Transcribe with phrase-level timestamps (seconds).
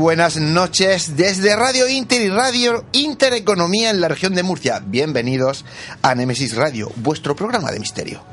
[0.00, 4.80] Buenas noches desde Radio Inter y Radio Intereconomía en la región de Murcia.
[4.82, 5.66] Bienvenidos
[6.00, 8.24] a Nemesis Radio, vuestro programa de misterio.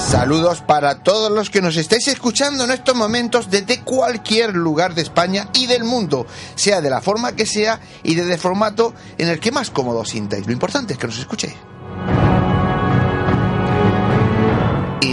[0.00, 5.02] Saludos para todos los que nos estáis escuchando en estos momentos desde cualquier lugar de
[5.02, 6.26] España y del mundo,
[6.56, 10.00] sea de la forma que sea y desde el formato en el que más cómodo
[10.00, 10.46] os sintáis.
[10.46, 11.54] Lo importante es que nos escuchéis.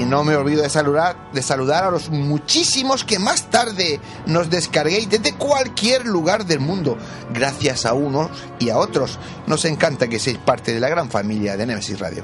[0.05, 5.09] No me olvido de saludar, de saludar a los muchísimos que más tarde nos descarguéis
[5.09, 6.97] desde cualquier lugar del mundo.
[7.33, 8.29] Gracias a unos
[8.59, 9.19] y a otros.
[9.47, 12.23] Nos encanta que seáis parte de la gran familia de Nemesis Radio.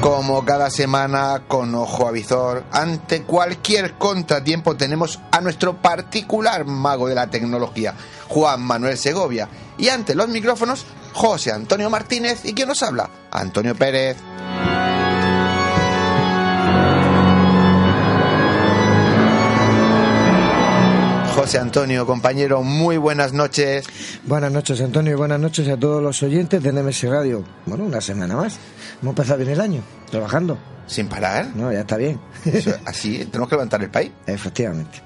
[0.00, 7.16] Como cada semana, con ojo avizor, ante cualquier contratiempo tenemos a nuestro particular mago de
[7.16, 7.94] la tecnología,
[8.28, 9.48] Juan Manuel Segovia.
[9.78, 10.86] Y ante los micrófonos,
[11.16, 14.18] José Antonio Martínez y quien nos habla, Antonio Pérez.
[21.34, 23.86] José Antonio, compañero, muy buenas noches.
[24.24, 27.42] Buenas noches, Antonio, y buenas noches a todos los oyentes de NMS Radio.
[27.64, 28.58] Bueno, una semana más.
[29.00, 30.58] Hemos empezado bien el año, trabajando.
[30.86, 31.48] Sin parar.
[31.54, 32.20] No, ya está bien.
[32.44, 34.12] Eso, así, tenemos que levantar el país.
[34.26, 35.05] Efectivamente.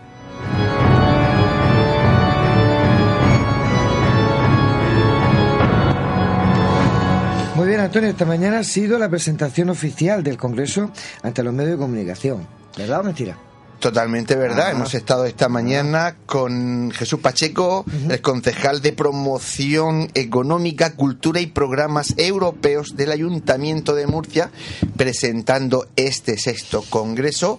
[7.81, 10.91] Bien, Antonio, esta mañana ha sido la presentación oficial del Congreso
[11.23, 12.47] ante los medios de comunicación.
[12.77, 13.39] ¿Verdad o mentira?
[13.79, 14.67] Totalmente verdad.
[14.69, 14.71] Ah.
[14.73, 22.13] Hemos estado esta mañana con Jesús Pacheco, el concejal de promoción económica, cultura y programas
[22.19, 24.51] europeos del Ayuntamiento de Murcia,
[24.99, 27.59] presentando este sexto congreso.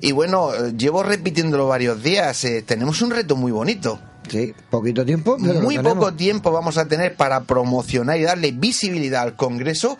[0.00, 2.42] Y bueno, eh, llevo repitiéndolo varios días.
[2.44, 4.00] eh, tenemos un reto muy bonito.
[4.28, 5.36] Sí, poquito tiempo.
[5.42, 9.98] pero Muy poco tiempo vamos a tener para promocionar y darle visibilidad al Congreso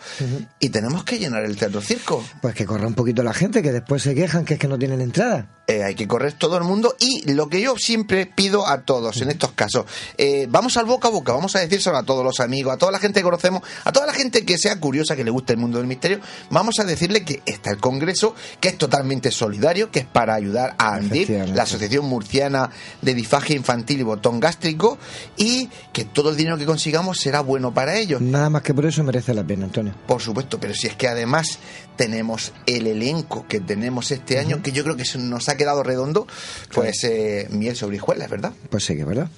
[0.59, 2.23] y tenemos que llenar el Teatro Circo.
[2.41, 4.77] Pues que corra un poquito la gente, que después se quejan que es que no
[4.77, 5.58] tienen entrada.
[5.69, 9.21] Eh, hay que correr todo el mundo y lo que yo siempre pido a todos
[9.21, 9.85] en estos casos,
[10.17, 12.91] eh, vamos al boca a boca, vamos a decírselo a todos los amigos, a toda
[12.91, 15.59] la gente que conocemos, a toda la gente que sea curiosa, que le guste el
[15.59, 19.99] mundo del misterio, vamos a decirle que está el Congreso, que es totalmente solidario, que
[19.99, 22.71] es para ayudar a ANDIP, la Asociación Murciana
[23.03, 24.97] de Difagia Infantil y Botón Gástrico,
[25.37, 28.21] y que todo el dinero que consigamos será bueno para ellos.
[28.21, 29.93] Nada más que por eso merece la pena, Antonio.
[30.07, 31.59] Por supuesto, pero si es que además
[31.95, 36.25] tenemos el elenco que tenemos este año, que yo creo que nos ha quedado redondo,
[36.73, 38.53] pues eh, miel sobre hijuelas, ¿verdad?
[38.71, 39.29] Pues sí que es verdad.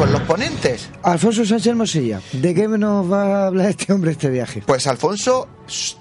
[0.00, 0.88] Con los ponentes.
[1.02, 4.62] Alfonso Sánchez Mosilla, ¿de qué nos va a hablar este hombre este viaje?
[4.66, 5.46] Pues Alfonso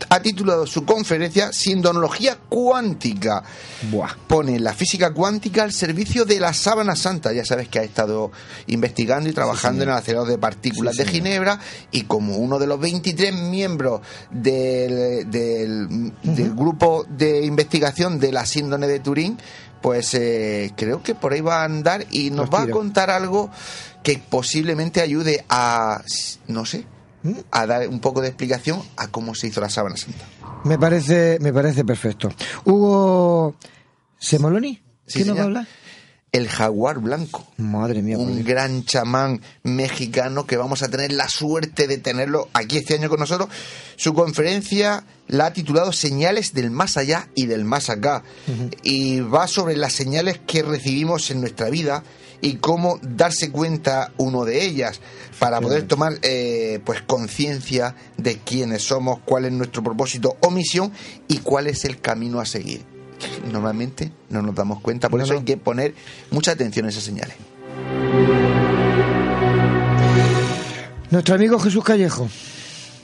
[0.07, 3.43] ha titulado su conferencia Sindonología Cuántica.
[3.91, 4.15] Buah.
[4.25, 7.33] Pone la física cuántica al servicio de la sábana santa.
[7.33, 8.31] Ya sabes que ha estado
[8.67, 11.09] investigando y trabajando en el acelerador de partículas Sí, de.
[11.09, 11.59] Ginebra
[11.91, 13.99] y como uno de los 23 miembros
[14.31, 19.37] del, del, del grupo de investigación de la síndrome de Turín,
[19.81, 23.09] pues eh, creo que por ahí va a andar y nos Los va a contar
[23.09, 23.49] algo
[24.03, 26.01] que posiblemente ayude a,
[26.47, 26.85] no sé,
[27.23, 27.31] ¿Mm?
[27.51, 30.25] a dar un poco de explicación a cómo se hizo la sábana santa.
[30.63, 32.31] Me parece, me parece perfecto.
[32.65, 33.55] Hugo
[34.17, 35.67] Semoloni, Sí, ¿qué nos va a hablar?
[36.31, 37.47] El jaguar blanco.
[37.57, 38.45] Madre mía, un Dios.
[38.45, 43.19] gran chamán mexicano que vamos a tener la suerte de tenerlo aquí este año con
[43.19, 43.49] nosotros.
[43.95, 48.21] Su conferencia la ha titulado Señales del más allá y del más acá.
[48.83, 52.03] Y va sobre las señales que recibimos en nuestra vida
[52.41, 55.01] y cómo darse cuenta uno de ellas
[55.39, 60.91] para poder tomar eh, pues conciencia de quiénes somos, cuál es nuestro propósito o misión
[61.27, 62.83] y cuál es el camino a seguir.
[63.51, 65.93] Normalmente no nos damos cuenta, por eso hay que poner
[66.31, 67.35] mucha atención a esas señales.
[71.11, 72.29] Nuestro amigo Jesús Callejo.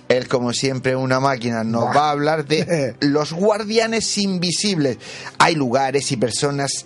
[0.08, 5.00] Él, como siempre, una máquina, nos va a hablar de los guardianes invisibles.
[5.40, 6.86] Hay lugares y personas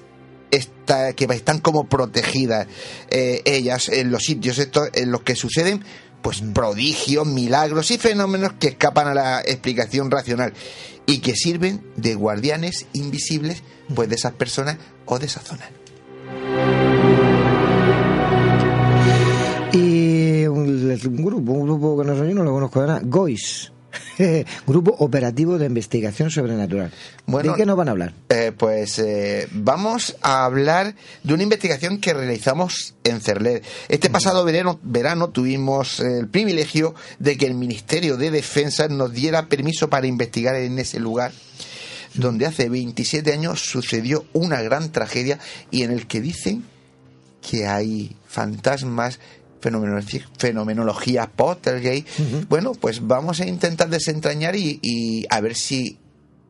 [1.15, 2.67] que están como protegidas,
[3.09, 5.83] eh, ellas, en los sitios estos en los que suceden
[6.21, 10.53] pues prodigios, milagros y fenómenos que escapan a la explicación racional
[11.05, 13.63] y que sirven de guardianes invisibles
[13.95, 15.69] pues de esas personas o de esa zona.
[19.71, 23.71] Y un, grupo, un grupo que no, yo no lo conozco, era Gois.
[24.67, 26.91] Grupo Operativo de Investigación Sobrenatural.
[27.25, 28.13] ¿De qué nos van a hablar?
[28.29, 33.61] Eh, pues eh, vamos a hablar de una investigación que realizamos en Cerler.
[33.87, 39.47] Este pasado verano, verano tuvimos el privilegio de que el Ministerio de Defensa nos diera
[39.47, 41.31] permiso para investigar en ese lugar
[42.13, 45.39] donde hace 27 años sucedió una gran tragedia
[45.71, 46.63] y en el que dicen
[47.41, 49.19] que hay fantasmas
[49.61, 52.05] fenomenología Pottergate.
[52.47, 55.97] Bueno, pues vamos a intentar desentrañar y, a ver si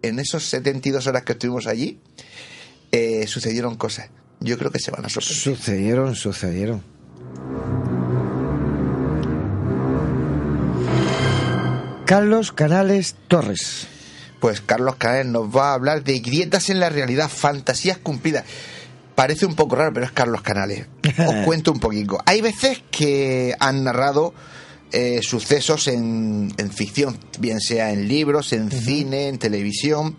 [0.01, 2.00] en esos 72 horas que estuvimos allí
[2.91, 4.09] eh, sucedieron cosas.
[4.39, 5.38] Yo creo que se van a sorprender.
[5.38, 6.83] Sucedieron, sucedieron.
[12.06, 13.88] Carlos Canales Torres.
[14.39, 18.45] Pues Carlos Canales nos va a hablar de grietas en la realidad, fantasías cumplidas
[19.19, 20.88] parece un poco raro, pero es Carlos Canales.
[21.04, 22.19] Os cuento un poquito.
[22.25, 24.33] Hay veces que han narrado
[24.94, 30.16] eh, sucesos en, ficción, bien sea en libros, en cine, en televisión,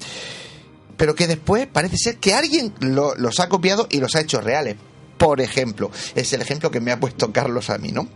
[0.99, 4.77] pero que después parece ser que alguien los ha copiado y los ha hecho reales.
[5.17, 8.07] Por ejemplo, es el ejemplo que me ha puesto Carlos a mí, ¿no?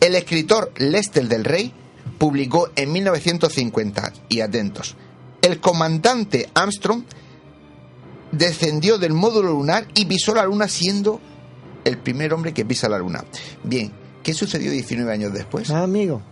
[0.00, 1.72] El escritor Lester del Rey
[2.18, 4.96] publicó en 1950, y atentos,
[5.42, 7.04] el comandante Armstrong
[8.36, 11.20] descendió del módulo lunar y pisó la luna siendo
[11.84, 13.24] el primer hombre que pisa la luna.
[13.62, 13.92] Bien,
[14.22, 15.70] ¿qué sucedió 19 años después?
[15.70, 16.22] Ah, amigo.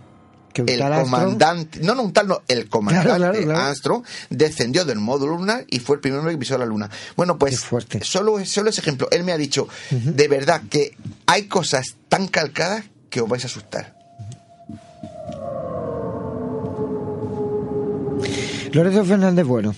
[0.55, 5.79] el comandante, no, no, un tal no, el comandante Armstrong descendió del módulo lunar y
[5.79, 6.89] fue el primer hombre que pisó la luna.
[7.15, 7.59] Bueno, pues
[8.01, 9.07] solo, solo ese ejemplo.
[9.11, 10.95] Él me ha dicho, de verdad, que
[11.25, 13.95] hay cosas tan calcadas que os vais a asustar.
[18.71, 19.75] Lorenzo Fernández Bueno.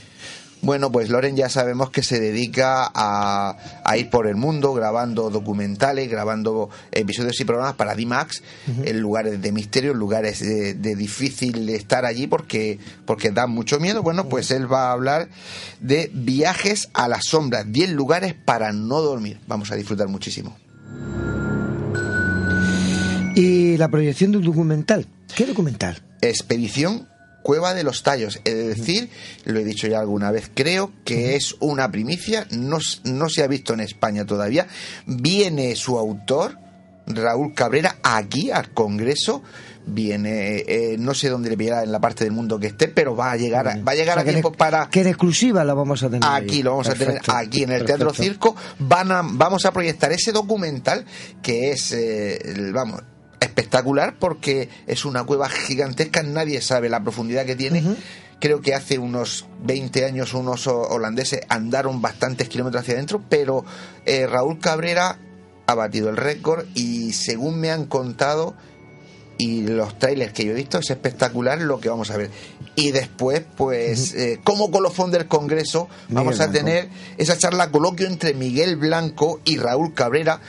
[0.65, 3.56] Bueno, pues Loren ya sabemos que se dedica a,
[4.00, 8.41] ir por el mundo grabando documentales, grabando episodios y programas para D-Max
[8.83, 14.01] en lugares de misterio, en lugares de, difícil estar allí porque, porque da mucho miedo.
[14.01, 15.29] Bueno, pues él va a hablar
[15.81, 19.39] de viajes a las sombras, 10 lugares para no dormir.
[19.45, 20.57] Vamos a disfrutar muchísimo.
[23.35, 25.06] Y la proyección de un documental.
[25.35, 26.01] ¿Qué documental?
[26.21, 27.07] Expedición
[27.45, 28.42] Cueva de los Tallos.
[28.44, 29.07] Es decir,
[29.44, 33.47] lo he dicho ya alguna vez, creo que es una primicia, no, no se ha
[33.47, 34.65] visto en España todavía.
[35.06, 36.57] Viene su autor,
[37.06, 39.44] Raúl Cabrera, aquí al Congreso.
[39.86, 43.15] Viene eh, no sé dónde le pillará en la parte del mundo que esté pero
[43.15, 46.10] va a llegar va a llegar a tiempo para que en exclusiva la vamos a
[46.10, 48.55] tener aquí lo vamos a tener aquí en el Teatro Circo.
[48.79, 51.05] Van a, vamos a proyectar ese documental
[51.43, 53.03] que es eh, vamos
[53.39, 57.84] espectacular porque es una cueva gigantesca, nadie sabe la profundidad que tiene.
[58.39, 63.65] Creo que hace unos 20 años unos holandeses andaron bastantes kilómetros hacia adentro, pero
[64.06, 65.20] eh, Raúl Cabrera
[65.68, 68.56] ha batido el récord y según me han contado
[69.38, 72.30] y los trailers que yo he visto es espectacular lo que vamos a ver.
[72.75, 78.34] Y después, pues, eh, como colofón del Congreso, vamos a tener esa charla coloquio entre
[78.34, 80.39] Miguel Blanco y Raúl Cabrera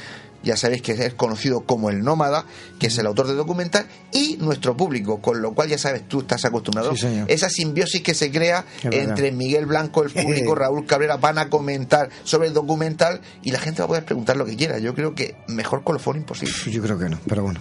[0.46, 2.46] ya sabéis que es conocido como el nómada,
[2.78, 6.20] que es el autor de documental, y nuestro público, con lo cual ya sabes, tú
[6.20, 6.92] estás acostumbrado.
[7.26, 12.08] Esa simbiosis que se crea entre Miguel Blanco, el público, Raúl Cabrera, van a comentar
[12.22, 14.78] sobre el documental y la gente va a poder preguntar lo que quiera.
[14.78, 16.54] Yo creo que mejor colofón imposible.
[16.70, 17.60] Yo creo que no, pero bueno.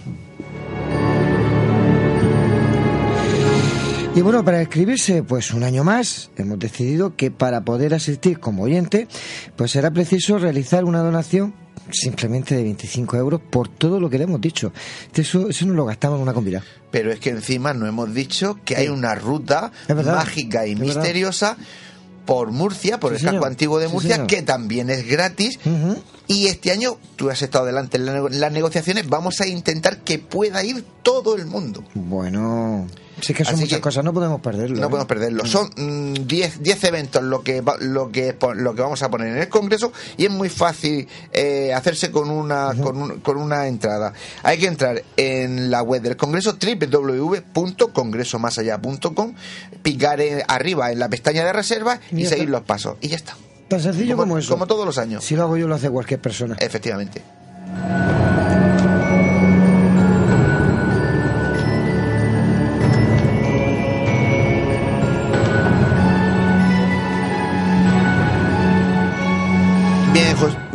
[4.14, 8.62] Y bueno, para escribirse pues un año más, hemos decidido que para poder asistir como
[8.62, 9.08] oyente,
[9.56, 14.24] pues será preciso realizar una donación simplemente de 25 euros por todo lo que le
[14.24, 14.72] hemos dicho.
[15.14, 16.62] Eso, eso no lo gastamos en una comida.
[16.90, 21.56] Pero es que encima no hemos dicho que hay una ruta mágica y misteriosa
[22.24, 25.58] por Murcia, por el casco antiguo de Murcia, que también es gratis.
[26.26, 30.64] Y este año, tú has estado adelante en las negociaciones, vamos a intentar que pueda
[30.64, 31.84] ir todo el mundo.
[31.94, 32.86] Bueno.
[33.20, 34.76] Sí que son muchas cosas, no podemos perderlo.
[34.76, 34.90] No ¿eh?
[34.90, 35.44] podemos perderlo.
[35.44, 35.46] Mm.
[35.46, 35.70] Son
[36.26, 39.90] 10 mm, eventos lo que, lo, que, lo que vamos a poner en el Congreso
[40.18, 44.12] y es muy fácil eh, hacerse con una, con, con, una entrada.
[44.42, 49.34] Hay que entrar en la web del Congreso www.congresomasallá.com,
[49.82, 52.96] picar arriba en la pestaña de reserva y, seguir los pasos.
[53.00, 53.34] Y ya está.
[53.68, 54.52] Tan sencillo como, eso.
[54.52, 55.24] Como todos los años.
[55.24, 56.56] Si lo hago yo, lo hace cualquier persona.
[56.60, 57.22] Efectivamente.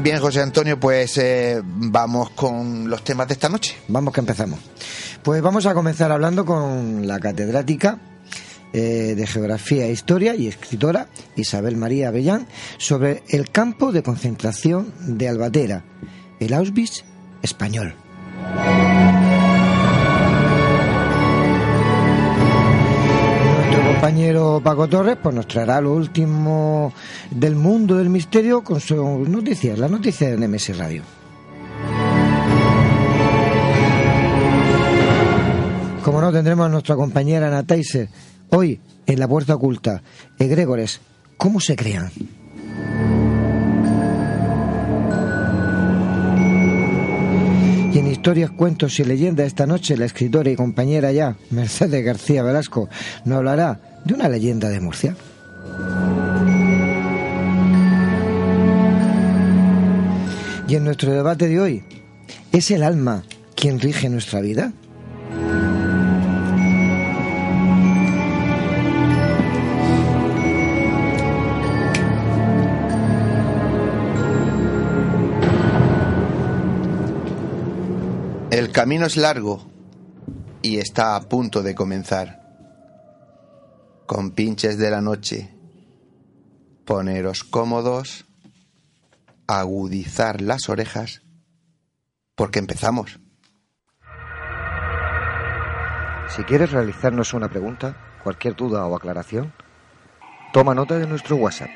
[0.01, 3.77] Bien, José Antonio, pues eh, vamos con los temas de esta noche.
[3.87, 4.59] Vamos que empezamos.
[5.21, 7.99] Pues vamos a comenzar hablando con la catedrática
[8.73, 12.47] eh, de Geografía e Historia y escritora Isabel María Avellán
[12.77, 15.83] sobre el campo de concentración de Albatera,
[16.39, 17.03] el Auschwitz
[17.41, 17.95] español.
[24.01, 26.91] compañero Paco Torres pues nos traerá lo último
[27.29, 31.03] del mundo del misterio con sus noticias, las noticias de Nemesis Radio.
[36.03, 37.63] Como no, tendremos a nuestra compañera Ana
[38.51, 40.03] hoy en la puerta oculta.
[40.37, 41.01] Egregores,
[41.37, 42.11] ¿cómo se crean?
[47.93, 52.43] Y en historias, cuentos y leyendas esta noche la escritora y compañera ya, Mercedes García
[52.43, 52.87] Velasco,
[53.25, 55.15] nos hablará de una leyenda de Murcia.
[60.69, 61.83] Y en nuestro debate de hoy,
[62.53, 63.23] ¿es el alma
[63.55, 64.71] quien rige nuestra vida?
[78.71, 79.69] El camino es largo
[80.61, 82.39] y está a punto de comenzar.
[84.05, 85.53] Con pinches de la noche,
[86.85, 88.23] poneros cómodos,
[89.45, 91.21] agudizar las orejas,
[92.33, 93.19] porque empezamos.
[96.29, 99.53] Si quieres realizarnos una pregunta, cualquier duda o aclaración,
[100.53, 101.71] toma nota de nuestro WhatsApp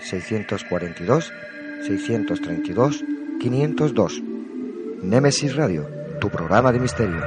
[0.00, 1.32] 642
[1.86, 3.04] 632
[3.38, 4.22] 502.
[5.04, 7.20] Nemesis Radio tu programa de misterio.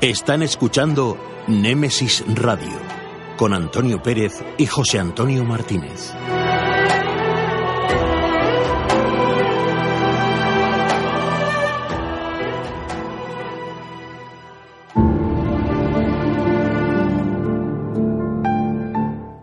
[0.00, 1.18] Están escuchando
[1.48, 2.78] Némesis Radio
[3.36, 6.14] con Antonio Pérez y José Antonio Martínez.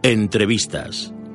[0.04, 1.15] Entrevistas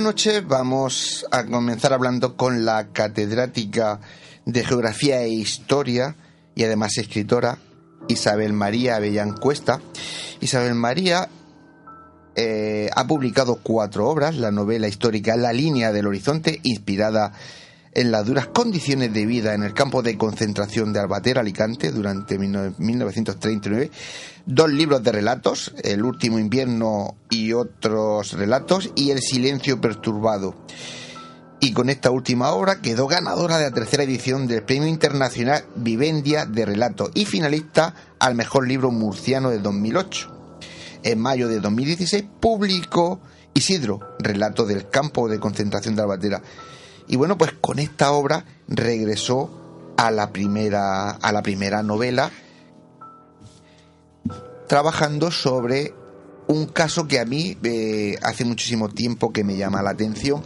[0.00, 4.00] Noche vamos a comenzar hablando con la catedrática
[4.46, 6.16] de Geografía e Historia
[6.54, 7.58] y además escritora
[8.08, 9.80] Isabel María Avellán Cuesta.
[10.40, 11.28] Isabel María
[12.34, 17.34] eh, ha publicado cuatro obras, la novela histórica La línea del horizonte, inspirada en
[17.94, 23.90] las duras condiciones de vida en el campo de concentración de Albatera, Alicante, durante 1939.
[24.46, 30.54] Dos libros de relatos, El último invierno y otros relatos, y El silencio perturbado.
[31.58, 36.46] Y con esta última obra quedó ganadora de la tercera edición del Premio Internacional Vivendia
[36.46, 40.30] de Relatos y finalista al mejor libro murciano de 2008.
[41.02, 43.20] En mayo de 2016 publicó
[43.52, 46.42] Isidro, relato del campo de concentración de Albatera
[47.10, 49.50] y bueno, pues con esta obra regresó
[49.96, 52.30] a la primera, a la primera novela,
[54.68, 55.92] trabajando sobre
[56.46, 60.44] un caso que a mí eh, hace muchísimo tiempo que me llama la atención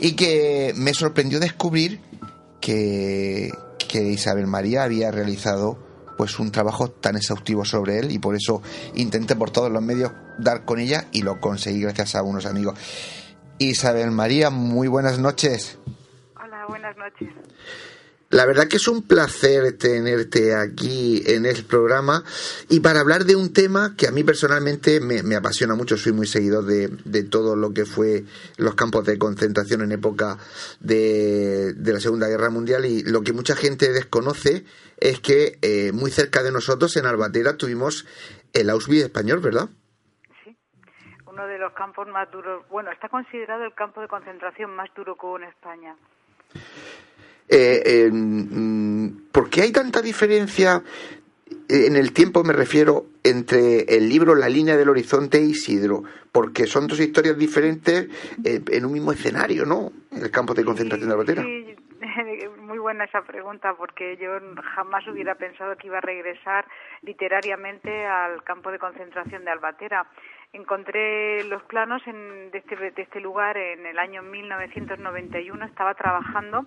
[0.00, 2.00] y que me sorprendió descubrir
[2.60, 5.78] que, que Isabel María había realizado
[6.18, 8.60] pues un trabajo tan exhaustivo sobre él y por eso
[8.96, 12.76] intenté por todos los medios dar con ella y lo conseguí gracias a unos amigos.
[13.70, 15.78] Isabel María, muy buenas noches.
[16.42, 17.28] Hola, buenas noches.
[18.30, 22.24] La verdad que es un placer tenerte aquí en el programa
[22.70, 25.98] y para hablar de un tema que a mí personalmente me, apasiona mucho.
[25.98, 28.24] Soy muy seguidor de, todo lo que fue
[28.56, 30.38] los campos de concentración en época
[30.80, 34.64] de, la Segunda Guerra Mundial y lo que mucha gente desconoce
[34.96, 38.06] es que eh, muy cerca de nosotros, en Albatera, tuvimos
[38.54, 39.68] el Auschwitz español, ¿verdad?
[41.32, 42.64] Uno de los campos más duros.
[42.68, 45.96] Bueno, está considerado el campo de concentración más duro que hubo en España.
[47.48, 50.82] Eh, mm, ¿Por qué hay tanta diferencia
[51.68, 56.66] en el tiempo me refiero entre el libro La línea del horizonte e Isidro, porque
[56.66, 58.08] son dos historias diferentes
[58.44, 59.90] eh, en un mismo escenario, ¿no?
[60.10, 61.42] El campo de concentración de Albatera.
[61.42, 61.76] Sí,
[62.60, 64.30] muy buena esa pregunta, porque yo
[64.74, 66.66] jamás hubiera pensado que iba a regresar
[67.02, 70.06] literariamente al campo de concentración de Albatera.
[70.52, 76.66] Encontré los planos en, de, este, de este lugar en el año 1991, estaba trabajando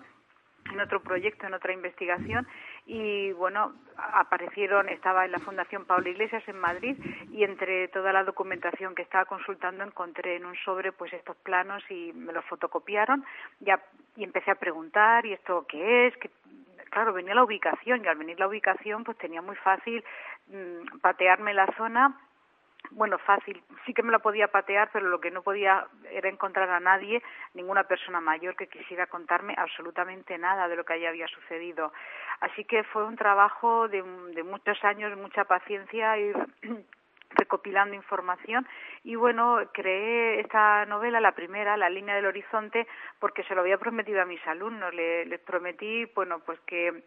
[0.72, 2.48] en otro proyecto, en otra investigación
[2.86, 6.98] y bueno, aparecieron, estaba en la Fundación Pablo Iglesias en Madrid
[7.32, 11.84] y entre toda la documentación que estaba consultando encontré en un sobre pues estos planos
[11.89, 13.24] y me los fotocopiaron.
[13.60, 13.80] Ya,
[14.15, 16.32] y empecé a preguntar y esto qué es, que
[16.89, 20.04] claro, venía la ubicación y al venir la ubicación pues tenía muy fácil
[20.48, 22.20] mm, patearme la zona
[22.92, 26.70] bueno, fácil, sí que me la podía patear, pero lo que no podía era encontrar
[26.70, 27.22] a nadie,
[27.54, 31.92] ninguna persona mayor que quisiera contarme absolutamente nada de lo que allí había sucedido.
[32.39, 34.04] Así que fue un trabajo de,
[34.44, 36.36] muchos años, mucha paciencia, ir
[37.32, 38.68] recopilando información.
[39.04, 42.88] Y bueno, creé esta novela, la primera, La línea del horizonte,
[43.20, 47.04] porque se lo había prometido a mis alumnos, les prometí, bueno, pues que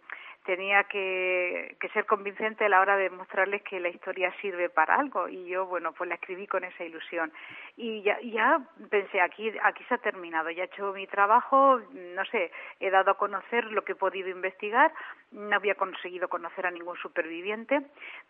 [0.49, 5.29] tenía que, ser convincente a la hora de mostrarles que la historia sirve para algo.
[5.29, 7.31] Y yo bueno pues la escribí con esa ilusión.
[7.77, 10.49] Y ya, ya pensé aquí aquí se ha terminado.
[10.49, 12.51] Ya he hecho mi trabajo no sé
[12.81, 14.91] he dado a conocer lo que he podido investigar.
[15.33, 17.83] No había conseguido conocer a ningún superviviente.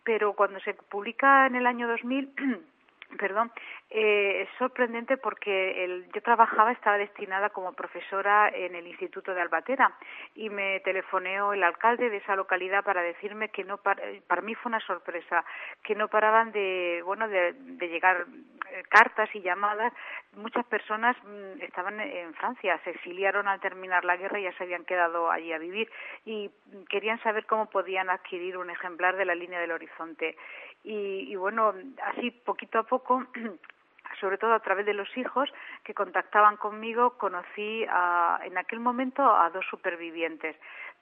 [0.03, 2.33] Pero cuando se publica en el año 2000
[3.17, 3.51] perdón,
[3.89, 9.41] eh, es sorprendente porque el, yo trabajaba, estaba destinada como profesora en el Instituto de
[9.41, 9.95] Albatera
[10.35, 14.55] y me telefoneó el alcalde de esa localidad para decirme que no, para, para mí
[14.55, 15.43] fue una sorpresa,
[15.83, 18.25] que no paraban de, bueno, de, de llegar
[18.71, 19.91] eh, cartas y llamadas.
[20.33, 24.63] Muchas personas mm, estaban en Francia, se exiliaron al terminar la guerra y ya se
[24.63, 25.89] habían quedado allí a vivir
[26.25, 26.51] y
[26.89, 30.37] querían saber cómo podían adquirir un ejemplar de la línea del horizonte.
[30.83, 33.25] Y, y bueno, así poquito a poco
[34.19, 35.49] sobre todo a través de los hijos
[35.83, 40.55] que contactaban conmigo, conocí a, en aquel momento a dos supervivientes.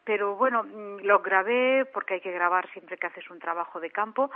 [0.03, 3.89] Pero bueno, mm, los grabé porque hay que grabar siempre que haces un trabajo de
[3.89, 4.31] campo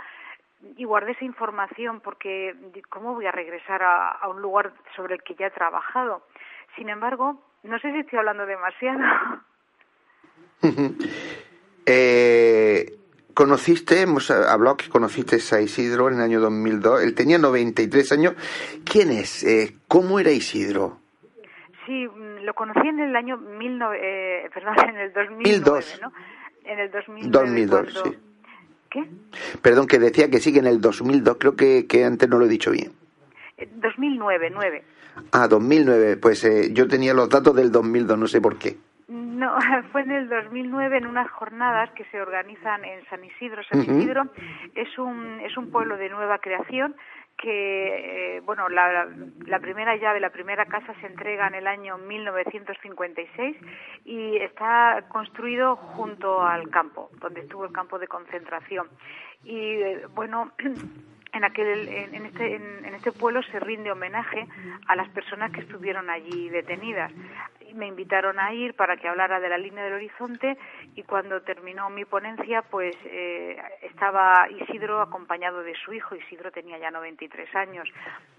[0.76, 2.54] y guardé esa información porque
[2.88, 6.22] ¿cómo voy a regresar a, un lugar sobre el que ya he trabajado?
[6.76, 9.00] Sin embargo, no sé si estoy hablando demasiado.
[11.86, 13.01] eh,
[13.34, 18.34] conociste, hemos hablado que conociste a Isidro en el año 2002, él tenía 93 años.
[18.84, 19.42] ¿Quién es?
[19.44, 20.98] Eh, ¿Cómo era Isidro?
[21.86, 26.12] Sí, mm, lo conocí en el año mil eh, perdón, en el 2002, ¿no?
[26.64, 28.18] En el 2002, sí.
[28.90, 29.08] ¿Qué?
[29.62, 32.44] Perdón, que decía que sí, que en el 2002, creo que, que antes no lo
[32.44, 32.92] he dicho bien.
[33.76, 34.84] 2009, eh, 9.
[35.32, 38.76] Ah, 2009, pues eh, yo tenía los datos del 2002, no sé por qué.
[39.32, 39.56] No,
[39.92, 43.62] fue en el 2009 en unas jornadas que se organizan en San Isidro.
[43.64, 44.24] San Isidro
[44.74, 46.94] es un es un pueblo de nueva creación
[47.38, 49.08] que, eh, bueno, la,
[49.46, 53.56] la, primera llave, la primera casa se entrega en el año 1956
[54.04, 58.86] y está construido junto al campo, donde estuvo el campo de concentración.
[59.44, 60.52] Y, eh, bueno,
[61.32, 64.46] en aquel en este en, este pueblo se rinde homenaje
[64.86, 67.10] a las personas que estuvieron allí detenidas.
[67.74, 70.58] Me invitaron a ir para que hablara de la línea del horizonte
[70.94, 76.14] y cuando terminó mi ponencia pues eh, estaba Isidro acompañado de su hijo.
[76.14, 77.88] Isidro tenía ya 93 años.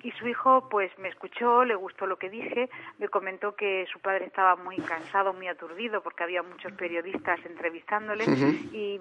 [0.04, 4.00] Y su hijo pues me escuchó le gustó lo que dije me comentó que su
[4.00, 8.26] padre estaba muy cansado muy aturdido porque había muchos periodistas entrevistándole
[8.72, 9.00] y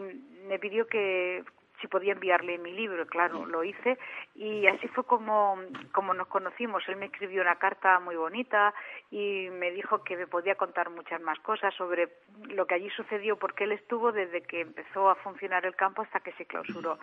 [0.48, 1.44] me pidió que
[1.82, 3.98] si podía enviarle mi libro, claro, lo hice
[4.36, 5.58] y así fue como,
[5.90, 6.82] como nos conocimos.
[6.88, 8.72] Él me escribió una carta muy bonita
[9.10, 12.08] y me dijo que me podía contar muchas más cosas sobre
[12.48, 16.20] lo que allí sucedió, porque él estuvo desde que empezó a funcionar el campo hasta
[16.20, 16.98] que se clausuró.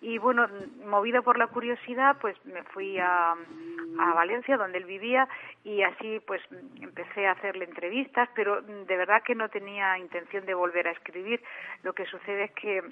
[0.00, 0.48] Y bueno,
[0.86, 5.28] movida por la curiosidad, pues me fui a, a Valencia, donde él vivía,
[5.62, 6.42] y así pues
[6.80, 11.42] empecé a hacerle entrevistas, pero de verdad que no tenía intención de volver a escribir.
[11.82, 12.82] Lo que sucede es que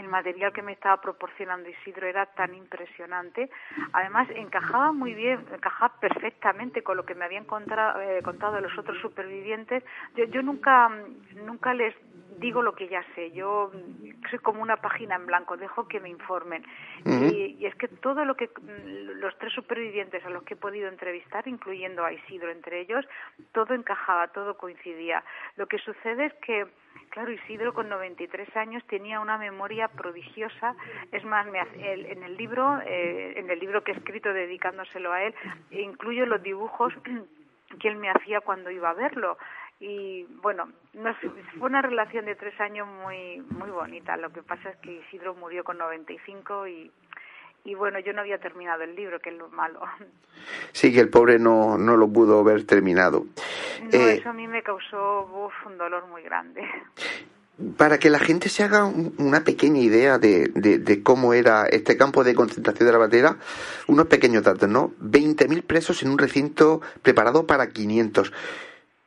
[0.00, 3.50] el material que me estaba proporcionando Isidro era tan impresionante.
[3.92, 8.98] Además, encajaba muy bien, encajaba perfectamente con lo que me habían eh, contado los otros
[9.00, 9.84] supervivientes.
[10.16, 10.90] Yo, yo nunca,
[11.44, 11.94] nunca les
[12.38, 13.30] digo lo que ya sé.
[13.32, 13.70] Yo
[14.30, 16.64] soy como una página en blanco, dejo que me informen.
[17.04, 18.50] y, y, es que todo lo que
[19.20, 23.04] los tres supervivientes a los que he podido entrevistar, incluyendo a Isidro entre ellos,
[23.52, 25.22] todo encajaba, todo coincidía.
[25.56, 26.66] Lo que sucede es que
[27.10, 30.76] Claro, Isidro con 93 años tenía una memoria prodigiosa.
[31.10, 35.34] Es más, en el libro, eh, en el libro que he escrito dedicándoselo a él,
[35.70, 36.92] incluyo los dibujos
[37.80, 39.36] que él me hacía cuando iba a verlo
[39.80, 40.68] y bueno,
[41.58, 44.16] fue una relación de tres años muy muy bonita.
[44.18, 46.92] Lo que pasa es que Isidro murió con 95 y
[47.64, 49.80] y bueno, yo no había terminado el libro, que es lo malo.
[50.72, 53.26] Sí, que el pobre no, no lo pudo haber terminado.
[53.82, 55.28] No, eh, eso a mí me causó
[55.66, 56.62] un dolor muy grande.
[57.76, 61.98] Para que la gente se haga una pequeña idea de, de, de, cómo era este
[61.98, 63.36] campo de concentración de la batera,
[63.86, 64.92] unos pequeños datos, ¿no?
[65.02, 68.32] 20.000 presos en un recinto preparado para 500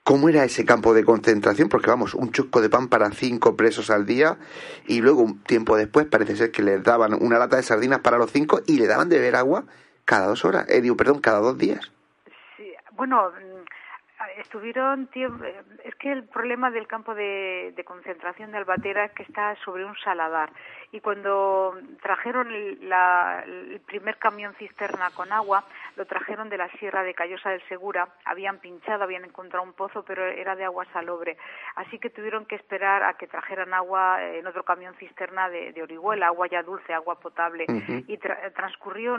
[0.04, 3.90] cómo era ese campo de concentración, porque vamos, un chusco de pan para cinco presos
[3.90, 4.38] al día
[4.86, 8.18] y luego un tiempo después parece ser que les daban una lata de sardinas para
[8.18, 9.64] los cinco y le daban de beber agua
[10.06, 11.92] cada dos horas, eh, perdón, cada dos días.
[12.92, 19.06] Bueno, mm, estuvieron tiempo, eh, es que el problema del campo de concentración de Albatera
[19.06, 20.52] es que está sobre un saladar
[20.94, 27.14] y cuando trajeron el, primer camión cisterna con agua, lo trajeron de la sierra de
[27.14, 31.38] Callosa del Segura, habían pinchado, habían encontrado un pozo, pero era de agua salobre,
[31.76, 36.28] así que tuvieron que esperar a que trajeran agua en otro camión cisterna de, Orihuela,
[36.28, 37.66] agua ya dulce, agua potable,
[38.08, 39.18] y transcurrió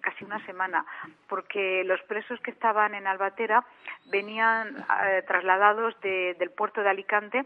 [0.00, 0.84] casi una semana,
[1.28, 3.64] porque los presos que estaban en Albatera
[4.06, 7.44] venían eh, trasladados del puerto de Alicante,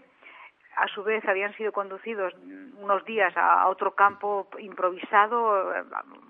[0.77, 2.35] a su vez habían sido conducidos
[2.81, 5.85] unos días a, otro campo improvisado,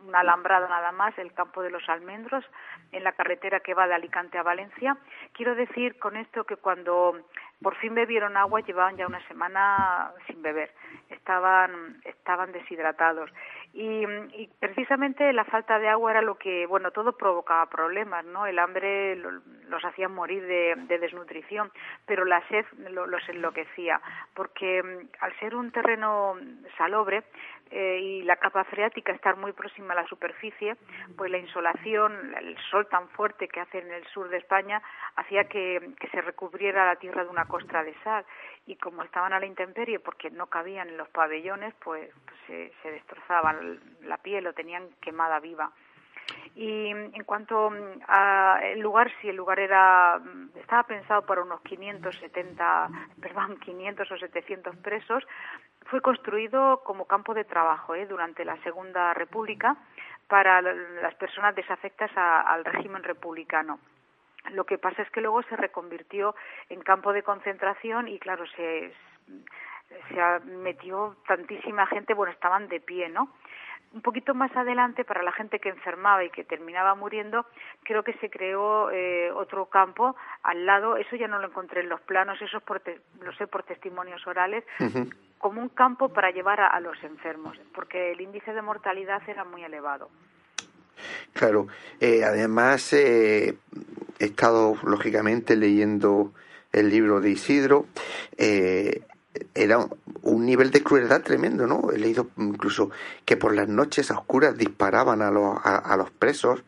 [0.06, 2.44] una alambrada nada más, el campo de los almendros,
[2.92, 4.96] en la carretera que va de Alicante a Valencia.
[5.32, 7.16] Quiero decir con esto que cuando
[7.62, 10.72] por fin bebieron agua llevaban ya una semana sin beber,
[11.10, 13.30] estaban, estaban deshidratados.
[13.72, 18.46] Y, precisamente la falta de agua era lo que, bueno, todo provocaba problemas, ¿no?
[18.46, 21.70] El hambre los hacía morir de, desnutrición,
[22.04, 24.00] pero la sed los enloquecía,
[24.34, 26.36] porque mm, al ser un terreno
[26.76, 27.22] salobre,
[27.72, 30.76] eh, y la capa freática estar muy próxima a la superficie,
[31.16, 34.82] pues la insolación, el sol tan fuerte que hace en el sur de España,
[35.14, 38.24] hacía que, se recubriera la tierra de una costra de sal.
[38.66, 42.90] Y como estaban a la intemperie, porque no cabían en los pabellones, pues, pues se,
[42.90, 43.59] destrozaban
[44.02, 45.70] la piel o tenían quemada viva.
[46.54, 47.72] Y en cuanto
[48.06, 50.20] al lugar, si el lugar era
[50.56, 55.24] estaba pensado para unos 570, perdón, 500 o 700 presos,
[55.86, 58.06] fue construido como campo de trabajo ¿eh?
[58.06, 59.76] durante la Segunda República
[60.28, 63.80] para las personas desafectas al régimen republicano.
[64.52, 66.34] Lo que pasa es que luego se reconvirtió
[66.68, 68.92] en campo de concentración y, claro, se,
[70.08, 73.30] se metió tantísima gente, bueno, estaban de pie, ¿no?
[73.92, 77.46] un poquito más adelante, para la gente que enfermaba y que terminaba muriendo,
[77.82, 81.88] creo que se creó eh, otro campo al lado, eso ya no lo encontré en
[81.88, 82.62] los planos, eso
[83.20, 84.64] lo sé por testimonios orales,
[85.38, 89.64] como un campo para llevar a, los enfermos, porque el índice de mortalidad era muy
[89.64, 90.08] elevado.
[91.32, 91.66] Claro,
[91.98, 93.56] eh, además eh,
[94.18, 96.32] he estado lógicamente leyendo
[96.72, 97.86] el libro de Isidro.
[98.36, 99.02] Eh,
[99.54, 99.86] era
[100.22, 101.90] un nivel de crueldad tremendo, ¿no?
[101.92, 102.90] He leído incluso
[103.24, 106.64] que por las noches oscuras disparaban a los, a, los presos,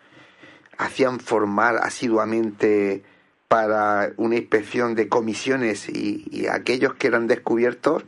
[0.78, 3.02] hacían formar asiduamente
[3.48, 8.04] para una inspección de comisiones y, aquellos que eran descubiertos,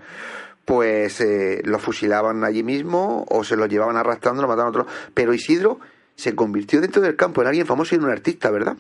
[0.64, 4.86] pues eh, los fusilaban allí mismo o se los llevaban arrastrando, lo mataban a otros.
[5.12, 5.80] Pero Isidro
[6.14, 8.76] se convirtió dentro del campo en alguien famoso y en un artista, ¿verdad?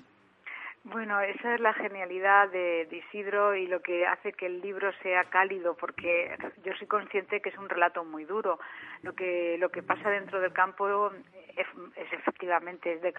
[0.84, 5.24] Bueno, esa es la genialidad de, Isidro y lo que hace que el libro sea
[5.24, 8.58] cálido, porque yo soy consciente que es un relato muy duro.
[9.02, 11.10] Lo que lo que pasa dentro del campo
[11.56, 11.66] es,
[12.12, 13.14] efectivamente es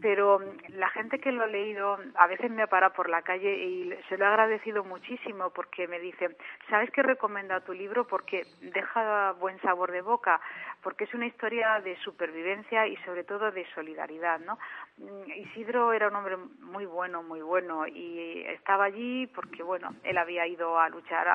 [0.00, 3.92] pero la gente que lo ha leído a veces me para por la calle y
[4.08, 6.34] se lo he agradecido muchísimo porque me dicen,
[6.70, 8.06] ¿sabes qué recomienda tu libro?
[8.06, 10.40] Porque deja buen sabor de boca,
[10.82, 14.58] porque es una historia de supervivencia y sobre todo de solidaridad, ¿no?
[15.36, 20.46] Isidro era un hombre muy bueno, muy bueno y estaba allí porque, bueno, él había
[20.46, 21.26] ido a luchar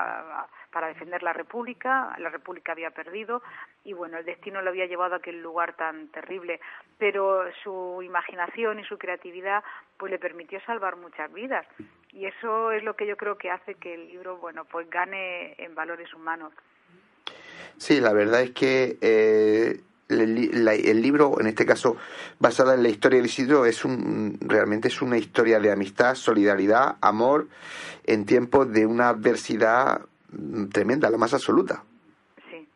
[0.72, 3.42] para defender la República, la República había perdido
[3.84, 6.60] y, bueno, el destino lo había llevado a aquel lugar tan terrible,
[7.00, 9.64] pero su imaginación y su creatividad
[9.98, 11.66] pues le permitió salvar muchas vidas
[12.12, 15.56] y eso es lo que yo creo que hace que el libro, bueno, pues gane
[15.58, 16.54] en valores humanos.
[17.78, 21.98] Sí, la verdad es que eh, el, libro, en este caso
[22.40, 26.98] basado en la historia de Isidro, es un, realmente es una historia de amistad, solidaridad,
[27.02, 27.48] amor
[28.06, 30.02] en tiempos de una adversidad
[30.72, 31.84] tremenda, la más absoluta.
[32.50, 32.68] Sí,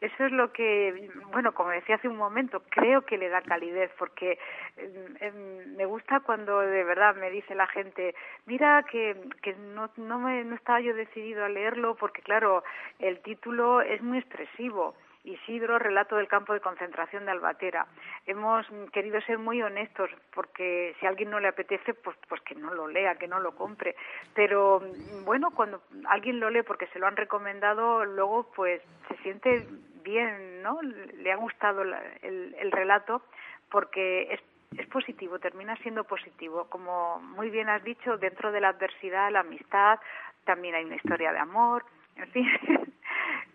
[0.00, 3.90] eso es lo que, bueno, como decía hace un momento, creo que le da calidez,
[3.98, 4.38] porque
[4.76, 8.14] em, em, me gusta cuando de verdad me dice la gente,
[8.46, 12.62] mira que, que no, no, me, no estaba yo decidido a leerlo, porque claro,
[13.00, 17.86] el título es muy expresivo Isidro, relato del campo de concentración de Albatera.
[18.26, 22.54] Hemos querido ser muy honestos porque si a alguien no le apetece, pues, pues que
[22.54, 23.96] no lo lea, que no lo compre.
[24.34, 24.82] Pero
[25.24, 29.66] bueno, cuando alguien lo lee porque se lo han recomendado, luego pues se siente
[30.02, 30.80] bien, ¿no?
[30.82, 33.22] Le ha gustado el, el relato
[33.70, 34.40] porque es
[34.78, 36.66] es positivo, termina siendo positivo.
[36.68, 39.98] Como muy bien has dicho, dentro de la adversidad, la amistad,
[40.44, 41.84] también hay una historia de amor,
[42.16, 42.48] en fin.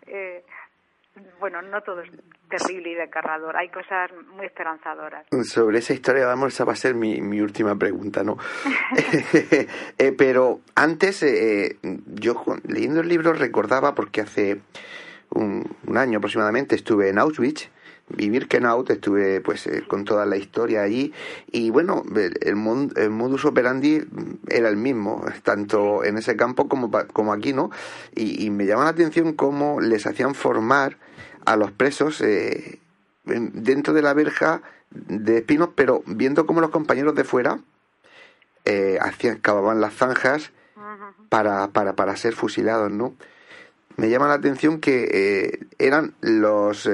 [0.06, 0.44] eh,
[1.38, 2.10] bueno, no todo es
[2.48, 5.26] terrible y desgarrador, hay cosas muy esperanzadoras.
[5.44, 8.36] Sobre esa historia vamos, esa va a ser mi, mi última pregunta, ¿no?
[9.98, 14.60] Eh, pero antes, eh, yo leyendo el libro recordaba, porque hace
[15.30, 17.68] un, año aproximadamente estuve en Auschwitz,
[18.16, 21.12] vivir Birkenau, estuve pues eh, con toda la historia allí
[21.50, 22.02] y bueno,
[22.40, 24.02] el, modus operandi
[24.48, 27.70] era el mismo, tanto en ese campo como, como aquí, ¿no?
[28.14, 30.98] Y, me llama la atención cómo les hacían formar
[31.44, 32.80] a los presos eh,
[33.24, 37.60] dentro de la verja de espinos, pero viendo cómo los compañeros de fuera
[38.64, 40.50] eh, hacían, cavaban las zanjas
[41.28, 43.14] para, para, para ser fusilados, ¿no?
[43.96, 46.88] Me llama la atención que eh, eran los,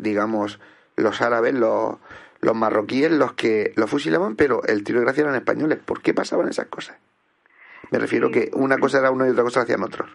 [0.00, 0.60] digamos,
[0.96, 1.96] los árabes, los,
[2.40, 5.78] los marroquíes los que los fusilaban, pero el tiro de gracia eran españoles.
[5.78, 6.98] ¿Por qué pasaban esas cosas?
[7.90, 10.08] Me refiero que una cosa era uno y otra cosa hacían otros.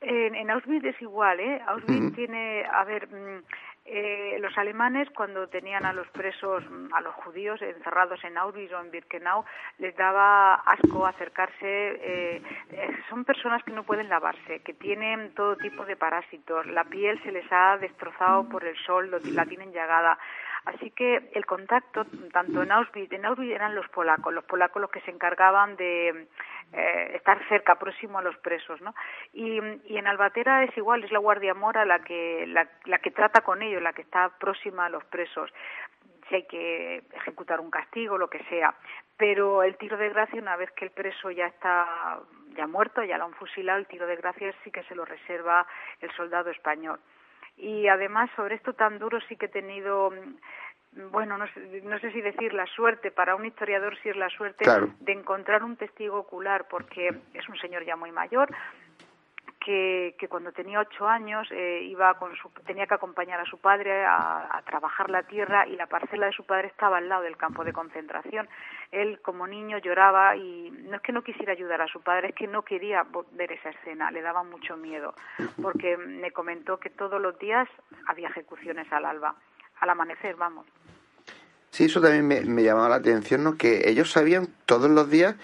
[0.00, 1.60] En, en Auschwitz es igual, ¿eh?
[1.66, 3.42] Auschwitz tiene, a ver, mm,
[3.90, 8.72] eh, los alemanes cuando tenían a los presos, mm, a los judíos encerrados en Auschwitz
[8.72, 9.44] o en Birkenau,
[9.78, 11.56] les daba asco acercarse.
[11.62, 16.66] Eh, eh, son personas que no pueden lavarse, que tienen todo tipo de parásitos.
[16.66, 20.18] La piel se les ha destrozado por el sol, la tienen llagada.
[20.64, 24.90] Así que el contacto, tanto en Auschwitz, en Auschwitz eran los polacos, los polacos los
[24.90, 26.28] que se encargaban de
[26.72, 28.94] eh, estar cerca, próximo a los presos, ¿no?
[29.32, 33.40] Y, en Albatera es igual, es la Guardia Mora la que, la, la que trata
[33.40, 35.52] con ellos, la que está próxima a los presos
[36.28, 38.74] si hay que ejecutar un castigo, lo que sea.
[39.16, 42.20] Pero el tiro de gracia, una vez que el preso ya está
[42.56, 45.66] ya muerto, ya lo han fusilado, el tiro de gracia sí que se lo reserva
[46.00, 47.00] el soldado español.
[47.58, 50.12] Y además, sobre esto tan duro sí que he tenido
[51.10, 54.28] bueno, no sé, no sé si decir la suerte, para un historiador sí es la
[54.30, 54.64] suerte
[55.00, 58.48] de encontrar un testigo ocular, porque es un señor ya muy mayor,
[59.68, 63.58] que, que cuando tenía ocho años eh, iba con su, tenía que acompañar a su
[63.58, 67.24] padre a, a, trabajar la tierra y la parcela de su padre estaba al lado
[67.24, 68.48] del campo de concentración.
[68.92, 72.34] Él como niño lloraba y no es que no quisiera ayudar a su padre, es
[72.34, 75.12] que no quería ver esa escena, le daba mucho miedo,
[75.60, 77.68] porque me comentó que todos los días
[78.06, 79.34] había ejecuciones al alba,
[79.80, 80.64] al amanecer, vamos.
[81.78, 83.56] Sí, eso también me, me, llamaba la atención, ¿no?
[83.56, 85.36] Que ellos sabían todos los días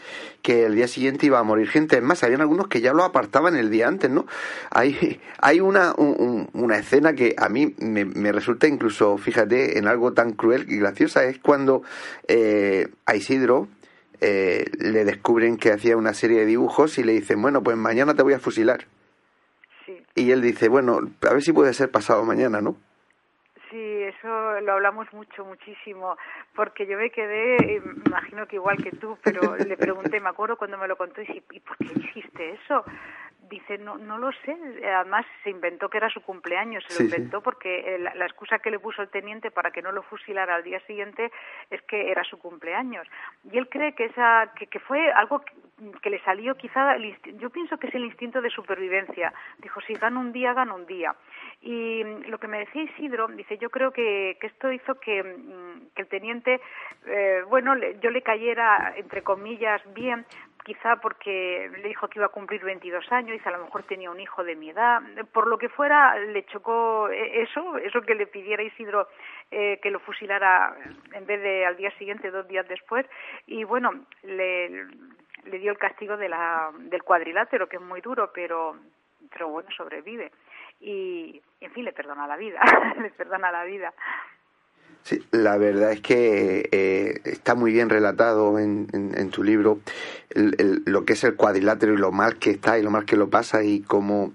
[0.42, 1.98] que el día siguiente iba a morir gente.
[1.98, 4.26] Es más, habían algunos que ya lo apartaban el día antes, ¿no?
[4.70, 10.32] Hay, hay una, una escena que a mí me, resulta incluso, fíjate, en algo tan
[10.32, 11.22] cruel y graciosa.
[11.22, 11.84] Es cuando
[12.26, 13.68] eh, a Isidro
[14.20, 18.14] eh, le descubren que hacía una serie de dibujos y le dicen, bueno, pues mañana
[18.14, 18.88] te voy a fusilar.
[19.86, 20.02] Sí.
[20.16, 22.76] Y él dice, bueno, a ver si puede ser pasado mañana, ¿no?
[23.74, 26.16] Sí, eso lo hablamos mucho, muchísimo,
[26.54, 30.78] porque yo me quedé, imagino que igual que tú, pero le pregunté, me acuerdo cuando
[30.78, 32.84] me lo contó, y, ¿y por qué hiciste eso?
[33.54, 34.56] Dice, no, no lo sé.
[34.84, 36.82] Además, se inventó que era su cumpleaños.
[36.88, 39.92] Se lo inventó porque la, la, excusa que le puso el teniente para que no
[39.92, 41.30] lo fusilara al día siguiente
[41.70, 43.06] es que era su cumpleaños.
[43.52, 45.52] Y él cree que, esa, que, que fue algo que,
[46.02, 46.96] que, le salió quizá.
[47.38, 49.32] Yo pienso que es el instinto de supervivencia.
[49.58, 51.14] Dijo, si gano un día, gano un día.
[51.60, 55.22] Y lo que me decía Isidro, dice, yo creo que, que esto hizo que,
[55.94, 56.60] que el teniente,
[57.06, 60.26] eh, bueno, le, yo le cayera, entre comillas, bien,
[60.64, 64.10] quizá porque le dijo que iba a cumplir 22 años y a lo mejor tenía
[64.10, 65.00] un hijo de mi edad,
[65.32, 69.08] por lo que fuera le chocó eso, eso que le pidiera Isidro
[69.50, 70.74] eh, que lo fusilara
[71.12, 73.06] en vez de al día siguiente, dos días después,
[73.46, 74.86] y bueno, le,
[75.46, 78.76] le dio el castigo de la, del cuadrilátero, que es muy duro, pero,
[79.30, 80.32] pero bueno, sobrevive.
[80.80, 82.60] Y, en fin, le perdona la vida,
[83.00, 83.92] le perdona la vida.
[85.04, 89.80] Sí, la verdad es que eh, está muy bien relatado en, en, tu libro
[90.30, 93.04] el, el, lo que es el cuadrilátero y lo mal que está y lo mal
[93.04, 94.32] que lo pasa y cómo,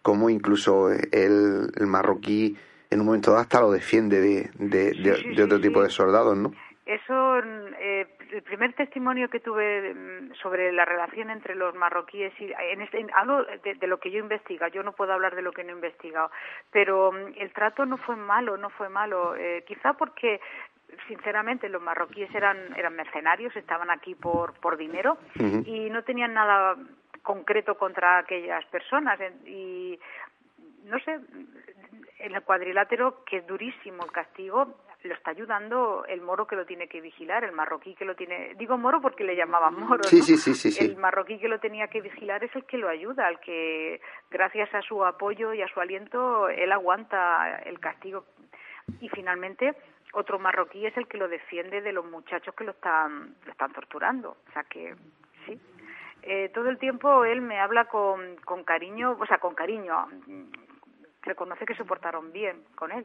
[0.00, 2.56] como incluso el, marroquí
[2.90, 6.52] en un momento dado hasta lo defiende de, de, otro tipo de soldados, ¿no?
[6.86, 7.38] Eso,
[7.80, 12.80] eh, el primer testimonio que tuve mm, sobre la relación entre los marroquíes y en,
[12.80, 15.70] este, algo de, lo que yo investigo, yo no puedo hablar de lo que no
[15.70, 16.30] he investigado,
[16.70, 20.40] pero mm, el trato no fue malo, no fue malo, eh, quizá porque
[21.08, 25.16] sinceramente los marroquíes eran eran mercenarios, estaban aquí por por dinero
[25.64, 26.76] y no tenían nada
[27.22, 29.98] concreto contra aquellas personas y
[30.84, 31.18] no sé
[32.18, 36.64] en el cuadrilátero que es durísimo el castigo lo está ayudando el moro que lo
[36.64, 40.22] tiene que vigilar, el marroquí que lo tiene, digo moro porque le llamaban moro, sí,
[40.22, 43.28] sí, sí, sí, el marroquí que lo tenía que vigilar es el que lo ayuda,
[43.28, 48.24] el que gracias a su apoyo y a su aliento él aguanta el castigo.
[49.00, 49.74] Y finalmente
[50.12, 53.72] otro marroquí es el que lo defiende de los muchachos que lo están lo están
[53.72, 54.94] torturando, o sea que
[55.46, 55.60] sí.
[56.22, 60.06] Eh, todo el tiempo él me habla con, con cariño, o sea, con cariño,
[61.22, 63.04] reconoce que se portaron bien con él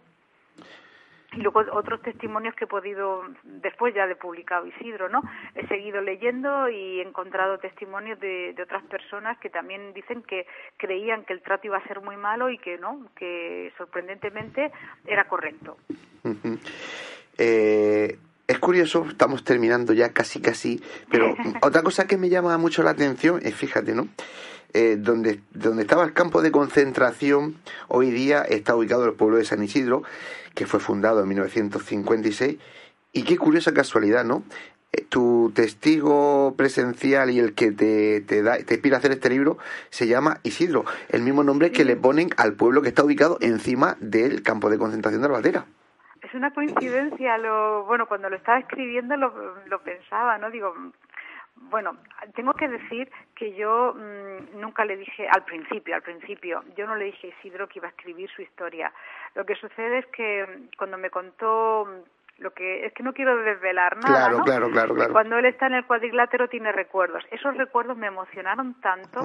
[1.34, 5.22] y luego otros testimonios que he podido, después ya de publicado Isidro, ¿no?
[5.56, 10.46] He seguido leyendo y he encontrado testimonios de, otras personas que también dicen que
[10.78, 14.72] creían que el trato iba a ser muy malo y que no, que sorprendentemente
[15.06, 15.78] era correcto.
[17.38, 22.84] Eh, es curioso, estamos terminando ya casi casi, pero otra cosa que me llama mucho
[22.84, 24.08] la atención es, fíjate, ¿no?
[24.74, 27.56] Eh, donde, donde estaba el campo de concentración,
[27.88, 30.04] hoy día está ubicado el pueblo de San Isidro,
[30.54, 32.58] que fue fundado en 1956.
[33.14, 34.44] Y qué curiosa casualidad, ¿no?
[34.92, 39.30] Eh, tu testigo presencial y el que te, te, da, te inspira a hacer este
[39.30, 39.58] libro
[39.90, 43.98] se llama Isidro, el mismo nombre que le ponen al pueblo que está ubicado encima
[44.00, 45.66] del campo de concentración de Albatera.
[46.22, 49.34] Es una coincidencia, lo, bueno, cuando lo estaba escribiendo lo,
[49.66, 50.52] lo pensaba, ¿no?
[50.52, 50.74] Digo,
[51.70, 51.98] bueno,
[52.36, 56.96] tengo que decir que yo mm, nunca le dije al principio, al principio, yo no
[56.96, 58.92] le dije a Isidro que iba a escribir su historia.
[59.36, 63.14] Lo que sucede es que mm, cuando me contó mm, lo que es que no
[63.14, 65.14] quiero desvelar nada, claro, claro, claro, claro.
[65.14, 67.24] Cuando él está en el cuadrilátero tiene recuerdos.
[67.32, 69.24] Esos recuerdos me emocionaron tanto,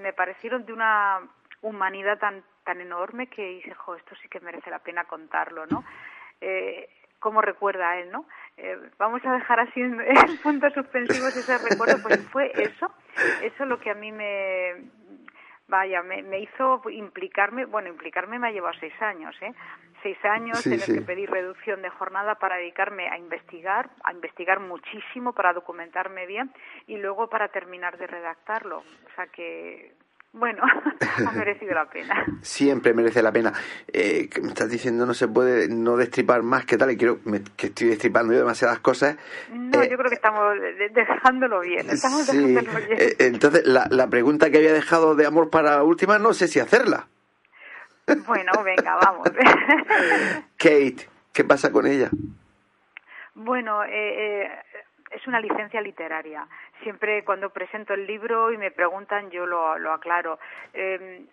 [0.00, 1.20] me, parecieron de una
[1.60, 5.84] humanidad tan tan enorme que dije, jo, esto sí que merece la pena contarlo, ¿no?
[6.40, 6.88] Eh,
[7.22, 8.26] cómo recuerda a él, ¿no?
[8.58, 9.96] Eh, vamos a dejar así en,
[10.42, 12.92] puntos suspensivos ese recuerdo, pues fue eso,
[13.40, 14.90] eso lo que a mí me,
[15.68, 19.54] vaya, me, me hizo implicarme, bueno, implicarme me ha llevado seis años, ¿eh?
[20.02, 25.32] Seis años, tener que pedir reducción de jornada para dedicarme a investigar, a investigar muchísimo,
[25.32, 26.52] para documentarme bien
[26.88, 28.78] y luego para terminar de redactarlo.
[28.78, 29.92] O sea que
[30.32, 30.62] bueno,
[31.26, 32.24] ha merecido la pena.
[32.40, 33.52] Siempre merece la pena.
[33.92, 36.90] Eh, me estás diciendo no se puede no destripar más, ¿qué tal?
[36.90, 37.18] Y quiero
[37.56, 39.16] que estoy destripando yo demasiadas cosas.
[39.50, 40.54] No, eh, yo creo que estamos
[40.92, 41.88] dejándolo bien.
[41.90, 42.98] Estamos dejándolo bien.
[42.98, 46.60] Eh, entonces, la, la pregunta que había dejado de amor para última, no sé si
[46.60, 47.08] hacerla.
[48.26, 49.30] Bueno, venga, vamos.
[50.56, 52.10] Kate, ¿qué pasa con ella?
[53.34, 54.48] Bueno, eh,
[55.10, 56.46] es una licencia literaria.
[56.82, 60.38] Siempre cuando presento el libro y me preguntan, yo lo, lo aclaro.
[60.74, 61.26] Eh,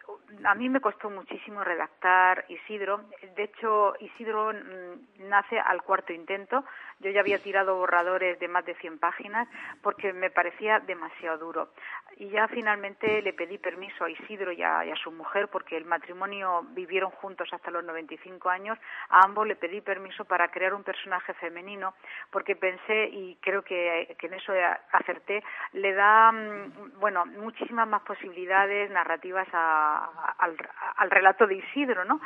[0.43, 3.01] a mí me costó muchísimo redactar Isidro.
[3.35, 6.63] De hecho, Isidro mm, nace al cuarto intento.
[6.99, 9.47] Yo ya había tirado borradores de más de 100 páginas
[9.81, 11.69] porque me parecía demasiado duro.
[12.17, 16.65] Y ya finalmente le pedí permiso a Isidro y a, su mujer porque el matrimonio
[16.71, 18.77] vivieron juntos hasta los 95 años.
[19.09, 21.93] A ambos le pedí permiso para crear un personaje femenino
[22.31, 24.51] porque pensé, y creo que, en eso
[24.91, 25.38] acerté,
[25.73, 30.56] le da, mm, bueno, muchísimas más posibilidades narrativas al,
[30.97, 32.19] al relato de Isidro, ¿no?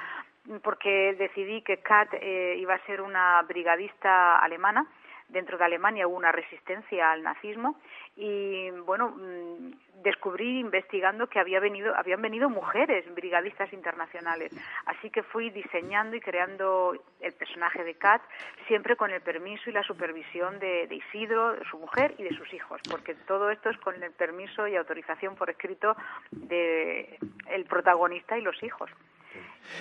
[0.61, 4.85] porque decidí que Kat eh, iba a ser una brigadista alemana.
[5.33, 7.79] Dentro de Alemania hubo una resistencia al nazismo
[8.15, 14.53] y bueno mm, descubrí investigando que había venido habían venido mujeres brigadistas internacionales.
[14.85, 18.21] Así que fui diseñando y creando el personaje de Kat
[18.67, 22.53] siempre con el permiso y la supervisión de, de Isidro su mujer y de sus
[22.53, 25.97] hijos porque todo esto es con el permiso y autorización por escrito
[26.31, 27.17] de
[27.49, 28.91] el protagonista y los hijos.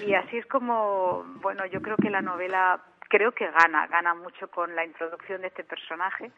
[0.07, 2.81] Y así es como, bueno, yo creo que la novela,
[3.13, 6.33] creo que gana, gana mucho con la introducción de este personaje.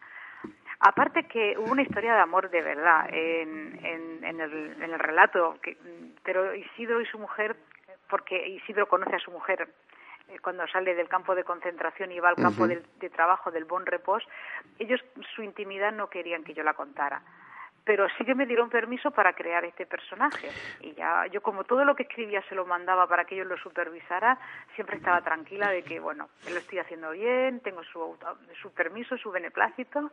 [0.81, 5.57] Aparte que hubo una historia de amor de verdad en, en, el, en el relato,
[5.63, 5.77] que,
[6.25, 7.55] pero Isidro y su mujer,
[8.11, 9.69] porque Isidro conoce a su mujer
[10.29, 13.67] eh, cuando sale del campo de concentración y va al campo de, de, trabajo del
[13.67, 14.25] Bon Repos,
[14.81, 15.01] ellos
[15.37, 17.23] su intimidad no querían que yo la contara
[17.85, 20.49] pero sí que me dieron permiso para crear este personaje.
[20.81, 23.57] Y ya yo como todo lo que escribía se lo mandaba para que ellos lo
[23.59, 24.39] supervisara,
[24.75, 28.17] siempre estaba tranquila de que, bueno, lo estoy haciendo bien, tengo su,
[28.61, 30.11] su permiso, su beneplácito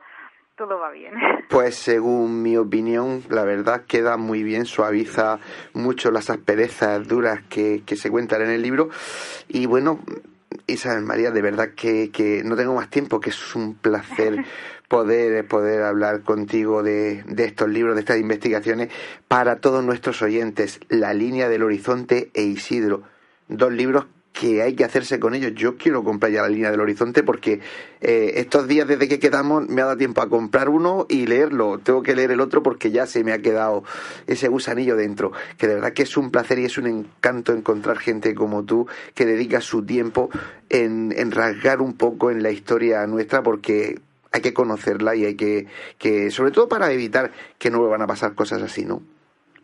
[0.55, 1.13] todo va bien.
[1.49, 5.39] Pues según mi opinión, la verdad queda muy bien, suaviza
[5.73, 8.89] mucho las asperezas duras que, que se cuentan en el libro.
[9.49, 9.99] Y bueno,
[10.67, 14.45] Isabel María, de verdad que, que no tengo más tiempo, que es un placer
[14.91, 18.89] poder, poder hablar contigo de, de, estos libros, de estas investigaciones,
[19.29, 23.03] para todos nuestros oyentes, La línea del horizonte e Isidro,
[23.47, 25.53] dos libros que hay que hacerse con ellos.
[25.55, 27.61] Yo quiero comprar ya la línea del horizonte porque
[28.01, 31.79] eh, estos días desde que quedamos me ha dado tiempo a comprar uno y leerlo.
[31.79, 33.85] Tengo que leer el otro porque ya se me ha quedado
[34.27, 35.31] ese gusanillo dentro.
[35.57, 38.87] Que de verdad que es un placer y es un encanto encontrar gente como tú
[39.15, 40.29] que dedica su tiempo
[40.67, 45.35] en, en rasgar un poco en la historia nuestra porque hay que conocerla y hay
[45.35, 45.67] que,
[45.97, 49.01] que, sobre todo para evitar que no vuelvan a pasar cosas así, ¿no?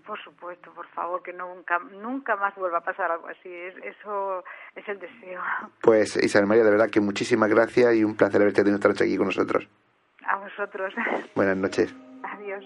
[0.05, 3.49] Por supuesto, por favor, que nunca, nunca más vuelva a pasar algo así.
[3.49, 4.43] eso
[4.76, 5.41] es el deseo.
[5.82, 9.03] Pues Isabel María, de verdad que muchísimas gracias y un placer haberte tenido esta noche
[9.03, 9.68] aquí con nosotros.
[10.26, 10.93] A vosotros.
[11.36, 11.93] Buenas noches.
[12.24, 12.65] Adiós.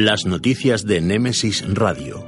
[0.00, 2.24] Las noticias de Némesis Radio.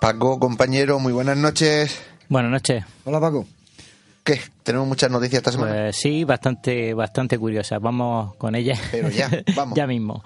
[0.00, 2.02] Paco, compañero, muy buenas noches.
[2.28, 2.84] Buenas noches.
[3.04, 3.46] Hola, Paco.
[4.24, 4.40] ¿Qué?
[4.62, 5.72] ¿Tenemos muchas noticias esta semana?
[5.72, 7.80] Pues sí, bastante, bastante curiosas.
[7.80, 8.80] Vamos con ellas.
[8.90, 9.76] Pero ya, vamos.
[9.76, 10.22] ya mismo.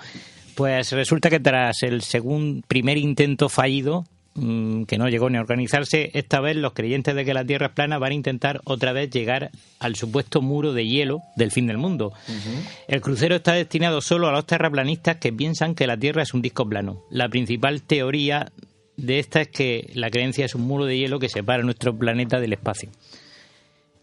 [0.54, 5.40] Pues resulta que tras el segundo, primer intento fallido, mmm, que no llegó ni a
[5.40, 8.92] organizarse, esta vez los creyentes de que la Tierra es plana van a intentar otra
[8.92, 12.12] vez llegar al supuesto muro de hielo del fin del mundo.
[12.28, 12.70] Uh -huh.
[12.88, 16.42] El crucero está destinado solo a los terraplanistas que piensan que la Tierra es un
[16.42, 17.02] disco plano.
[17.10, 18.50] La principal teoría
[18.96, 22.40] de esta es que la creencia es un muro de hielo que separa nuestro planeta
[22.40, 22.90] del espacio.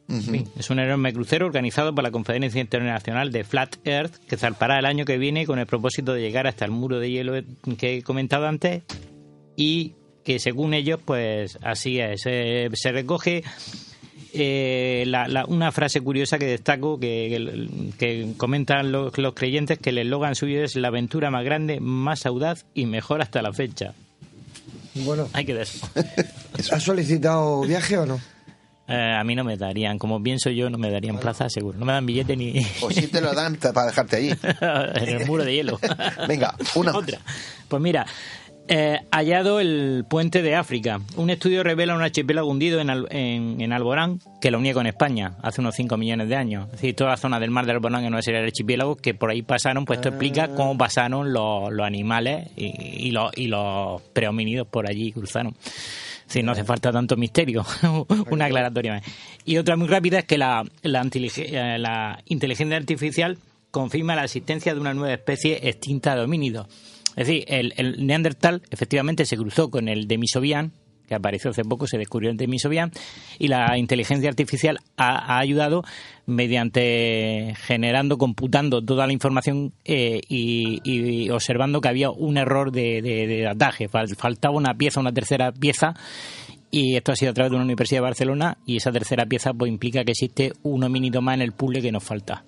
[0.09, 0.47] Uh -huh.
[0.57, 4.85] Es un enorme crucero organizado por la Conferencia Internacional de Flat Earth que zarpará el
[4.85, 7.33] año que viene con el propósito de llegar hasta el muro de hielo
[7.77, 8.83] que he comentado antes
[9.55, 9.93] y
[10.23, 12.21] que según ellos, pues así es.
[12.21, 13.43] Se, se recoge
[14.33, 19.77] eh, la, la, una frase curiosa que destaco que, que, que comentan los, los, creyentes
[19.77, 23.53] que el eslogan suyo es la aventura más grande, más audaz y mejor hasta la
[23.53, 23.93] fecha.
[24.95, 25.87] Bueno, hay que eso.
[26.71, 28.19] ¿Has solicitado viaje o no?
[28.87, 31.21] Eh, a mí no me darían, como pienso yo, no me darían bueno.
[31.21, 31.77] plaza, seguro.
[31.77, 32.65] No me dan billete ni.
[32.81, 34.29] O si te lo dan para dejarte allí.
[34.61, 35.79] en el muro de hielo.
[36.27, 36.95] Venga, una.
[36.95, 37.19] Otra.
[37.69, 38.05] Pues mira,
[38.67, 40.99] eh, hallado el puente de África.
[41.15, 44.87] Un estudio revela un archipiélago hundido en, Al en, en, Alborán que lo unía con
[44.87, 46.65] España hace unos 5 millones de años.
[46.67, 49.13] Es decir, toda la zona del mar de Alborán, en una serie de archipiélagos que
[49.13, 53.47] por ahí pasaron, pues esto explica cómo pasaron los, los animales y, y, los, y
[53.47, 55.55] los prehomínidos por allí cruzaron.
[56.33, 57.63] Sí, no hace falta tanto misterio.
[58.31, 59.03] Una aclaratoria.
[59.45, 61.07] Y otra muy rápida es que la, la,
[61.77, 63.37] la, inteligencia artificial
[63.69, 66.65] confirma la existencia de una nueva especie extinta de homínidos.
[67.09, 70.71] Es decir, el, el Neandertal efectivamente se cruzó con el Demisovian,
[71.07, 72.91] que apareció hace poco, se descubrió el Demisovian,
[73.39, 75.83] y la inteligencia artificial ha, ayudado
[76.25, 83.27] mediante generando, computando toda la información eh, y, observando que había un error de, de,
[83.27, 83.87] de
[84.17, 85.95] faltaba una pieza, una tercera pieza,
[86.71, 89.53] y esto ha sido a través de una universidad de Barcelona, y esa tercera pieza
[89.53, 92.43] pues implica que existe un homínido más en el puzzle que nos falta.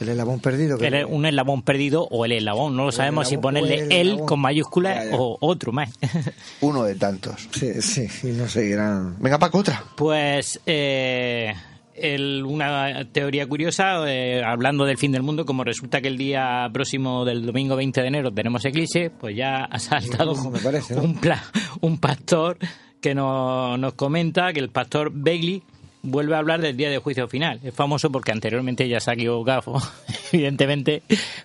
[0.00, 0.78] El eslabón perdido.
[0.78, 2.76] que- El es un eslabón perdido o el eslabón.
[2.76, 5.16] No lo sabemos si ponerle el él con mayúsculas Ya, ya.
[5.18, 5.90] o otro más.
[6.60, 7.48] Uno de tantos.
[7.52, 9.16] Sí, sí, y no seguirán.
[9.20, 9.84] Venga, Paco, otra.
[9.96, 11.52] Pues eh,
[11.94, 16.68] el- una teoría curiosa, eh, hablando del fin del mundo, como resulta que el día
[16.72, 20.94] próximo del domingo 20 de enero tenemos eclipse, pues ya ha saltado Ojo, me parece,
[20.94, 21.02] ¿no?
[21.02, 21.44] un, pla-
[21.82, 22.56] un pastor
[23.02, 25.62] que nos, nos comenta que el pastor Bailey
[26.02, 27.60] vuelve a hablar del día de juicio final.
[27.62, 29.74] Es famoso porque anteriormente ya se ha equivocado,
[30.32, 31.02] evidentemente,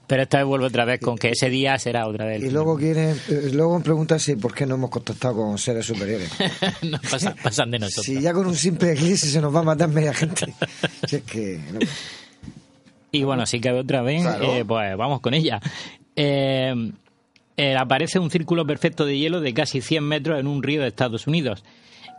[0.07, 2.43] pero esta vez vuelve otra vez con que ese día será otra vez.
[2.43, 6.29] Y luego quieren, eh, luego preguntan si por qué no hemos contactado con seres superiores.
[6.83, 8.05] no pasan, pasan de nosotros.
[8.05, 10.53] Si ya con un simple eclipse se nos va a matar media gente.
[11.07, 11.59] Si es que.
[11.71, 11.79] no.
[13.11, 14.43] Y bueno, si cabe otra vez, Claro.
[14.55, 15.61] eh, pues vamos con ella.
[16.15, 16.73] Eh,
[17.57, 20.87] eh, aparece un círculo perfecto de hielo de casi 100 metros en un río de
[20.89, 21.63] Estados Unidos.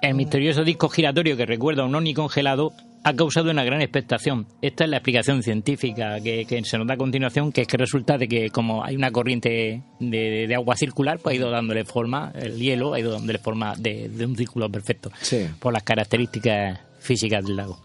[0.09, 4.47] El misterioso disco giratorio que recuerda a un ovni congelado ha causado una gran expectación.
[4.63, 7.77] Esta es la explicación científica que, que se nos da a continuación, que es que
[7.77, 11.85] resulta de que como hay una corriente de, de agua circular, pues ha ido dándole
[11.85, 15.47] forma, el hielo ha ido dándole forma de, de un círculo perfecto, Sí.
[15.59, 17.81] por las características físicas del lago.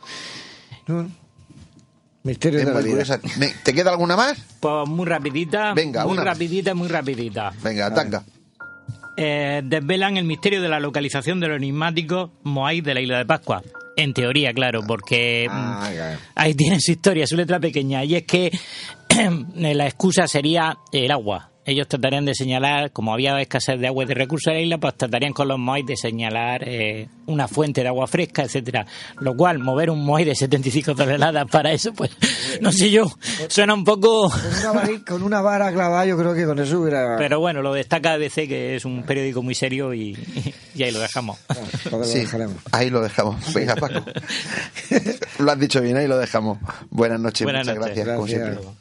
[0.87, 1.09] No.
[2.23, 3.03] Misterio Es de la muy vida.
[3.03, 3.19] curiosa.
[3.39, 4.37] Me- ¿Te queda alguna más?
[4.59, 6.23] Pues muy rapidita, Venga, muy una.
[6.23, 7.51] rapidita, muy rapidita.
[7.63, 8.23] Venga, ataca.
[9.17, 13.25] Eh, desvelan el misterio de la localización de los enigmáticos Moai de la isla de
[13.25, 13.61] Pascua.
[13.97, 18.23] En teoría, claro, porque mm, Ah, ahí tiene su historia, su letra pequeña, y es
[18.23, 18.51] que
[19.55, 21.50] la excusa sería el agua.
[21.63, 24.77] Ellos tratarían de señalar, como había escasez de agua y de recursos en la isla,
[24.79, 28.87] pues tratarían con los Moai de señalar eh, una fuente de agua fresca, etcétera.
[29.19, 32.09] Lo cual, mover un Moai de 75 toneladas para eso, pues,
[32.61, 33.05] no sé yo,
[33.47, 34.31] suena un poco...
[34.31, 37.15] Con una, vari- con una vara clavada, yo creo que con eso hubiera.
[37.17, 40.17] Pero bueno, lo destaca ABC, que es un periódico muy serio y,
[40.73, 41.37] y ahí lo dejamos.
[41.91, 42.25] Lo Sí,
[42.71, 43.53] ahí lo dejamos.
[43.53, 44.03] Venga, Paco.
[45.39, 46.57] lo has dicho bien, ahí lo dejamos.
[46.89, 47.95] Buenas noches, Buenas muchas noches.
[48.03, 48.49] gracias, como Gracias.
[48.57, 48.80] siempre.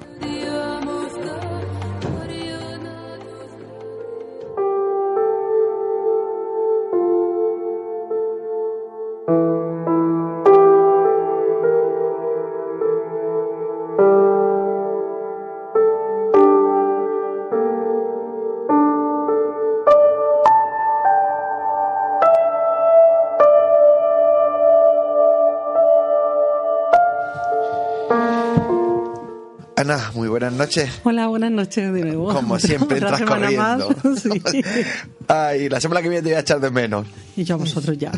[29.91, 30.89] Ana, muy buenas noches.
[31.03, 32.31] Hola, buenas noches de nuevo.
[32.33, 33.95] Como siempre, Otra entras semana corriendo.
[34.03, 34.21] más,
[34.51, 34.63] sí.
[35.27, 37.07] Ay, la semana que viene te voy a echar de menos.
[37.35, 38.11] Y yo a vosotros ya,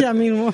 [0.00, 0.52] ya mismo.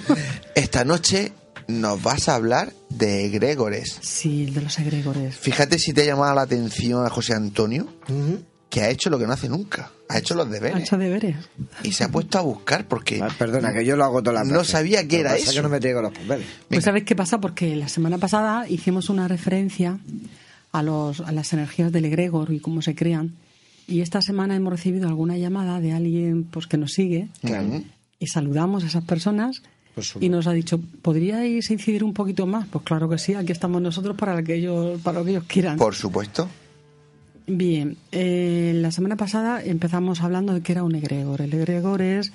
[0.55, 1.33] Esta noche
[1.69, 3.97] nos vas a hablar de egregores.
[4.03, 5.37] Sí, el de los egregores.
[5.37, 7.87] Fíjate si te ha llamado la atención a José Antonio,
[8.71, 9.91] que ha hecho lo que no hace nunca.
[10.11, 10.81] Ha hecho los Ha deberes.
[10.85, 11.37] hecho deberes.
[11.83, 14.47] Y se ha puesto a buscar porque Ah, Perdona, que yo lo hago todas las
[14.51, 14.73] No veces.
[14.73, 15.53] sabía qué era pasa eso.
[15.53, 16.47] que no me traigo los papeles.
[16.47, 16.65] Venga.
[16.71, 17.39] Pues ¿sabes qué pasa?
[17.43, 19.99] Porque la semana pasada hicimos una referencia
[20.79, 23.35] a, los, a las energías del egregor y cómo se crean.
[23.87, 27.83] Y esta semana hemos recibido alguna llamada de alguien pues que nos sigue Claro.
[28.19, 29.63] y saludamos a esas personas
[29.97, 30.25] supuesto.
[30.25, 32.67] y nos ha dicho, ¿podríais incidir un poquito más?
[32.69, 35.45] Pues claro que sí, aquí estamos nosotros para lo que ellos, para lo que ellos
[35.47, 35.77] quieran.
[35.79, 36.49] Por supuesto.
[37.47, 41.41] Bien, eh, la semana pasada empezamos hablando de que era un egregor.
[41.41, 42.31] El egregor es,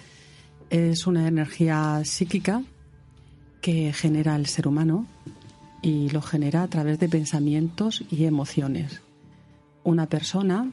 [0.72, 2.64] es una energía psíquica
[3.62, 5.06] que genera el ser humano
[5.84, 9.02] y lo genera a través de pensamientos y emociones.
[9.84, 10.72] Una persona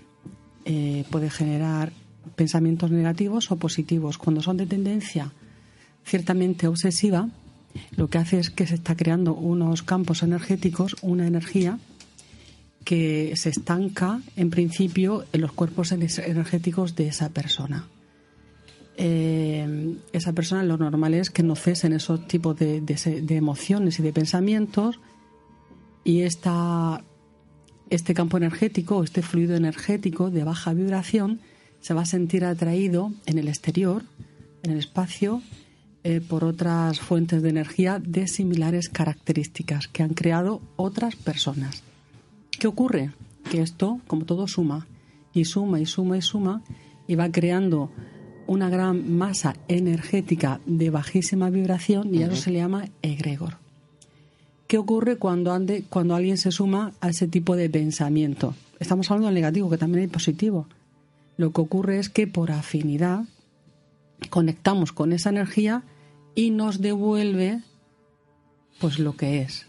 [0.65, 1.93] eh, puede generar
[2.37, 4.17] pensamientos negativos o positivos.
[4.17, 5.33] Cuando son de tendencia
[6.05, 7.29] ciertamente obsesiva,
[7.97, 11.79] lo que hace es que se está creando unos campos energéticos, una energía
[12.85, 17.87] que se estanca en principio en los cuerpos ener- energéticos de esa persona.
[18.97, 22.83] Eh, esa persona lo normal es que no cesen esos tipos de,
[23.31, 25.01] emociones y de pensamientos
[26.05, 27.03] y esta
[27.89, 31.41] este campo energético, este fluido energético de baja vibración,
[31.81, 34.05] se va a sentir atraído en el exterior,
[34.63, 35.43] en el espacio,
[36.05, 41.83] eh, por otras fuentes de energía de similares características que han creado otras personas.
[42.51, 43.11] ¿Qué ocurre?
[43.51, 44.87] Que esto, como todo, suma
[45.35, 46.63] y suma y suma y suma
[47.07, 47.91] y va creando
[48.51, 53.59] una gran masa energética de bajísima vibración y eso se le llama egregor.
[54.67, 58.57] ¿Qué ocurre cuando, ande, cuando alguien se suma a ese tipo de pensamiento?
[58.81, 60.67] Estamos hablando del negativo, que también hay positivo.
[61.37, 63.23] Lo que ocurre es que por afinidad
[64.31, 65.85] conectamos con esa energía
[66.35, 67.61] y nos devuelve
[68.81, 69.67] pues lo que es.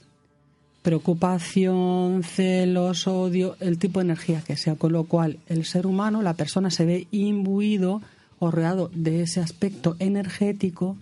[0.82, 6.24] Preocupación, celos, odio, el tipo de energía que sea, con lo cual el ser humano,
[6.24, 8.02] la persona se ve imbuido
[8.50, 10.98] rodeado de ese aspecto energético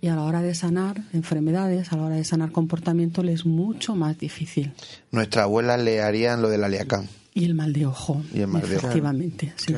[0.00, 3.44] y a la hora de sanar enfermedades, a la hora de sanar comportamiento, le es
[3.44, 4.72] mucho más difícil.
[5.10, 7.08] Nuestra abuela le harían lo del aliacán.
[7.34, 8.22] Y el mal de ojo.
[8.32, 8.86] Y el mal de ojo.
[8.86, 9.74] Efectivamente, sí.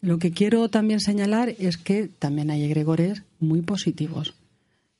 [0.00, 4.34] Lo que quiero también señalar es que también hay egregores muy positivos,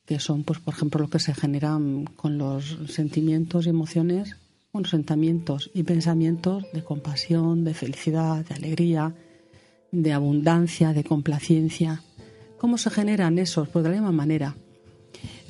[0.06, 4.36] que son, pues, por ejemplo, los que se generan con los sentimientos y emociones,
[4.72, 9.12] bueno, sentimientos y pensamientos de compasión, de felicidad, de alegría,
[9.92, 12.02] de abundancia, de complacencia.
[12.58, 13.68] ¿Cómo se generan esos?
[13.68, 14.56] Pues de la misma manera.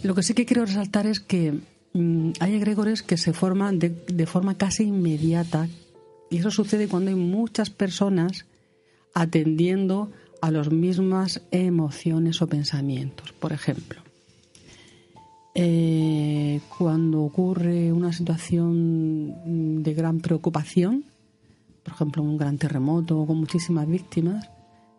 [0.02, 1.60] Lo que sí que quiero resaltar es que
[1.94, 5.68] mm, hay egregores que se forman de, de forma casi inmediata
[6.28, 8.46] y eso sucede cuando hay muchas personas
[9.14, 13.32] atendiendo a las mismas emociones o pensamientos.
[13.32, 14.02] Por ejemplo,
[15.54, 21.04] eh, cuando ocurre una situación de gran preocupación,
[21.82, 24.48] por ejemplo, un gran terremoto con muchísimas víctimas,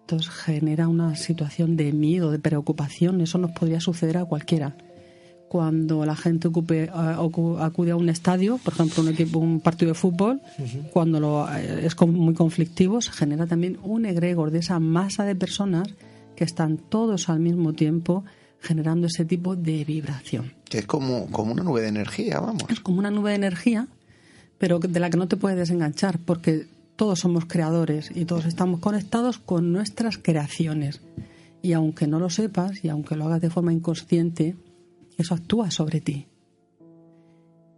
[0.02, 3.22] entonces genera una situación de miedo, de preocupación.
[3.22, 4.76] Eso nos podría suceder a cualquiera.
[5.48, 9.96] Cuando la gente ocupe, acude a un estadio, por ejemplo, un equipo, un partido de
[9.96, 10.42] fútbol,
[10.92, 15.36] cuando lo, eh, es muy conflictivo, se genera también un egregor de esa masa de
[15.36, 15.88] personas
[16.36, 18.26] que están todos al mismo tiempo
[18.60, 20.54] generando ese tipo de vibración.
[20.66, 22.64] Que es como, como una nube de energía, vamos.
[22.70, 23.88] Es como una nube de energía,
[24.64, 28.80] pero de la que no te puedes desenganchar, porque todos somos creadores y todos estamos
[28.80, 31.02] conectados con nuestras creaciones.
[31.62, 34.56] Y aunque no lo sepas y aunque lo hagas de forma inconsciente,
[35.18, 36.28] eso actúa sobre ti.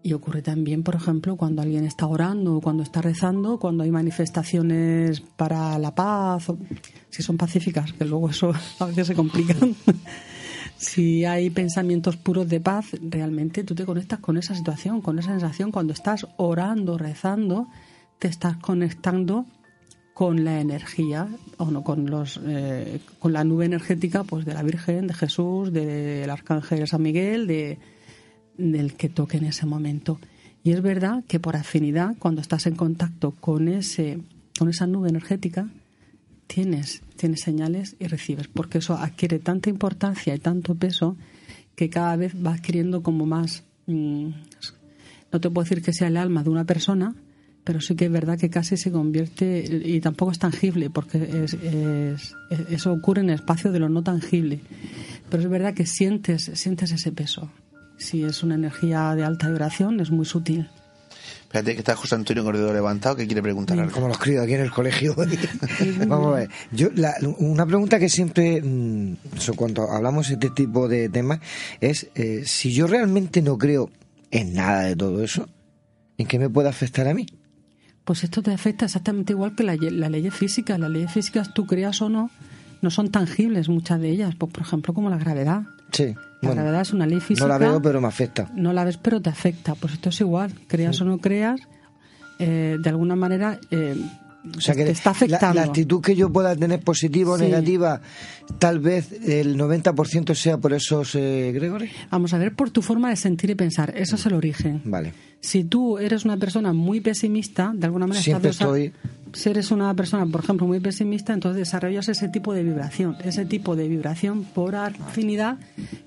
[0.03, 3.89] Y ocurre también, por ejemplo, cuando alguien está orando o cuando está rezando, cuando hay
[3.89, 6.59] manifestaciones para la paz, o,
[7.09, 9.55] si son pacíficas, que luego eso a veces se complica.
[10.85, 15.31] Si hay pensamientos puros de paz, realmente tú te conectas con esa situación, con esa
[15.31, 15.71] sensación.
[15.71, 17.67] Cuando estás orando, rezando,
[18.19, 19.45] te estás conectando
[20.13, 21.27] con la energía
[21.57, 25.73] o no con los eh, con la nube energética pues de la Virgen de Jesús
[25.73, 27.77] del arcángel San Miguel de
[28.57, 30.17] del que toque en ese momento
[30.63, 34.19] y es verdad que por afinidad cuando estás en contacto con ese
[34.57, 35.67] con esa nube energética
[36.47, 41.17] tienes tienes señales y recibes porque eso adquiere tanta importancia y tanto peso
[41.75, 44.29] que cada vez va adquiriendo como más mm,
[45.31, 47.15] no te puedo decir que sea el alma de una persona
[47.65, 51.57] pero sí que es verdad que casi se convierte y tampoco es tangible porque es,
[52.69, 54.61] eso ocurre en el espacio de lo no tangible.
[55.31, 57.49] Pero es verdad que sientes sientes ese peso.
[57.97, 60.69] Si es una energía de alta vibración es muy sutil
[61.49, 63.91] Fíjate que está José Antonio Corredor levantado que quiere preguntar algo.
[63.91, 65.15] Como los críos aquí en el colegio.
[66.07, 66.49] Vamos a ver.
[66.71, 66.89] Yo,
[67.37, 69.15] una pregunta que siempre, mm,
[69.55, 71.39] cuando hablamos de este tipo de temas,
[71.79, 73.89] es eh, si yo realmente no creo
[74.31, 75.47] en nada de todo eso,
[76.17, 77.25] ¿en qué me puede afectar a mí?
[78.03, 80.77] Pues esto te afecta exactamente igual que la, la ley física.
[80.77, 82.29] Las leyes físicas, tú creas o no,
[82.85, 84.35] no son tangibles muchas de ellas.
[84.35, 85.63] Pues, por ejemplo, como la gravedad.
[85.91, 86.13] Sí.
[86.41, 87.47] La gravedad es una ley física.
[87.47, 88.47] No la veo, pero me afecta.
[88.53, 89.73] No la ves, pero te afecta.
[89.73, 90.53] Pues esto es igual.
[90.67, 91.59] Creas o no creas,
[92.37, 93.95] eh, de alguna manera eh,
[94.57, 95.55] o sea que te está afectando.
[95.59, 97.43] La, actitud que yo pueda tener positiva o Sí.
[97.45, 98.01] negativa,
[98.59, 101.89] tal vez el 90% sea por esos eh, Gregory.
[102.11, 103.93] Vamos a ver por tu forma de sentir y pensar.
[103.95, 104.81] Eso es el origen.
[104.85, 105.13] Vale.
[105.39, 108.93] Si tú eres una persona muy pesimista, de alguna manera Siempre estás estoy-
[109.33, 113.17] Si eres una persona, por ejemplo, muy pesimista, entonces desarrollas ese tipo de vibración.
[113.23, 115.57] Ese tipo de vibración, por afinidad,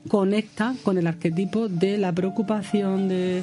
[0.08, 3.42] conecta con el arquetipo de la preocupación, de...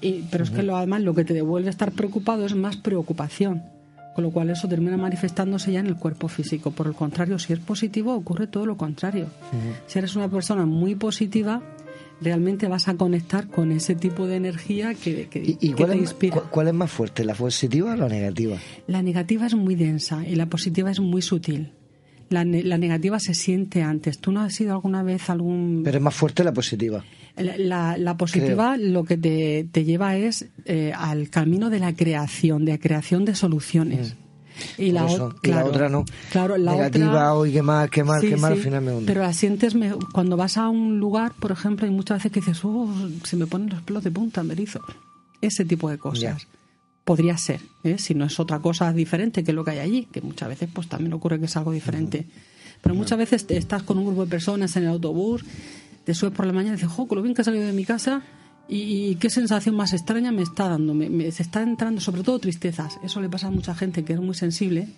[0.00, 3.62] y- pero es que lo, además lo que te devuelve estar preocupado es más preocupación.
[4.16, 6.70] Con lo cual eso termina manifestándose ya en el cuerpo físico.
[6.70, 9.26] Por el contrario, si es positivo, ocurre todo lo contrario.
[9.86, 11.60] Si eres una persona muy positiva,
[12.22, 15.90] realmente vas a conectar con ese tipo de energía que, que- ¿Y, y que cuál,
[15.90, 16.34] te inspira.
[16.40, 18.56] cu- cuál es más fuerte, la positiva o la negativa?
[18.86, 21.72] La negativa es muy densa y la positiva es muy sutil.
[22.28, 24.18] La, la negativa se siente antes.
[24.18, 25.82] ¿Tú no has sido alguna vez algún...
[25.84, 27.04] Pero es más fuerte la positiva.
[27.36, 31.94] La, la- la positiva lo que te, te lleva es eh, al camino de la
[31.94, 34.14] creación, de la creación de soluciones.
[34.78, 35.34] Y, la, Mm.
[35.42, 36.04] Y la otra no.
[36.32, 38.82] Claro, la Negativa, otra, hoy qué mal, qué mal, Sí, qué mal, sí, al final
[38.82, 39.06] me hunde.
[39.06, 42.40] Pero la sientes me- cuando vas a un lugar, por ejemplo, hay muchas veces que
[42.40, 42.88] dices, oh,
[43.22, 44.80] se me ponen los pelos de punta, me erizo.
[45.42, 46.20] Ese tipo de cosas.
[46.22, 46.36] Ya.
[47.06, 47.96] Podría ser, ¿eh?
[47.98, 50.88] si no es otra cosa diferente que lo que hay allí, que muchas veces pues
[50.88, 52.26] también ocurre que es algo diferente.
[52.82, 55.44] Pero muchas veces estás con un grupo de personas en el autobús,
[56.04, 57.72] te subes por la mañana y dices, jo, con lo bien que he salido de
[57.72, 58.22] mi casa
[58.68, 60.94] y, y qué sensación más extraña me está dando.
[60.94, 62.98] Me, me- se está entrando, sobre todo tristezas.
[63.04, 64.88] Eso le pasa a mucha gente que es muy sensible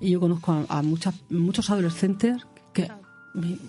[0.00, 2.42] y yo conozco a, a muchas, muchos adolescentes
[2.74, 2.88] que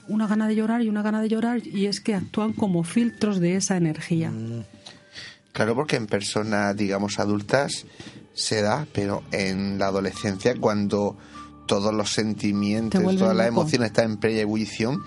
[0.07, 3.39] una gana de llorar y una gana de llorar y es que actúan como filtros
[3.39, 4.31] de esa energía.
[5.53, 7.85] Claro, porque en personas, digamos, adultas
[8.33, 11.17] se da, pero en la adolescencia, cuando
[11.67, 15.01] todos los sentimientos, todas las emociones están en plena ebullición,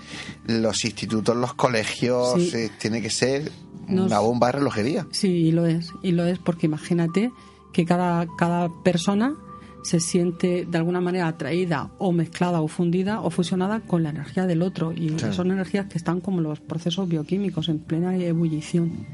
[0.47, 2.51] los institutos, los colegios, Sí.
[2.57, 3.51] eh, tiene que ser
[3.87, 5.07] Nos- una bomba de relojería.
[5.11, 7.31] Sí, y lo es, y lo es porque imagínate
[7.73, 9.35] que cada, cada persona
[9.83, 14.47] se siente de alguna manera atraída o mezclada o fundida o fusionada con la energía
[14.47, 19.05] del otro y son energías que están como los procesos bioquímicos en plena ebullición.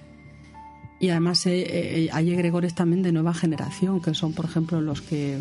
[1.01, 1.65] Y además eh,
[2.05, 5.35] eh, hay egregores también de nueva generación, que son, por ejemplo, los que,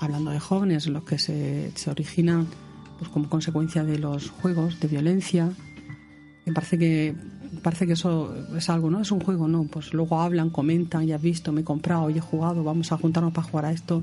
[0.00, 2.46] hablando de jóvenes, los que se, originan
[2.98, 5.50] pues, como consecuencia de los juegos de violencia.
[6.46, 7.14] Me parece que
[7.62, 9.00] parece que eso es algo, ¿no?
[9.02, 9.64] Es un juego, ¿no?
[9.64, 12.96] Pues luego hablan, comentan, ya has visto, me he comprado, hoy he jugado, vamos a
[12.96, 14.02] juntarnos para jugar a esto.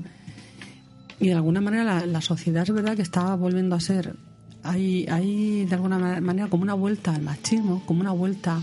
[1.18, 4.14] Y de alguna manera la, la sociedad es verdad que está volviendo a ser,
[4.62, 8.60] hay, hay de alguna ma- manera como una vuelta al machismo, como una vuelta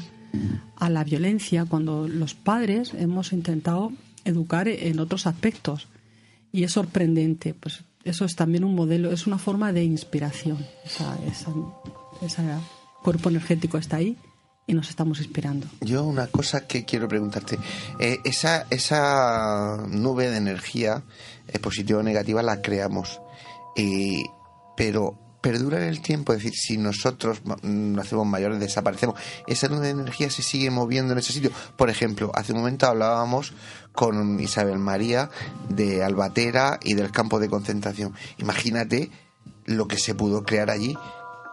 [0.75, 3.91] a la violencia, cuando los padres hemos intentado
[4.25, 5.87] educar en otros aspectos.
[6.51, 10.65] Y es sorprendente, pues eso es también un modelo, es una forma de inspiración.
[10.83, 11.51] Esa, esa,
[12.21, 12.41] ese
[13.03, 14.17] cuerpo energético está ahí
[14.67, 15.67] y nos estamos inspirando.
[15.81, 17.57] Yo una cosa que quiero preguntarte,
[17.99, 21.03] eh, esa, esa nube de energía,
[21.47, 23.21] eh, positiva o negativa, la creamos,
[23.75, 24.23] eh,
[24.75, 29.87] pero perdura en el tiempo, es decir, si nosotros nos hacemos mayores, desaparecemos, esa nube
[29.87, 31.51] de energía se sigue moviendo en ese sitio.
[31.75, 33.53] Por ejemplo, hace un momento hablábamos
[33.91, 35.29] con Isabel María
[35.69, 38.13] de Albatera y del campo de concentración.
[38.37, 39.09] Imagínate
[39.65, 40.95] lo que se pudo crear allí.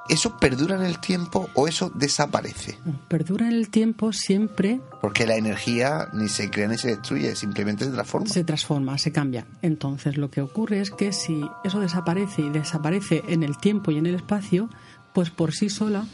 [0.09, 2.79] ¿Eso perdura en el tiempo o eso desaparece?
[3.09, 7.85] Perdura en el tiempo siempre Porque la energía ni se crea ni se destruye, simplemente
[7.85, 8.27] se transforma.
[8.29, 9.47] se transforma, se cambia.
[9.63, 13.99] Entonces lo que ocurre es que si eso desaparece y desaparece en el tiempo y
[13.99, 14.71] en el espacio,
[15.13, 16.07] pues por sí sola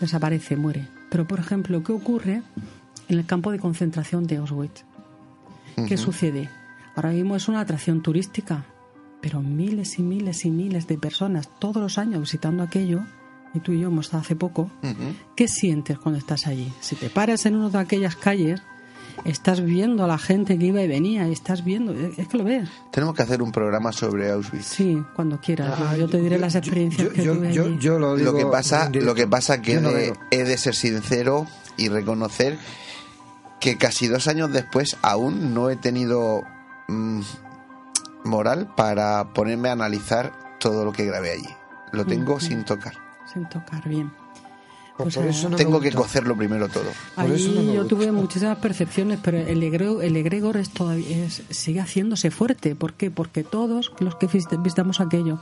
[0.00, 0.88] desaparece, muere.
[1.10, 2.42] Pero por ejemplo, ¿qué ocurre
[3.08, 4.84] en el campo de concentración de Auschwitz?
[5.86, 6.48] ¿Qué sucede?
[6.94, 8.64] Ahora mismo es una atracción turística,
[9.22, 13.00] pero miles y miles y miles de personas todos los años visitando aquello,
[13.54, 14.70] y tú y yo hemos estado hace poco.
[15.36, 16.70] ¿qué sientes cuando estás allí?
[16.80, 18.60] Si te paras en una de aquellas calles,
[19.26, 22.44] estás viendo a la gente que iba y venía, y estás viendo, es que lo
[22.44, 22.68] ves.
[22.90, 24.64] Tenemos que hacer un programa sobre Auschwitz.
[24.66, 25.78] Sí, cuando quieras.
[25.78, 27.76] yo- Ah, yo, te diré las experiencias yo, que yo, tuve yo- allí.
[27.78, 29.06] yo lo digo Lo que pasa, directo.
[29.06, 31.46] lo que pasa que he no de, he de ser sincero
[31.76, 32.58] y reconocer
[33.60, 36.42] que casi dos años después aún no he tenido
[36.88, 37.20] mm,
[38.24, 41.48] moral para ponerme a analizar todo lo que grabé allí.
[41.92, 42.94] Lo tengo sin tocar.
[43.32, 44.10] Sin tocar bien.
[44.96, 46.84] Pues Pues, por eso no tengo que cocerlo primero todo.
[47.14, 47.88] Por Allí eso no me yo gusta.
[47.88, 52.74] tuve muchísimas percepciones, pero el egregor, el egregor es todavía es- sigue haciéndose fuerte.
[52.76, 53.10] ¿Por qué?
[53.10, 55.40] Porque todos los que vis- visitamos aquello,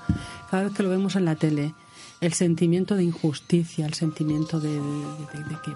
[0.50, 1.74] cada vez que lo vemos en la tele,
[2.20, 5.72] el sentimiento de injusticia, el sentimiento de, de- de- de que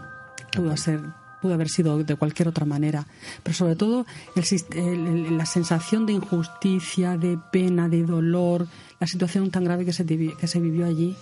[0.57, 1.01] pudo ser
[1.45, 3.07] pudo haber sido de cualquier otra manera,
[3.43, 4.45] pero sobre todo el
[4.79, 8.67] el- la sensación de injusticia, de pena, de dolor,
[8.99, 11.15] la situación tan grave que se, que se vivió allí,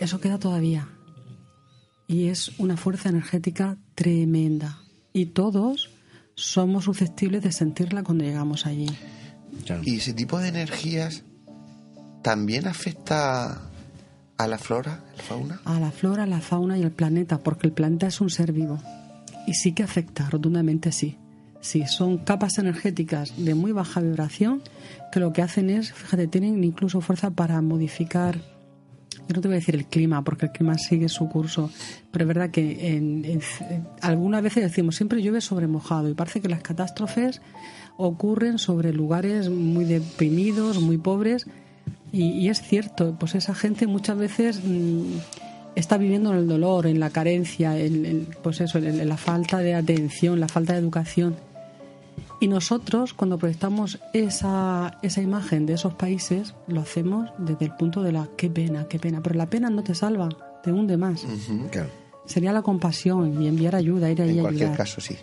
[0.00, 0.88] eso queda todavía
[2.08, 4.80] y es una fuerza energética tremenda.
[5.12, 5.90] Y todos
[6.34, 8.88] somos susceptibles de sentirla cuando llegamos allí.
[9.84, 11.22] Y ese tipo de energías
[12.22, 13.62] también afecta
[14.38, 15.60] a la flora, la fauna.
[15.64, 18.80] A la flora, la fauna y el planeta, porque el planeta es un ser vivo.
[19.46, 21.16] Y sí que afecta, rotundamente sí.
[21.60, 24.62] Sí, son capas energéticas de muy baja vibración
[25.12, 29.56] que lo que hacen es, fíjate, tienen incluso fuerza para modificar, yo no te voy
[29.56, 31.70] a decir el clima, porque el clima sigue su curso,
[32.10, 33.40] pero es verdad que en,
[34.00, 37.40] algunas veces decimos, siempre llueve sobre mojado y parece que las catástrofes
[37.96, 41.46] ocurren sobre lugares muy deprimidos, muy pobres,
[42.10, 45.14] y, y es cierto, pues esa gente muchas veces mm,
[45.74, 49.16] está viviendo en el dolor, en la carencia, en, en, pues eso, en, en la
[49.16, 51.36] falta de atención, la falta de educación.
[52.40, 58.02] Y nosotros, cuando proyectamos esa, esa imagen de esos países, lo hacemos desde el punto
[58.02, 59.22] de la qué pena, qué pena.
[59.22, 60.28] Pero la pena no te salva,
[60.62, 61.24] te hunde más.
[61.70, 61.88] Claro.
[62.26, 64.76] Sería la compasión y enviar ayuda, ir ahí En a cualquier ayudar.
[64.76, 65.16] caso, sí.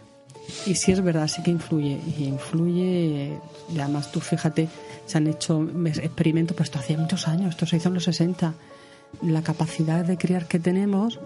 [0.65, 1.99] Y sí es verdad, sí que influye.
[2.17, 3.37] Y influye,
[3.73, 4.69] y además tú fíjate,
[5.05, 5.61] se han hecho
[6.01, 8.53] experimentos, pero esto hacía muchos años, esto se hizo en los 60.
[9.21, 11.19] La capacidad de criar que tenemos,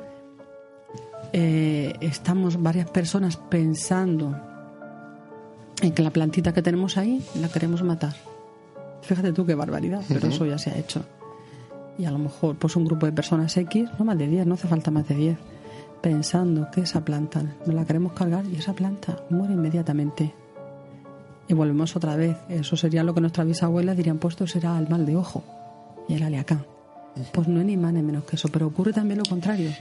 [1.32, 4.36] eh, estamos varias personas pensando
[5.82, 8.14] en que la plantita que tenemos ahí la queremos matar.
[9.02, 11.04] Fíjate tú qué barbaridad, pero eso ya se ha hecho.
[11.98, 14.56] Y a lo mejor pues un grupo de personas X, no más de 10, no
[14.56, 15.38] hace falta más de 10,
[16.02, 20.34] pensando que esa planta no la queremos cargar y esa planta muere inmediatamente.
[21.48, 22.38] Y volvemos otra vez.
[22.48, 25.44] Eso sería lo que nuestras bisabuelas dirían, pues esto será el mal de ojo
[26.08, 26.66] y el aliacán.
[27.32, 29.72] Pues no es ni más ni menos que eso, pero ocurre también lo contrario.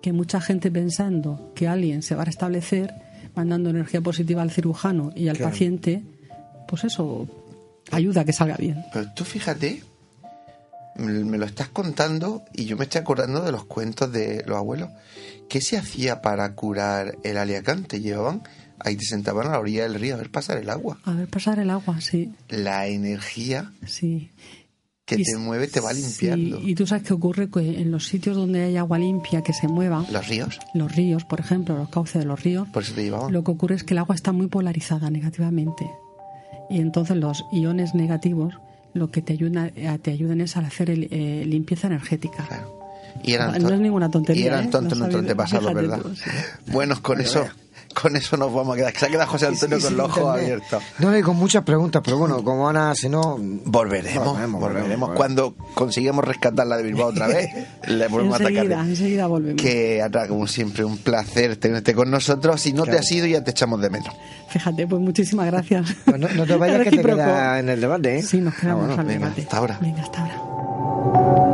[0.00, 2.92] Que mucha gente pensando que alguien se va a restablecer,
[3.34, 5.50] mandando energía positiva al cirujano y al Claro.
[5.50, 6.02] paciente,
[6.68, 7.28] pues eso
[7.90, 8.84] ayuda a que salga bien.
[8.92, 9.82] Pero tú fíjate,
[10.96, 14.90] me lo estás contando y yo me estoy acordando de los cuentos de los abuelos.
[15.48, 17.84] ¿Qué se hacía para curar el aliacán?
[17.84, 18.42] Te llevaban,
[18.78, 20.98] ahí te sentaban a la orilla del río a ver pasar el agua.
[21.04, 24.30] A ver, pasar el agua, sí, La energía sí.
[25.06, 26.58] Que Y te mueve te va limpiando.
[26.60, 29.52] sí, y tú sabes que ocurre que en los sitios donde hay agua limpia que
[29.52, 32.94] se mueva, Los ríos, los ríos, por ejemplo, los cauces de los ríos, por eso
[32.94, 33.32] te llevaban.
[33.32, 35.90] lo que ocurre es que el agua está muy polarizada negativamente.
[36.70, 38.54] Y entonces los iones negativos
[38.94, 42.44] lo que te ayudan, a- te ayudan es a hacer el, eh, limpieza energética.
[42.46, 42.80] Claro.
[43.22, 44.68] Y eran No to- es ninguna tontería, Y eran ¿eh?
[44.70, 46.02] tontos No nuestros antepasados, fíjate ¿verdad?
[46.02, 46.30] tú, sí.
[46.72, 47.44] Bueno, con eso,
[47.92, 48.96] con eso nos vamos a quedar.
[48.96, 50.82] Se ha quedado José Antonio Sí, sí, con los ojos abiertos.
[50.98, 53.36] No, y con muchas preguntas, pero bueno, como Ana, si no...
[53.38, 55.10] Volveremos, Volveremos.
[55.14, 57.48] Cuando consigamos rescatarla de Bilbao otra vez,
[57.88, 58.86] le volvemos a Enseguida, atacar.
[58.88, 59.62] enseguida volvemos.
[59.62, 62.60] Que atrás, como siempre, un placer tenerte con nosotros.
[62.60, 64.14] Si no te has ido, ya te echamos de menos.
[64.48, 65.94] Fíjate, pues muchísimas gracias.
[66.04, 68.22] Pues no, no te vayas que te queda en el debate, ¿eh?
[68.22, 69.42] Sí, nos quedamos Ah, bueno, al venga, debate.
[69.42, 69.78] hasta ahora.
[69.80, 71.53] Venga, hasta ahora.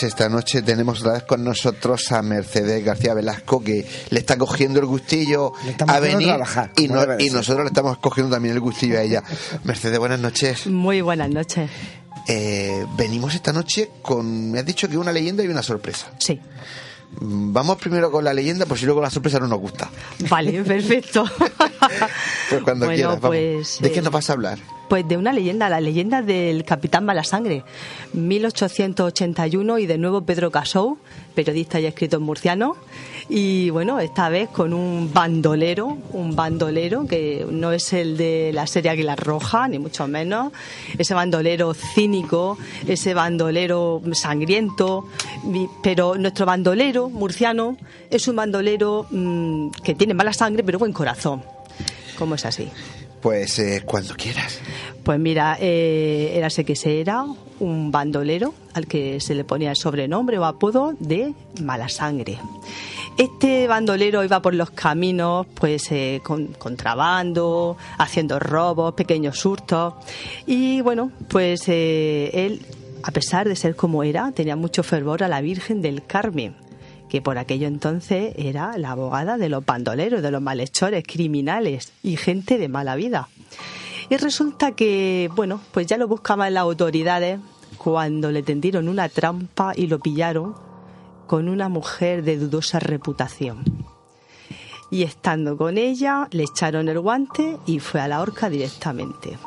[0.00, 4.38] Pues esta noche tenemos otra vez con nosotros a Mercedes García Velasco, que le está
[4.38, 5.52] cogiendo el gustillo
[5.86, 9.22] a venir trabajar, y, no- nosotros le estamos cogiendo también el gustillo a ella.
[9.64, 10.66] Mercedes, buenas noches.
[10.68, 11.70] Muy buenas noches.
[12.26, 16.06] Eh, venimos esta noche con, me has dicho que una leyenda y una sorpresa.
[16.16, 16.40] Sí.
[17.20, 19.90] Mm, Vamos primero con la leyenda, por si luego la sorpresa no nos gusta.
[20.30, 21.24] Vale, perfecto.
[22.48, 23.36] Pues cuando Bueno, quieras, vamos.
[23.36, 24.58] pues, ¿De qué eh, nos vas a hablar?
[24.90, 27.62] Pues de una leyenda, la leyenda del Capitán Malasangre,
[28.12, 30.98] 1881 y de nuevo Pedro Casou,
[31.32, 32.74] periodista y escritor murciano,
[33.28, 38.66] y bueno, esta vez con un bandolero, un bandolero que no es el de la
[38.66, 40.52] serie Águila Roja, ni mucho menos,
[40.98, 45.06] ese bandolero cínico, ese bandolero sangriento,
[45.84, 47.76] pero nuestro bandolero murciano
[48.10, 51.44] es un bandolero mm, que tiene mala sangre pero buen corazón.
[52.18, 52.68] ¿Cómo es así?
[53.20, 54.58] Pues eh, cuando quieras.
[55.04, 57.24] Pues mira, eh, érase que se era
[57.58, 62.38] un bandolero al que se le ponía el sobrenombre o apodo de mala sangre.
[63.16, 69.94] Este bandolero iba por los caminos, pues eh, con contrabando, haciendo robos, pequeños hurtos.
[70.46, 72.64] Y bueno, pues eh, él,
[73.02, 76.69] a pesar de ser como era, tenía mucho fervor a la Virgen del Carmen
[77.10, 82.16] que por aquello entonces era la abogada de los bandoleros, de los malhechores, criminales y
[82.16, 83.28] gente de mala vida.
[84.08, 87.38] Y resulta que, bueno, pues ya lo buscaban las autoridades
[87.76, 90.54] cuando le tendieron una trampa y lo pillaron
[91.26, 93.64] con una mujer de dudosa reputación.
[94.90, 99.38] Y estando con ella, le echaron el guante y fue a la horca directamente.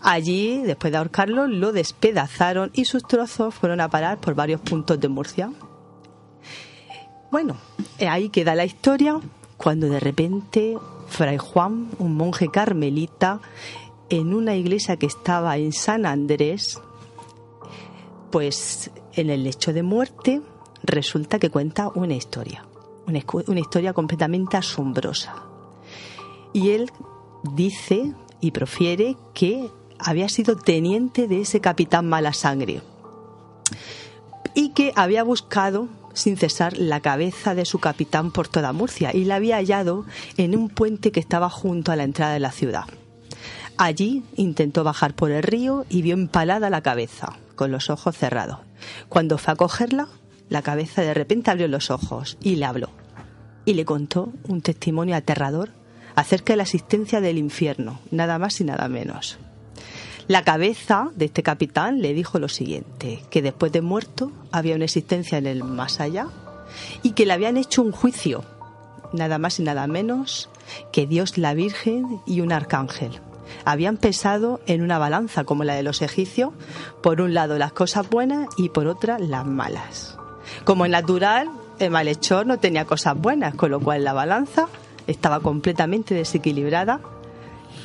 [0.00, 5.00] Allí, después de ahorcarlo, lo despedazaron y sus trozos fueron a parar por varios puntos
[5.00, 5.50] de Murcia.
[7.34, 7.56] Bueno,
[7.98, 9.20] eh, ahí queda la historia
[9.56, 10.78] cuando de repente
[11.08, 13.40] Fray Juan, un monje carmelita,
[14.08, 16.80] en una iglesia que estaba en San Andrés,
[18.30, 20.42] pues en el lecho de muerte
[20.84, 22.66] resulta que cuenta una historia,
[23.08, 23.18] una,
[23.48, 25.34] una historia completamente asombrosa.
[26.52, 26.88] Y él
[27.42, 29.68] dice y profiere que
[29.98, 32.80] había sido teniente de ese capitán mala sangre
[34.54, 39.24] y que había buscado sin cesar la cabeza de su capitán por toda Murcia y
[39.24, 40.06] la había hallado
[40.36, 42.84] en un puente que estaba junto a la entrada de la ciudad.
[43.76, 48.58] Allí intentó bajar por el río y vio empalada la cabeza, con los ojos cerrados.
[49.08, 50.08] Cuando fue a cogerla,
[50.48, 52.90] la cabeza de repente abrió los ojos y le habló.
[53.64, 55.70] Y le contó un testimonio aterrador
[56.14, 59.38] acerca de la existencia del infierno, nada más y nada menos.
[60.26, 64.86] La cabeza de este capitán le dijo lo siguiente, que después de muerto había una
[64.86, 66.28] existencia en el más allá
[67.02, 68.42] y que le habían hecho un juicio,
[69.12, 70.48] nada más y nada menos
[70.92, 73.20] que Dios, la Virgen y un arcángel.
[73.66, 76.54] Habían pesado en una balanza como la de los egipcios,
[77.02, 80.16] por un lado las cosas buenas y por otra las malas.
[80.64, 84.68] Como en natural, el malhechor no tenía cosas buenas, con lo cual la balanza
[85.06, 87.00] estaba completamente desequilibrada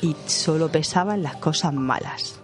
[0.02, 2.40] y solo pesaban las cosas malas.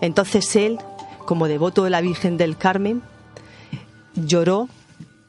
[0.00, 0.78] Entonces él,
[1.24, 3.02] como devoto de la Virgen del Carmen,
[4.14, 4.68] lloró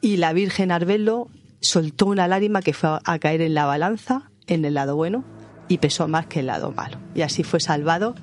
[0.00, 1.28] y la Virgen al verlo
[1.60, 5.24] soltó una lágrima que fue a caer en la balanza, en el lado bueno,
[5.68, 6.98] y pesó más que el lado malo.
[7.14, 8.14] Y así fue salvado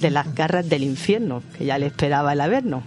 [0.00, 2.82] de las garras del infierno, que ya le esperaba el averno.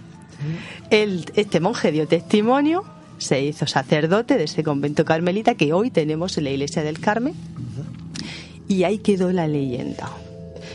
[0.90, 2.84] Este monje dio testimonio,
[3.18, 7.34] se hizo sacerdote de ese convento carmelita que hoy tenemos en la iglesia del Carmen
[8.72, 10.10] y ahí quedó la leyenda.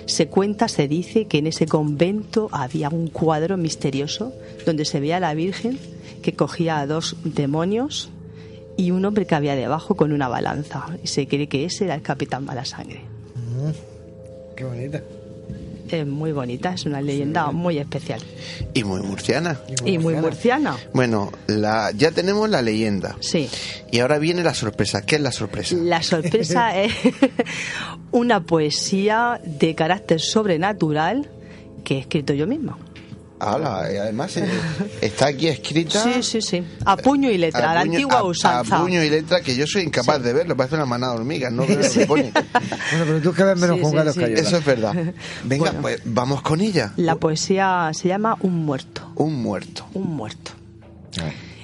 [0.05, 4.33] Se cuenta, se dice que en ese convento había un cuadro misterioso
[4.67, 5.79] donde se veía la Virgen
[6.21, 8.09] que cogía a dos demonios
[8.77, 10.85] y un hombre que había debajo con una balanza.
[11.03, 13.01] Y se cree que ese era el capitán Malasangre.
[13.35, 15.01] Mm, qué bonita
[15.91, 18.21] es muy bonita, es una leyenda muy especial.
[18.73, 19.59] Y muy murciana.
[19.85, 20.77] Y muy murciana.
[20.93, 23.15] Bueno, la, ya tenemos la leyenda.
[23.19, 23.49] Sí.
[23.91, 25.05] Y ahora viene la sorpresa.
[25.05, 25.75] ¿Qué es la sorpresa?
[25.75, 26.93] La sorpresa es
[28.11, 31.29] una poesía de carácter sobrenatural
[31.83, 32.77] que he escrito yo misma
[33.39, 34.49] además eh,
[35.01, 36.03] está aquí escrita.
[36.03, 36.63] Sí, sí, sí.
[36.85, 38.77] A puño y letra, a la antigua usanza.
[38.77, 41.51] A puño y letra, que yo soy incapaz de verlo, parece una manada de hormigas,
[41.51, 42.31] no veo lo que pone.
[42.33, 44.35] bueno, pero tú que ves menos con gatos que yo.
[44.35, 44.93] Eso es verdad.
[45.43, 46.93] Venga, pues vamos con ella.
[46.97, 49.11] La poesía se llama Un muerto.
[49.15, 49.85] Un muerto.
[49.93, 50.51] Un muerto.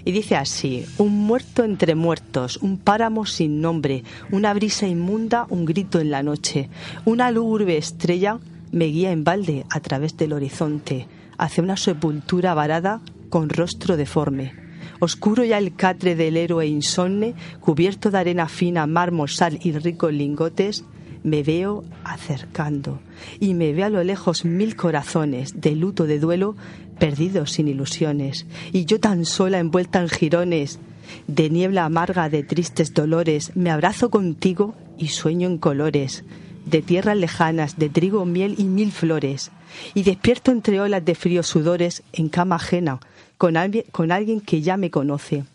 [0.06, 5.66] Y dice así, un muerto entre muertos, un páramo sin nombre, una brisa inmunda, un
[5.66, 6.70] grito en la noche,
[7.06, 8.40] una lúgubre estrella
[8.72, 11.08] me guía en balde a través del horizonte
[11.38, 14.54] hacia una sepultura varada con rostro deforme.
[15.00, 20.14] Oscuro ya el catre del héroe insomne, cubierto de arena fina, mármol, sal y ricos
[20.14, 20.86] lingotes,
[21.24, 23.00] me veo acercando
[23.40, 26.56] y me ve a lo lejos mil corazones de luto de duelo
[27.00, 30.80] perdidos sin ilusiones y yo tan sola envuelta en jirones
[31.28, 36.24] de niebla amarga de tristes dolores me abrazo contigo y sueño en colores
[36.66, 39.52] de tierras lejanas de trigo miel y mil flores
[39.94, 43.00] y despierto entre olas de fríos sudores en cama ajena,
[43.38, 45.46] con, alguien, con alguien que ya me conoce.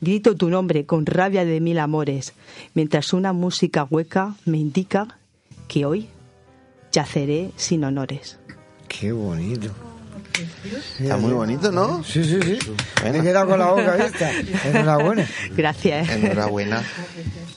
[0.00, 2.34] Grito tu nombre con rabia de mil amores,
[2.74, 5.18] mientras una música hueca me indica
[5.66, 6.08] que hoy
[6.92, 8.38] yaceré sin honores.
[8.88, 9.70] Qué bonito.
[11.00, 12.04] Está muy bonito, ¿no?
[12.04, 12.58] Sí, sí, sí.
[13.02, 14.30] Me he quedado con la boca abierta.
[14.64, 15.26] Enhorabuena.
[15.56, 16.08] Gracias.
[16.10, 16.84] Enhorabuena.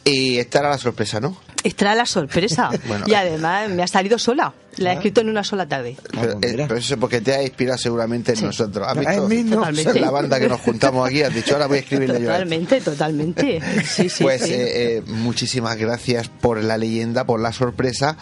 [0.04, 1.38] Y esta era la sorpresa, ¿no?
[1.64, 2.70] Esta era la sorpresa.
[3.06, 4.54] y además me ha salido sola.
[4.78, 5.98] La he escrito en una sola tarde.
[6.12, 8.88] Pero, eh, eso porque te ha inspirado seguramente en nosotros.
[8.88, 8.98] ¿Has
[9.28, 9.56] visto?
[9.56, 10.00] Totalmente.
[10.00, 11.22] la banda que nos juntamos aquí.
[11.22, 12.28] Has dicho, ahora voy a escribirle yo.
[12.28, 13.62] Totalmente, totalmente.
[13.86, 18.18] Sí, sí, pues eh, eh, muchísimas gracias por la leyenda, por la sorpresa.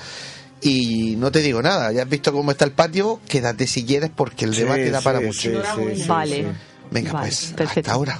[0.62, 4.10] Y no te digo nada, ya has visto cómo está el patio, quédate si quieres
[4.14, 5.52] porque el debate da para mucho.
[6.08, 6.48] vale.
[6.92, 8.20] Venga, pues, hasta ahora.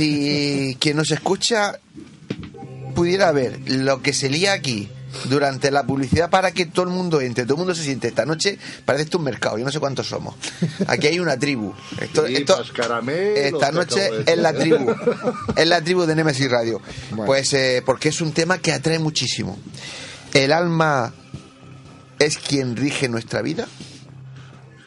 [0.00, 1.78] Si quien nos escucha
[2.94, 4.88] pudiera ver lo que se lía aquí
[5.28, 8.24] durante la publicidad para que todo el mundo entre, todo el mundo se siente esta
[8.24, 10.34] noche, parece esto un mercado, yo no sé cuántos somos.
[10.86, 11.74] Aquí hay una tribu.
[12.00, 14.94] Esto, Sí, esto- esta noche es la tribu,
[15.56, 16.80] es la tribu de Nemesis Radio.
[17.10, 17.26] Bueno.
[17.26, 19.58] Pues eh, porque es un tema que atrae muchísimo.
[20.32, 21.12] El alma
[22.18, 23.66] es quien rige nuestra vida.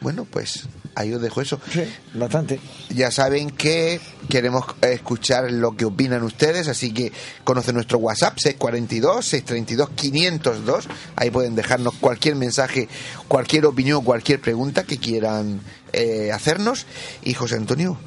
[0.00, 1.60] Bueno, pues ahí os dejo eso.
[1.72, 1.82] Sí,
[2.14, 2.60] bastante.
[2.90, 7.12] Ya saben que queremos escuchar lo que opinan ustedes, así que
[7.44, 10.84] conocen nuestro WhatsApp 642-632-502.
[11.16, 12.88] Ahí pueden dejarnos cualquier mensaje,
[13.28, 15.60] cualquier opinión, cualquier pregunta que quieran
[15.92, 16.86] eh, hacernos.
[17.22, 17.98] Y José Antonio,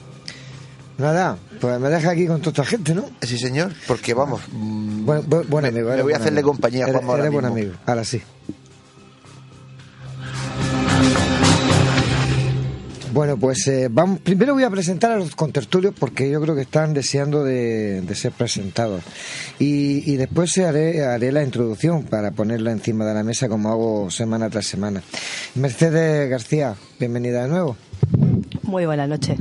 [0.97, 3.07] Nada, pues me deja aquí con toda esta gente, ¿no?
[3.21, 5.87] sí señor, porque vamos, mm, Buen, buen- buen me- amigo.
[5.89, 6.53] me eres voy a hacerle amigo.
[6.53, 8.19] compañía a Eres- Juanma ahora eres buen amigo, ahora sí.
[13.17, 16.61] Bueno, pues eh, vamos, primero voy a presentar a los contertulios porque yo creo que
[16.61, 19.01] están deseando de, de ser presentados.
[19.57, 24.11] Y, y después haré, haré la introducción para ponerla encima de la mesa como hago
[24.11, 25.01] semana tras semana.
[25.55, 27.75] Mercedes García, bienvenida de nuevo.
[28.61, 29.39] Muy buenas noches.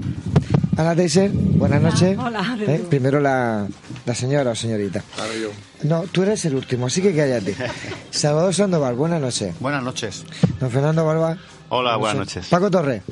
[0.79, 2.17] Ana Teiser, buenas noches.
[2.19, 2.79] hola, de Eh.
[2.89, 3.67] Primero la,
[4.07, 5.05] la señora o señorita.
[5.19, 5.51] Ahora yo.
[5.83, 7.55] No, tú eres el último, así que cállate.
[8.11, 9.55] Salvador Sandoval, buenas noches.
[9.61, 10.25] Buenas noches.
[10.61, 11.37] Don Fernando Balba.
[11.69, 12.47] Hola, buenas noches.
[12.49, 13.03] Paco Torres.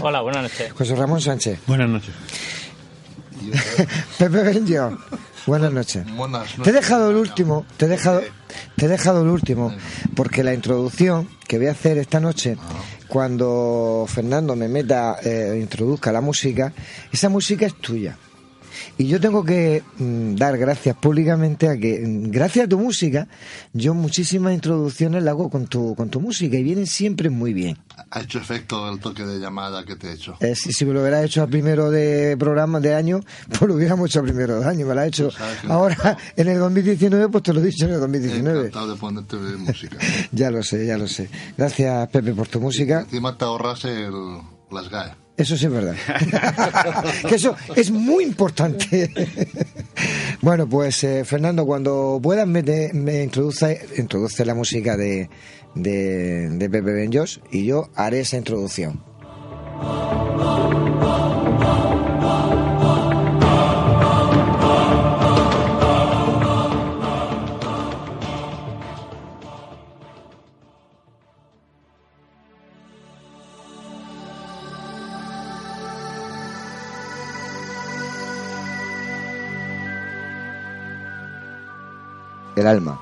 [0.00, 0.72] Hola, buenas noches.
[0.72, 1.58] José Ramón Sánchez.
[1.66, 2.14] Buenas noches.
[4.18, 4.98] Pepe Benjo.
[5.46, 6.04] Buenas noches.
[6.14, 8.20] Buenas Te he dejado el último, te he dejado,
[8.76, 9.74] te he dejado el último,
[10.14, 12.56] porque la introducción que voy a hacer esta noche,
[13.08, 16.74] cuando Fernando me meta, eh, introduzca la música,
[17.10, 18.18] esa música es tuya.
[19.00, 23.28] Y yo tengo que mm, dar gracias públicamente a que, mm, gracias a tu música,
[23.72, 27.78] yo muchísimas introducciones las hago con tu, con tu música y vienen siempre muy bien.
[28.10, 30.36] Ha hecho efecto el toque de llamada que te he hecho.
[30.40, 33.76] Eh, si, si me lo hubiera hecho a primero de programa de año, pues lo
[33.76, 34.84] hubiéramos hecho a primero de año.
[34.84, 35.30] Me lo ha hecho
[35.68, 38.58] ahora en el 2019, pues te lo he dicho en el 2019.
[38.58, 39.96] Encantado de ponerte música.
[40.32, 41.30] Ya lo sé, ya lo sé.
[41.56, 43.02] Gracias, Pepe, por tu música.
[43.02, 44.12] Encima te ahorras el,
[44.70, 44.88] las.
[45.38, 45.94] Eso sí es verdad.
[47.28, 49.08] que eso es muy importante.
[50.42, 52.62] bueno, pues eh, Fernando, cuando puedas me,
[52.92, 55.30] me introduce, introduce la música de,
[55.76, 57.08] de, de Pepe
[57.52, 59.00] y yo haré esa introducción.
[82.68, 82.98] Alma.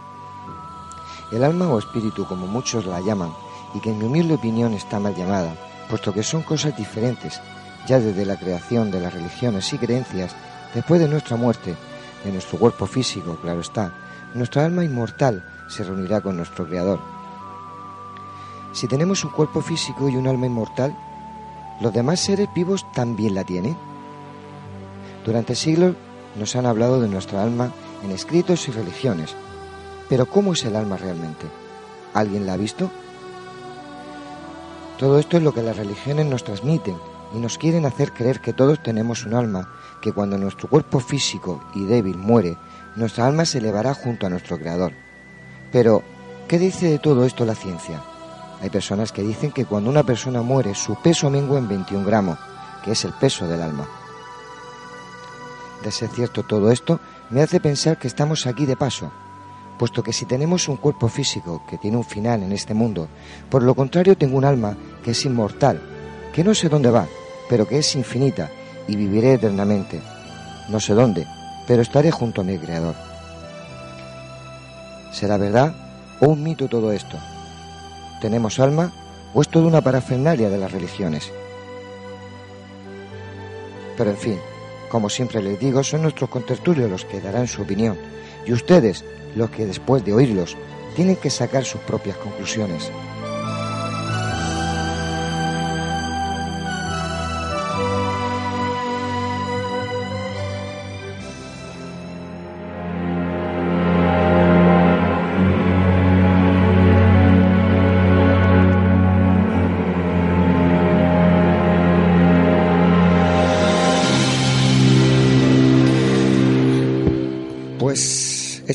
[1.33, 3.33] El alma o espíritu, como muchos la llaman,
[3.75, 5.55] y que en mi humilde opinión está mal llamada,
[5.89, 7.41] puesto que son cosas diferentes,
[7.87, 10.35] ya desde la creación de las religiones y creencias,
[10.75, 11.77] después de nuestra muerte,
[12.25, 13.93] de nuestro cuerpo físico, claro está,
[14.35, 17.01] nuestra alma inmortal se reunirá con nuestro Creador.
[18.73, 20.97] Si tenemos un cuerpo físico y un alma inmortal,
[21.81, 23.77] ¿los demás seres vivos también la tienen?
[25.25, 25.97] Durante siglos
[26.39, 27.73] nos han hablado de nuestra alma
[28.05, 29.35] en escritos y religiones,
[30.09, 31.47] pero ¿cómo es el alma realmente?
[32.15, 32.91] ¿Alguien la ha visto?
[34.99, 36.97] Todo esto es lo que las religiones nos transmiten
[37.35, 39.69] y nos quieren hacer creer que todos tenemos un alma,
[40.01, 42.57] que cuando nuestro cuerpo físico y débil muere,
[42.95, 44.93] nuestra alma se elevará junto a nuestro Creador.
[45.71, 46.03] Pero,
[46.49, 48.01] ¿qué dice de todo esto la ciencia?
[48.63, 52.39] Hay personas que dicen que cuando una persona muere, su peso mengua en 21 gramos,
[52.83, 53.87] que es el peso del alma.
[55.83, 59.13] De ser cierto todo esto, me hace pensar que estamos aquí de paso,
[59.77, 63.09] puesto que si tenemos un cuerpo físico que tiene un final en este mundo,
[63.51, 65.81] por lo contrario tengo un alma que es inmortal,
[66.33, 67.07] que no sé dónde va,
[67.49, 68.51] pero que es infinita
[68.89, 70.01] y viviré eternamente.
[70.69, 71.27] No sé dónde,
[71.67, 72.95] pero estaré junto a mi Creador.
[75.13, 75.75] ¿Será verdad
[76.21, 77.19] o un mito todo esto?
[78.21, 78.93] ¿Tenemos alma
[79.35, 81.31] o es toda una parafernalia de las religiones?
[83.97, 84.39] Pero en fin,
[84.91, 87.97] como siempre les digo, son nuestros contertulios los que darán su opinión
[88.47, 89.05] y ustedes
[89.35, 90.57] los que después de oírlos
[90.95, 92.91] tienen que sacar sus propias conclusiones.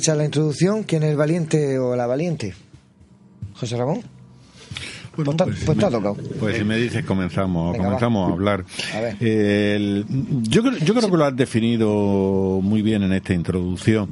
[0.02, 2.54] Hecha la introducción, ¿quién es el valiente o la valiente?
[3.54, 4.02] José Ramón.
[5.16, 8.30] Bueno, Pues pues, si pues me- pues si me dices comenzamos, Venga, comenzamos va.
[8.30, 8.66] a hablar.
[8.96, 9.24] A.
[9.24, 10.06] El-
[10.44, 14.10] yo, creo- yo creo que lo has definido muy bien en esta introducción,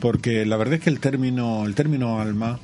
[0.00, 2.58] porque la verdad es que el término, el término alma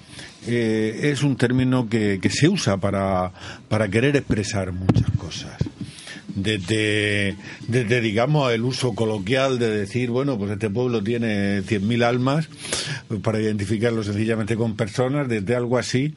[0.46, 3.30] eh, es un término que, que se usa para,
[3.68, 5.52] para querer expresar muchas cosas.
[6.34, 7.36] Desde,
[7.68, 12.48] desde, digamos, el uso coloquial de decir, bueno, pues este pueblo tiene 100.000 almas,
[13.22, 16.14] para identificarlo sencillamente con personas, desde algo así,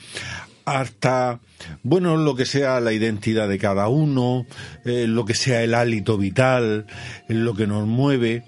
[0.65, 1.39] hasta,
[1.84, 4.45] bueno, lo que sea la identidad de cada uno,
[4.84, 6.88] eh, lo que sea el hálito vital,
[7.30, 8.44] lo que nos mueve,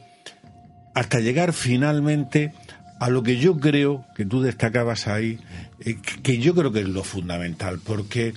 [0.93, 2.51] hasta llegar finalmente
[2.99, 5.39] a lo que yo creo que tú destacabas ahí,
[5.83, 8.33] que- que yo creo que es lo fundamental, porque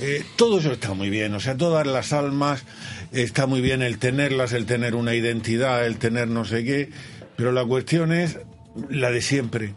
[0.00, 2.64] eh, todo eso está muy bien, o sea, todas las almas,
[3.12, 6.90] está muy bien el tenerlas, el tener una identidad, el tener no sé qué,
[7.36, 8.38] pero la cuestión es
[8.90, 9.74] la de siempre.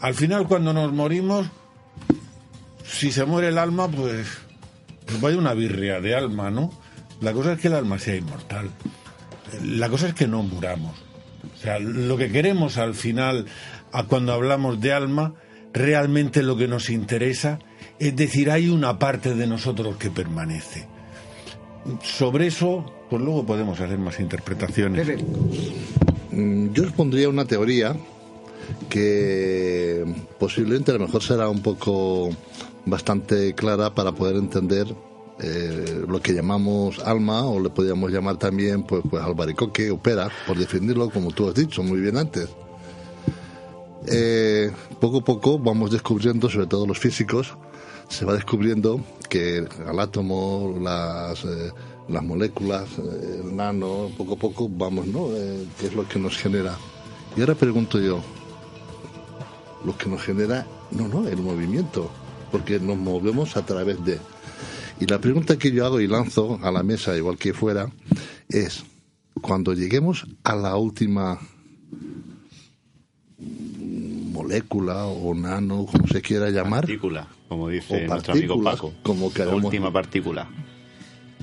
[0.00, 1.46] Al final, cuando nos morimos,
[2.84, 4.26] si se muere el alma, pues,
[5.06, 6.72] pues vaya una birria de alma, ¿no?
[7.20, 8.70] La cosa es que el alma sea inmortal.
[9.62, 10.96] La cosa es que no muramos.
[11.54, 13.46] O sea, lo que queremos al final,
[13.92, 15.34] a cuando hablamos de alma,
[15.72, 17.58] realmente lo que nos interesa
[18.00, 20.86] es decir, hay una parte de nosotros que permanece.
[22.02, 25.06] Sobre eso, pues luego podemos hacer más interpretaciones.
[26.30, 27.94] Mm, Yo os pondría una teoría
[28.88, 30.04] que
[30.38, 32.30] posiblemente a lo mejor será un poco
[32.86, 34.86] bastante clara para poder entender
[35.42, 40.30] eh, lo que llamamos alma o le podríamos llamar también pues, pues albaricoque o pera,
[40.46, 42.48] por definirlo como tú has dicho muy bien antes.
[44.12, 44.70] Eh,
[45.00, 47.56] poco a poco vamos descubriendo, sobre todo los físicos,
[48.08, 51.72] se va descubriendo que al átomo, las, eh,
[52.08, 55.28] las moléculas, eh, el nano, poco a poco vamos, ¿no?
[55.34, 56.76] Eh, ¿Qué es lo que nos genera?
[57.36, 58.20] Y ahora pregunto yo,
[59.84, 62.10] lo que nos genera, no, no, el movimiento,
[62.50, 64.18] porque nos movemos a través de...
[64.98, 67.90] Y la pregunta que yo hago y lanzo a la mesa, igual que fuera,
[68.48, 68.82] es,
[69.40, 71.38] cuando lleguemos a la última
[74.50, 78.92] molécula o nano, como se quiera llamar, Partícula, como dice nuestro amigo Paco.
[79.02, 79.64] como La queramos.
[79.64, 80.48] última partícula.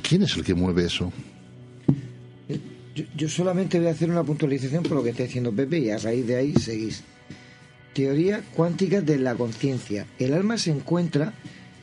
[0.01, 1.11] ¿Quién es el que mueve eso?
[2.95, 5.89] Yo, yo solamente voy a hacer una puntualización por lo que está diciendo Pepe y
[5.91, 7.03] a raíz de ahí seguís.
[7.93, 10.05] Teoría cuántica de la conciencia.
[10.19, 11.33] El alma se encuentra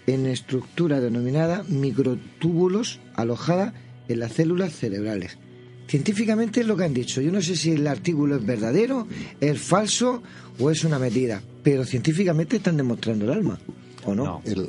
[0.06, 3.72] en estructura denominada microtúbulos alojada
[4.08, 5.38] en las células cerebrales.
[5.86, 7.20] Científicamente es lo que han dicho.
[7.20, 9.06] Yo no sé si el artículo es verdadero,
[9.40, 10.22] es falso
[10.58, 13.58] o es una medida, pero científicamente están demostrando el alma,
[14.04, 14.40] ¿o no?
[14.44, 14.68] El-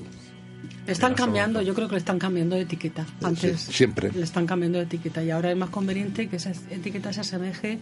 [0.88, 3.06] Están cambiando, yo creo que le están cambiando de etiqueta.
[3.24, 4.12] Antes Sí, siempre.
[4.14, 7.80] le están cambiando de etiqueta y ahora es más conveniente que esa etiqueta se asemeje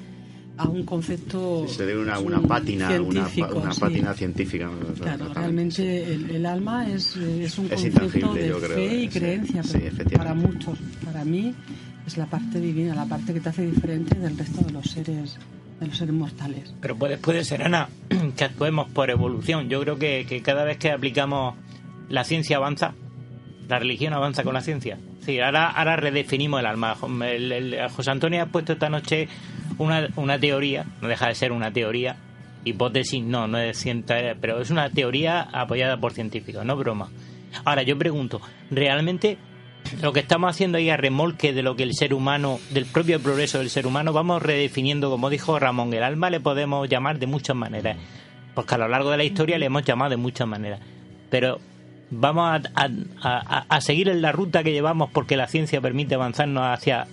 [0.55, 3.79] a un concepto Se debe una, una pátina, una, científico, una sí.
[3.81, 4.69] pátina científica.
[5.01, 9.11] Claro, realmente el, el alma es, es un Es concepto de yo creo, fe y
[9.11, 9.63] sí, creencia,
[10.15, 11.53] para muchos, para mí
[12.07, 15.37] es la parte divina, la parte que te hace diferente del resto de los seres,
[15.79, 16.73] de los seres mortales.
[16.81, 17.89] Pero puede, puede ser, Ana,
[18.37, 19.69] que actuemos por evolución.
[19.69, 21.55] Yo creo que, que cada vez que aplicamos
[22.09, 22.93] la ciencia avanza,
[23.67, 24.97] la religión avanza con la ciencia.
[25.21, 26.95] Sí, ahora, ahora redefinimos el alma.
[26.95, 29.27] José Antonio ha puesto esta noche
[29.77, 32.17] una, una teoría, no deja de ser una teoría,
[32.65, 37.09] hipótesis, no, no es científica, pero es una teoría apoyada por científicos, no broma.
[37.65, 39.37] Ahora yo pregunto, ¿realmente
[40.01, 43.19] lo que estamos haciendo ahí a remolque de lo que el ser humano, del propio
[43.21, 47.27] progreso del ser humano, vamos redefiniendo, como dijo Ramón, el alma le podemos llamar de
[47.27, 47.97] muchas maneras,
[48.55, 50.79] porque a lo largo de la historia le hemos llamado de muchas maneras,
[51.29, 51.59] pero
[52.09, 52.89] vamos a, a-
[53.57, 57.07] a- a seguir en la ruta que llevamos porque la ciencia permite avanzarnos hacia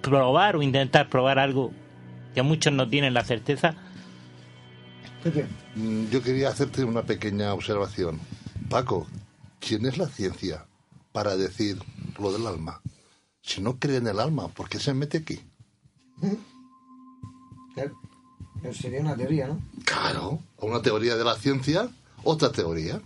[0.00, 1.72] probar o intentar probar algo
[2.34, 3.74] que muchos no tienen la certeza.
[5.76, 8.18] Mm, Yo quería hacerte una pequeña observación.
[8.68, 9.06] Paco,
[9.60, 10.64] ¿quién es la ciencia
[11.12, 11.76] para decir
[12.20, 12.80] lo del alma?
[13.42, 15.40] Si no cree en el alma, ¿por qué se mete aquí?
[17.74, 17.98] Claro.
[18.62, 19.60] Pero sería una teoría, ¿no?
[19.84, 21.88] Claro, una teoría de la ciencia,
[22.24, 23.00] otra teoría.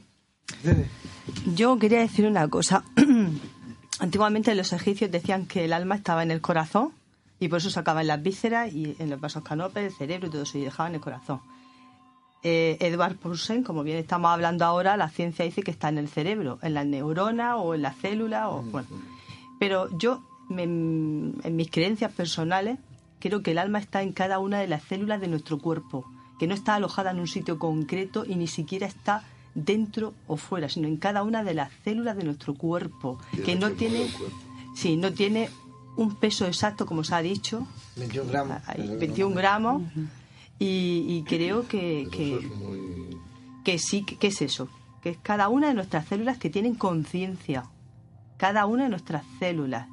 [1.54, 2.84] Yo quería decir una cosa.
[4.00, 6.92] Antiguamente los egipcios decían que el alma estaba en el corazón
[7.38, 10.42] y por eso sacaban las vísceras y en los vasos canopes, el cerebro y todo
[10.42, 11.40] eso y dejaban el corazón.
[12.44, 16.08] Eh, Edward Pursen, como bien estamos hablando ahora, la ciencia dice que está en el
[16.08, 18.46] cerebro, en las neuronas o en las células.
[18.48, 18.86] O, bueno.
[19.58, 22.78] Pero yo, me- en mis creencias personales,
[23.18, 26.04] creo que el alma está en cada una de las células de nuestro cuerpo,
[26.38, 29.22] que no está alojada en un sitio concreto y ni siquiera está
[29.54, 33.70] dentro o fuera, sino en cada una de las células de nuestro cuerpo, que no
[33.70, 34.06] tiene,
[34.74, 35.48] sí, no tiene
[35.96, 37.66] un peso exacto, como se ha dicho,
[37.96, 38.58] 21 gramos.
[38.66, 39.82] hay 21 gramos,
[40.59, 42.48] y, y creo que, que,
[43.64, 44.68] que sí, que, que es eso,
[45.02, 47.64] que es cada una de nuestras células que tienen conciencia,
[48.36, 49.89] cada una de nuestras células.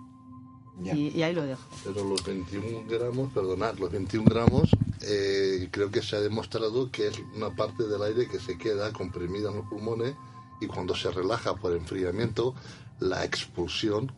[0.84, 1.62] Y, y ahí lo dejo.
[1.84, 4.70] Pero los 21 gramos, perdonad, los 21 gramos,
[5.02, 8.92] eh, creo que se ha demostrado que es una parte del aire que se queda
[8.92, 10.16] comprimida en los pulmones
[10.60, 12.56] y cuando se relaja por enfriamiento,
[13.00, 14.12] la expulsión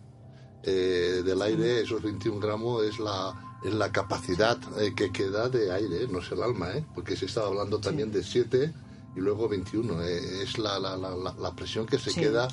[0.64, 5.72] eh, del aire, esos 21 gramos, es la, es la capacidad eh, que queda de
[5.72, 6.84] aire, no es el alma, ¿eh?
[6.94, 8.72] porque se estaba hablando también de 7
[9.15, 12.22] y luego 21, eh, es la, la, la, la- presión que se Sí.
[12.22, 12.48] queda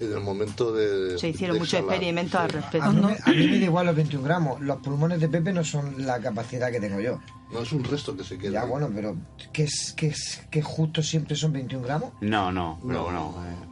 [0.00, 1.18] en el momento de...
[1.18, 2.86] Se hicieron muchos experimentos al respecto.
[2.88, 4.60] A mí, me- a mí me da igual los 21 gramos.
[4.60, 7.20] Los pulmones de Pepe no son la capacidad que tengo yo.
[7.52, 8.52] No es un resto que se queda.
[8.60, 9.16] Ya, bueno, pero
[9.52, 12.10] ¿qué es, qué es, que justo siempre son 21 gramos?
[12.20, 13.34] No, no, pero no.
[13.46, 13.68] eh,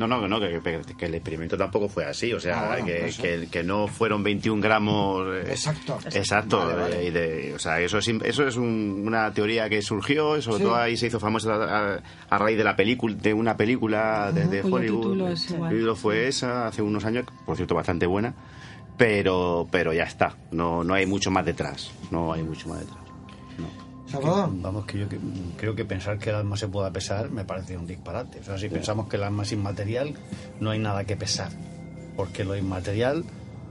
[0.00, 2.66] No, no, que no, que, que- que el experimento tampoco fue así, o sea, Ah,
[2.68, 3.22] bueno, que, por eso.
[3.22, 5.26] que, que no fueron 21 gramos.
[5.34, 5.98] eh, Exacto.
[6.12, 7.00] Exacto, Vale, vale.
[7.02, 10.36] eh, y de- o sea, eso es, im- eso es un- una teoría que surgió,
[10.38, 10.62] y sobre Sí.
[10.64, 12.00] todo ahí se hizo famosa a,
[12.30, 15.20] a raíz de la película, de una película de, de cuyo Hollywood.
[15.30, 15.34] El
[15.70, 18.34] título fue esa, hace unos años, por cierto, bastante buena,
[18.96, 22.98] pero, pero ya está, no, no hay mucho más detrás, no hay mucho más detrás.
[24.10, 24.50] Salvador.
[24.54, 25.18] Vamos, que yo que-
[25.56, 28.40] creo que pensar que el alma se pueda pesar me parece un disparate.
[28.40, 30.14] O sea, si pensamos que el alma es inmaterial,
[30.60, 31.50] no hay nada que pesar.
[32.16, 33.24] Porque lo inmaterial,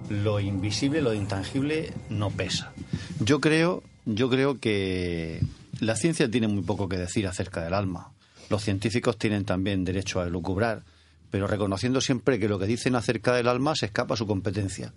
[0.10, 2.72] lo invisible, lo intangible, no pesa.
[3.20, 5.42] Yo creo, yo creo que
[5.80, 8.12] la ciencia tiene muy poco que decir acerca del alma.
[8.50, 10.84] Los científicos tienen también derecho a elucubrar,
[11.30, 14.94] pero reconociendo siempre que lo que dicen acerca del alma se escapa a su competencia.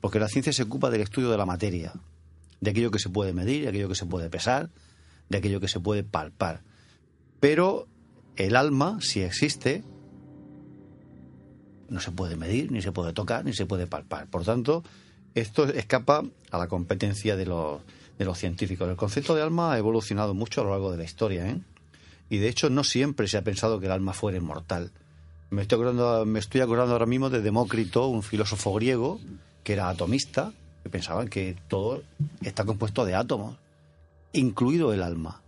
[0.00, 1.92] Porque la ciencia se ocupa del estudio de la materia,
[2.60, 4.70] de aquello que se puede medir, de aquello que se puede pesar,
[5.28, 6.62] de aquello que se puede palpar.
[7.40, 7.86] Pero
[8.36, 9.84] el alma, si existe,
[11.88, 14.28] no se puede medir, ni se puede tocar, ni se puede palpar.
[14.28, 14.82] Por tanto,
[15.34, 17.80] esto escapa a la competencia de los,
[18.18, 18.88] de los científicos.
[18.88, 21.60] El concepto de alma ha evolucionado mucho a lo largo de la historia, ¿eh?
[22.30, 24.92] Y de hecho no siempre se ha pensado que el alma fuera inmortal.
[25.50, 29.18] Me estoy acordando, me estoy acordando ahora mismo de Demócrito, un filósofo griego
[29.64, 30.52] que era atomista,
[30.88, 32.02] que pensaba que todo
[32.40, 33.56] está compuesto de átomos,
[34.32, 35.42] incluido el alma.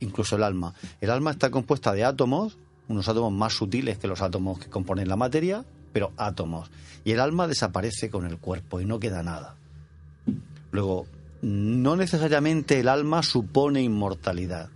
[0.00, 0.74] Incluso el alma.
[1.00, 2.58] El alma está compuesta de átomos,
[2.88, 6.70] unos átomos más sutiles que los átomos que componen la materia, pero átomos.
[7.02, 9.56] Y el alma desaparece con el cuerpo y no queda nada.
[10.70, 11.06] Luego,
[11.40, 14.68] no necesariamente el alma supone inmortalidad.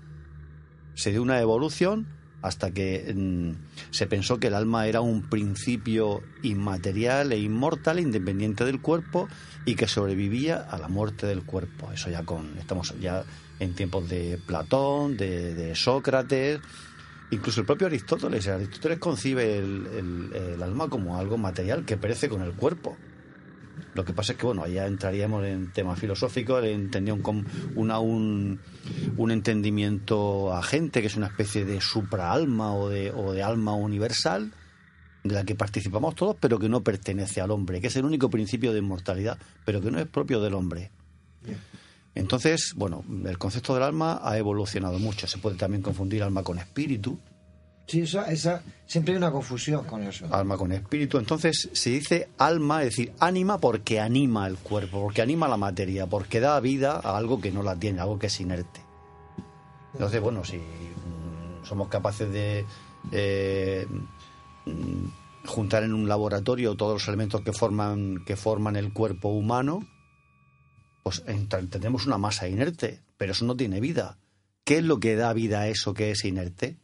[0.95, 2.07] Se dio una evolución
[2.43, 3.51] hasta que mm,
[3.91, 9.29] se pensó que el alma era un principio inmaterial e inmortal, independiente del cuerpo,
[9.65, 11.91] y que sobrevivía a la muerte del cuerpo.
[11.93, 13.25] Eso ya con, estamos ya
[13.59, 16.61] en tiempos de Platón, de, Sócrates,
[17.31, 18.47] incluso el propio Aristóteles.
[18.49, 22.97] Aristóteles concibe el alma como algo material que perece con el cuerpo.
[23.95, 28.61] Lo que pasa es que, bueno, allá entraríamos en temas filosóficos, entendía un, una, un,
[29.17, 34.53] un entendimiento agente, que es una especie de supraalma o de, o de alma universal,
[35.25, 38.31] de la que participamos todos, pero que no pertenece al hombre, que es el único
[38.31, 40.91] principio de inmortalidad, pero que no es propio del hombre.
[42.15, 45.27] Entonces, bueno, el concepto del alma ha evolucionado mucho.
[45.27, 47.19] Se puede también confundir alma con espíritu,
[47.87, 50.27] Sí, esa, esa, siempre hay una confusión con eso.
[50.35, 51.19] alma con espíritu.
[51.19, 56.07] Entonces se dice alma, es decir, ánima porque anima el cuerpo, porque anima la materia,
[56.07, 58.81] porque da vida a algo que no la tiene, algo que es inerte.
[59.93, 62.67] Entonces, bueno, si mm, somos capaces de
[63.13, 63.87] eh,
[64.67, 69.87] mm, juntar en un laboratorio todos los elementos que forman, que forman el cuerpo humano,
[71.05, 71.23] pues
[71.71, 74.19] tenemos una masa inerte, pero eso no tiene vida.
[74.65, 76.77] ¿Qué es lo que da vida a eso que es inerte?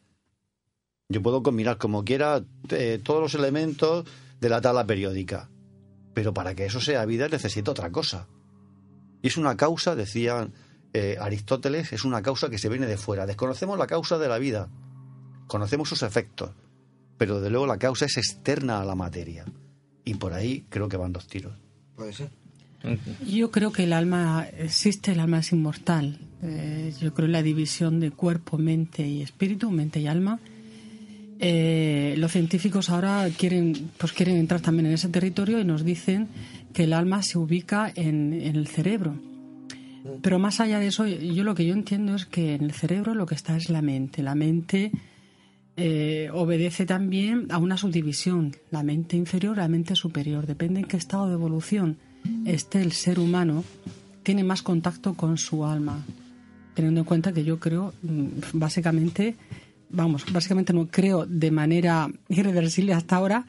[1.12, 4.06] Yo puedo combinar como quiera eh, todos los elementos
[4.40, 5.50] de la tabla periódica,
[6.14, 8.26] pero para que eso sea vida necesito otra cosa.
[9.20, 10.48] Y es una causa, decía
[10.94, 13.26] eh, Aristóteles, es una causa que se viene de fuera.
[13.26, 14.68] Desconocemos la causa de la vida,
[15.46, 16.50] conocemos sus efectos,
[17.18, 19.44] pero de luego la causa es externa a la materia.
[20.04, 21.52] Y por ahí creo que van dos tiros.
[21.94, 22.30] Puede ser.
[23.24, 26.18] Yo creo que el alma existe, el alma es inmortal.
[26.42, 30.40] Eh, yo creo en la división de cuerpo, mente y espíritu, mente y alma.
[31.44, 36.28] Eh, los científicos ahora quieren, pues quieren entrar también en ese territorio y nos dicen
[36.72, 39.16] que el alma se ubica en, el cerebro.
[40.22, 43.16] Pero más allá de eso, yo lo que yo entiendo es que en el cerebro
[43.16, 44.22] lo que está es la mente.
[44.22, 44.92] La mente
[45.76, 50.46] eh, obedece también a una subdivisión, la mente inferior, la mente superior.
[50.46, 51.98] Depende en qué estado de evolución
[52.46, 53.64] esté el ser humano,
[54.22, 56.04] tiene más contacto con su alma.
[56.74, 59.34] Teniendo en cuenta que yo creo, mm, básicamente,
[59.92, 63.46] vamos, básicamente no creo de manera irreversible hasta ahora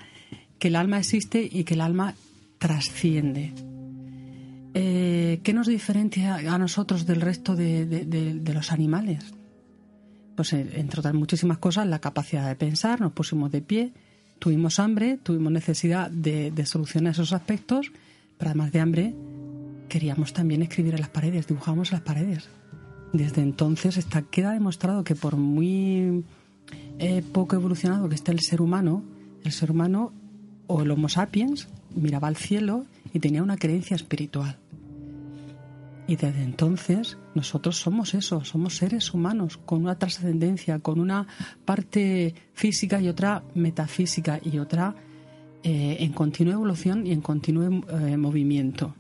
[0.59, 2.15] que el alma existe y que el alma
[2.57, 3.53] trasciende.
[4.73, 9.33] Eh, ¿Qué nos diferencia a nosotros del resto de, los animales?
[10.35, 13.93] Pues eh, entre otras muchísimas cosas, la capacidad de pensar, nos pusimos de pie,
[14.39, 17.91] tuvimos hambre, tuvimos necesidad de, de solucionar esos aspectos,
[18.37, 19.15] pero además de hambre,
[19.89, 22.49] queríamos también escribir en las paredes, dibujamos en las paredes.
[23.13, 26.25] Desde entonces está, queda demostrado que por muy
[26.97, 29.03] eh, poco evolucionado que esté el ser humano,
[29.43, 30.11] el ser humano
[30.65, 34.57] o el Homo sapiens miraba al cielo y tenía una creencia espiritual.
[36.07, 41.27] Y desde entonces nosotros somos eso, somos seres humanos con una trascendencia, con una
[41.65, 44.95] parte física y otra metafísica y otra
[45.63, 48.95] eh, en continua evolución y en continuo eh, movimiento.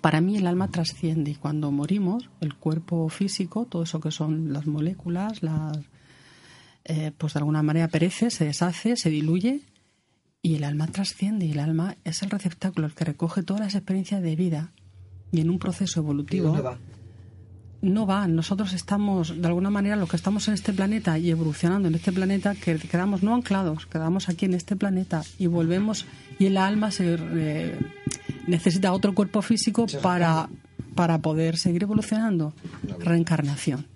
[0.00, 4.52] Para mí el alma trasciende y cuando morimos, el cuerpo físico, todo eso que son
[4.52, 5.78] las moléculas, las,
[6.84, 9.62] eh, pues de alguna manera perece, se deshace, se diluye
[10.42, 13.74] y el alma trasciende y el alma es el receptáculo, el que recoge todas las
[13.74, 14.72] experiencias de vida
[15.32, 16.78] y en un proceso evolutivo dónde va?
[17.84, 18.26] no va.
[18.26, 22.12] Nosotros estamos, de alguna manera, lo que estamos en este planeta y evolucionando en este
[22.12, 26.06] planeta, que quedamos no anclados, quedamos aquí en este planeta y volvemos
[26.38, 27.78] y el alma se eh,
[28.46, 30.48] necesita otro cuerpo físico para,
[30.94, 32.52] para poder seguir evolucionando.
[33.00, 33.86] Reencarnación.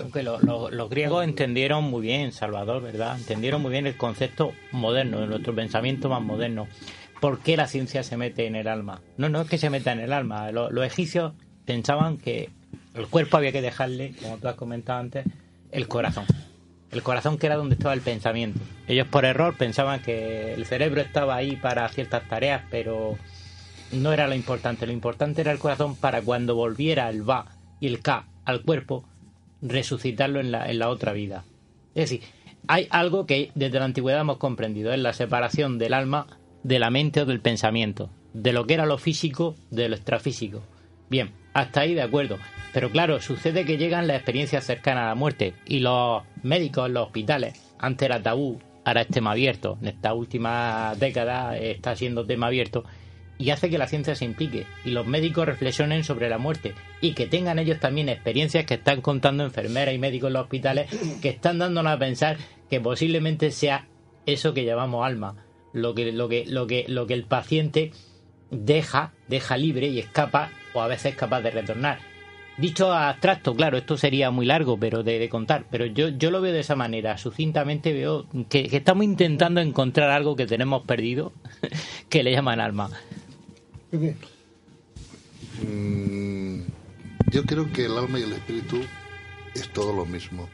[0.00, 3.18] Aunque lo- lo- los griegos entendieron muy bien, Salvador, ¿verdad?
[3.18, 6.66] Entendieron muy bien el concepto moderno, de nuestro pensamiento más moderno.
[7.20, 9.00] ¿Por qué la ciencia se mete en el alma?
[9.18, 10.50] No, no es que se meta en el alma.
[10.50, 11.34] Lo- Los, egipcios
[11.66, 12.48] pensaban que
[12.94, 15.26] el cuerpo había que dejarle, como tú has comentado antes,
[15.70, 16.24] el corazón.
[16.92, 18.60] El corazón que era donde estaba el pensamiento.
[18.86, 23.16] Ellos por error pensaban que el cerebro estaba ahí para ciertas tareas, pero
[23.92, 24.86] no era lo importante.
[24.86, 27.46] Lo importante era el corazón para cuando volviera el va
[27.80, 29.04] y el ka al cuerpo,
[29.62, 31.44] resucitarlo en la, en la otra vida.
[31.94, 32.22] Es decir,
[32.68, 36.26] hay algo que desde la antigüedad hemos comprendido, es la separación del alma
[36.62, 40.62] de la mente o del pensamiento, de lo que era lo físico de lo extrafísico.
[41.08, 42.38] Bien, hasta ahí de acuerdo.
[42.72, 46.94] Pero claro, sucede que llegan las experiencias cercanas a la muerte y los médicos en
[46.94, 49.78] los hospitales, antes era tabú, ahora es tema abierto.
[49.82, 52.84] En esta última década está siendo tema abierto
[53.38, 57.12] y hace que la ciencia se implique y los médicos reflexionen sobre la muerte y
[57.12, 60.88] que tengan ellos también experiencias que están contando enfermeras y médicos en los hospitales
[61.20, 62.36] que están dándonos a pensar
[62.70, 63.88] que posiblemente sea
[64.26, 65.44] eso que llamamos alma.
[65.72, 67.90] lo que, lo que, lo que, lo que el paciente
[68.50, 71.98] deja, deja libre y escapa, o a veces es capaz de retornar.
[72.58, 76.40] Dicho abstracto, claro, esto sería muy largo pero de, de contar, pero yo, yo lo
[76.40, 77.16] veo de esa manera.
[77.16, 81.32] Sucintamente veo que, que estamos intentando encontrar algo que tenemos perdido,
[82.10, 82.90] que le llaman alma.
[85.62, 86.60] Mm,
[87.30, 88.80] yo creo que el alma y el espíritu
[89.54, 90.48] es todo lo mismo.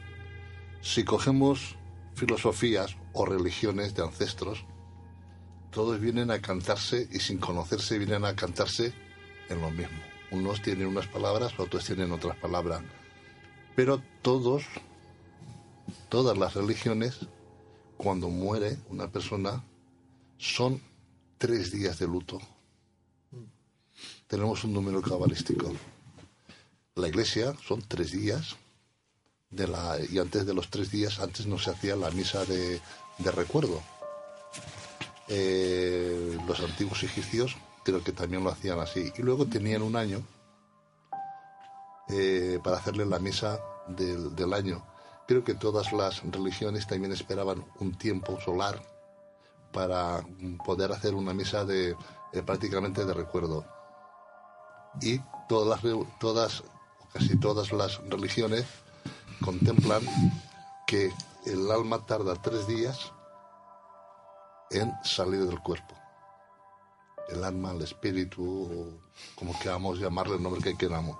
[0.80, 1.76] Si cogemos
[2.14, 4.64] filosofías o religiones de ancestros,
[5.70, 8.92] todos vienen a cantarse y sin conocerse vienen a cantarse
[9.48, 10.07] en lo mismo.
[10.30, 12.82] Unos tienen unas palabras, otros tienen otras palabras.
[13.74, 14.64] Pero todos,
[16.08, 17.20] todas las religiones,
[17.96, 19.64] cuando muere una persona,
[20.36, 20.80] son
[21.38, 22.40] tres días de luto.
[24.26, 25.72] Tenemos un número cabalístico.
[26.94, 28.56] La iglesia son tres días
[30.10, 32.80] y antes de los tres días, antes no se hacía la misa de,
[33.18, 33.80] de recuerdo.
[35.28, 37.56] Eh, los antiguos egipcios
[37.88, 39.10] creo que también lo hacían así.
[39.16, 40.20] Y luego tenían un año
[42.10, 44.84] eh, para hacerle la misa del, del año.
[45.26, 48.82] Creo que todas las religiones también esperaban un tiempo solar
[49.72, 50.22] para
[50.66, 51.96] poder hacer una misa de
[52.34, 53.64] eh, prácticamente de recuerdo.
[55.00, 55.80] Y todas
[56.20, 56.62] todas,
[57.14, 58.66] casi todas las religiones
[59.42, 60.02] contemplan
[60.86, 61.10] que
[61.46, 63.12] el alma tarda tres días
[64.72, 65.97] en salir del cuerpo.
[67.28, 69.00] El alma, el espíritu, o
[69.36, 71.16] como queramos llamarle el nombre que queramos.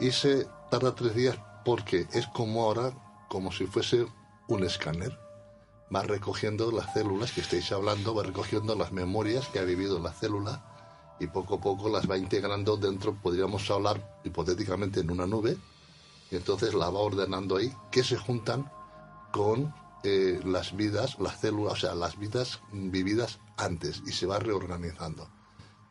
[0.00, 2.92] Y se tarda tres días porque es como ahora,
[3.28, 4.06] como si fuese
[4.48, 5.18] un escáner.
[5.94, 10.12] Va recogiendo las células que estáis hablando, va recogiendo las memorias que ha vivido la
[10.12, 10.74] célula
[11.20, 15.56] y poco a poco las va integrando dentro, podríamos hablar hipotéticamente en una nube,
[16.30, 18.70] y entonces la va ordenando ahí, que se juntan
[19.32, 19.72] con
[20.04, 25.28] eh, las vidas, las células, o sea, las vidas vividas antes, y se va reorganizando.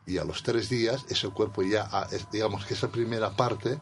[0.06, 1.88] Y a los tres días, ese cuerpo ya,
[2.30, 3.80] digamos que esa primera parte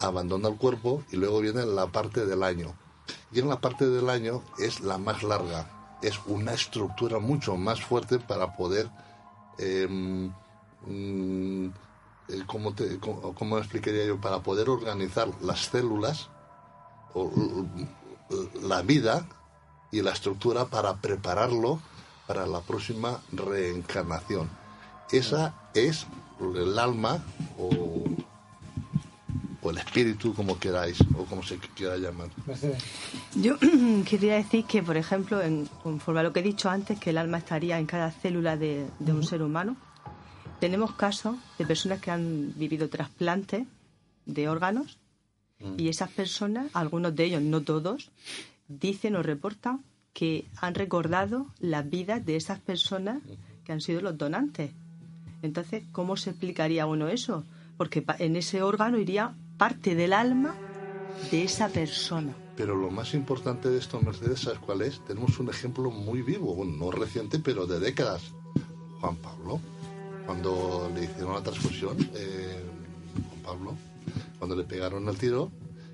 [0.00, 2.74] abandona el cuerpo y luego viene la parte del año.
[3.32, 7.82] Y en la parte del año es la más larga, es una estructura mucho más
[7.82, 8.88] fuerte para poder
[9.58, 10.32] em,
[10.86, 11.66] mm,
[12.28, 14.20] eh, ¿cómo, te, cómo, cómo explicaría yo?
[14.20, 16.30] Para poder organizar las células,
[17.14, 17.30] o,
[18.62, 19.26] la vida
[19.90, 21.80] y la estructura para prepararlo
[22.26, 24.50] para la próxima reencarnación.
[25.10, 26.06] Esa es
[26.40, 27.24] el alma
[27.58, 28.04] o,
[29.62, 32.28] o el espíritu, como queráis, o como se quiera llamar.
[33.34, 33.56] Yo
[34.08, 37.18] quería decir que, por ejemplo, en, conforme a lo que he dicho antes, que el
[37.18, 39.76] alma estaría en cada célula de, de un ser humano,
[40.60, 43.66] tenemos casos de personas que han vivido trasplantes
[44.26, 44.98] de órganos
[45.76, 48.10] y esas personas, algunos de ellos, no todos,
[48.68, 49.82] dicen o reportan
[50.12, 53.22] que han recordado las vidas de esas personas
[53.64, 54.70] que han sido los donantes.
[55.42, 57.44] Entonces, ¿cómo se explicaría uno eso?
[57.76, 60.54] Porque en ese órgano iría parte del alma
[61.30, 62.34] de esa persona.
[62.56, 65.04] Pero lo más importante de esto, Mercedes, ¿sabes cuál es?
[65.04, 68.32] Tenemos un ejemplo muy vivo, bueno, no reciente, pero de décadas.
[69.00, 69.60] Juan Pablo,
[70.26, 72.64] cuando le hicieron la transfusión, eh,
[73.28, 73.76] Juan Pablo,
[74.38, 75.50] cuando le pegaron el tiro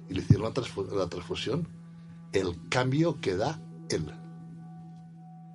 [0.09, 1.67] y le hicieron la, transfu- la transfusión,
[2.33, 3.59] el cambio que da
[3.91, 4.07] él.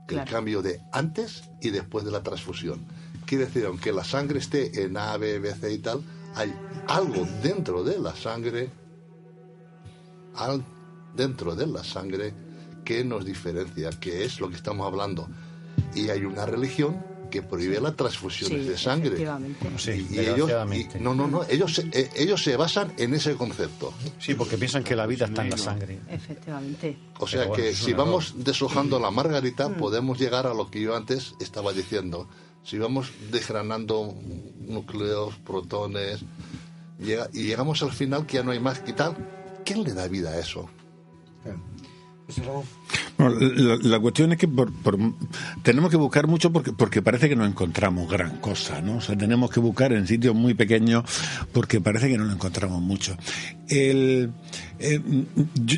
[0.07, 2.83] El cambio de antes y después de la transfusión.
[3.25, 6.01] Quiere decir, aunque la sangre esté en A, B, B, C y tal,
[6.35, 6.51] hay
[6.87, 8.69] algo dentro de la sangre
[10.35, 10.63] al-
[11.15, 12.33] dentro de la sangre
[12.83, 15.27] que nos diferencia, que es lo que estamos hablando.
[15.93, 19.07] Y hay una religión que prohíbe las transfusiones Sí, de sangre.
[19.09, 19.69] efectivamente.
[19.77, 23.35] Sí, Y, ellos, y- no, no, no, ellos, se- eh, ellos se basan en ese
[23.35, 23.93] concepto.
[24.19, 25.99] Sí, porque piensan que la vida está en la sangre.
[26.09, 26.97] Efectivamente.
[27.19, 28.05] O sea bueno, que si error.
[28.05, 29.75] vamos deshojando la margarita, Mm.
[29.75, 32.27] podemos llegar a lo que yo antes estaba diciendo.
[32.63, 34.15] Si vamos desgranando
[34.59, 36.19] núcleos, protones,
[36.99, 39.15] llega- y llegamos al final que ya no hay más que tal,
[39.65, 40.69] ¿quién le da vida a eso?
[43.19, 44.97] No, la, cuestión es que por- por-
[45.61, 48.95] tenemos que buscar mucho porque, porque parece que no encontramos gran cosa, ¿no?
[48.97, 51.03] O sea, tenemos que buscar en sitios muy pequeños
[51.51, 53.17] porque parece que no lo encontramos mucho.
[53.67, 54.31] El,
[54.79, 54.99] eh,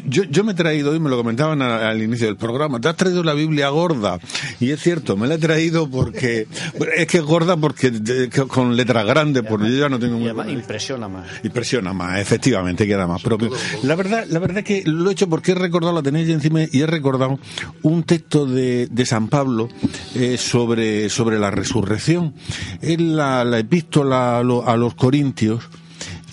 [0.07, 2.95] yo, yo- me he traído, y me lo comentaban al inicio del programa, te has
[2.95, 4.19] traído la Biblia gorda.
[4.59, 6.47] Y es cierto, me la he traído porque,
[6.95, 10.31] es que es gorda porque de- con letras grandes, porque yo ya no tengo muy
[10.31, 11.27] buena impresiona más.
[11.43, 13.51] Impresiona más, efectivamente, queda más propio.
[13.83, 16.61] La verdad, la verdad es que lo he hecho porque he recordado, la tenéis encima,
[16.71, 17.39] y he recordado
[17.83, 19.69] un texto de, de San Pablo
[20.15, 22.33] eh, sobre, sobre la resurrección.
[22.81, 25.63] En la, la epístola a, lo- a los Corintios,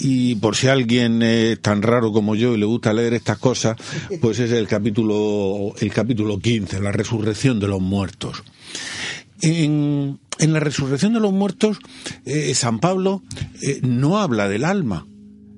[0.00, 3.76] y por si alguien es tan raro como yo y le gusta leer estas cosas,
[4.20, 8.42] pues es el capítulo, el capítulo 15, la resurrección de los muertos.
[9.40, 11.78] En, en la resurrección de los muertos,
[12.24, 13.22] eh, San Pablo
[13.62, 15.06] eh, no habla del alma.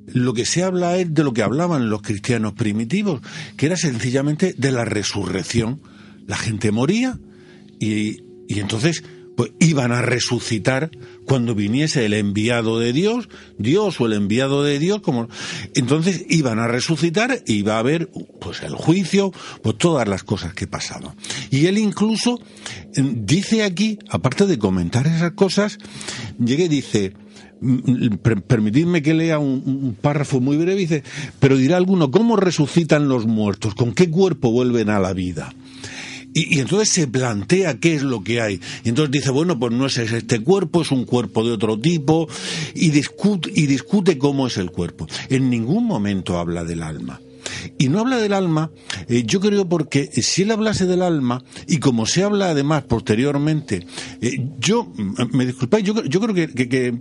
[0.06, 3.20] Lo que se habla es de lo que hablaban los cristianos primitivos,
[3.56, 5.80] que era sencillamente de la resurrección.
[6.26, 7.18] La gente moría
[7.78, 9.04] y, y entonces
[9.40, 10.90] pues iban a resucitar
[11.24, 15.30] cuando viniese el enviado de Dios, Dios o el enviado de Dios, como
[15.74, 20.52] entonces iban a resucitar y iba a haber pues el juicio, pues todas las cosas
[20.52, 21.14] que pasaban.
[21.50, 22.38] Y él incluso
[22.94, 25.78] eh, dice aquí, aparte de comentar esas cosas,
[26.38, 27.14] llega y dice,
[27.62, 31.02] mm, permitidme que lea un, un, párrafo muy breve, dice,
[31.38, 33.74] pero dirá alguno, ¿cómo resucitan los muertos?
[33.74, 35.54] ¿Con qué cuerpo vuelven a la vida?
[36.32, 38.60] Y, y, entonces se plantea qué es lo que hay.
[38.84, 42.28] Y entonces dice, bueno, pues no es este cuerpo, es un cuerpo de otro tipo,
[42.74, 45.06] y discute, y discute cómo es el cuerpo.
[45.28, 47.20] En ningún momento habla del alma.
[47.78, 48.70] Y no habla del alma,
[49.08, 53.86] eh, yo creo porque si él hablase del alma, y como se habla además posteriormente,
[54.20, 54.92] eh, yo,
[55.32, 57.00] me disculpáis, yo, yo creo que,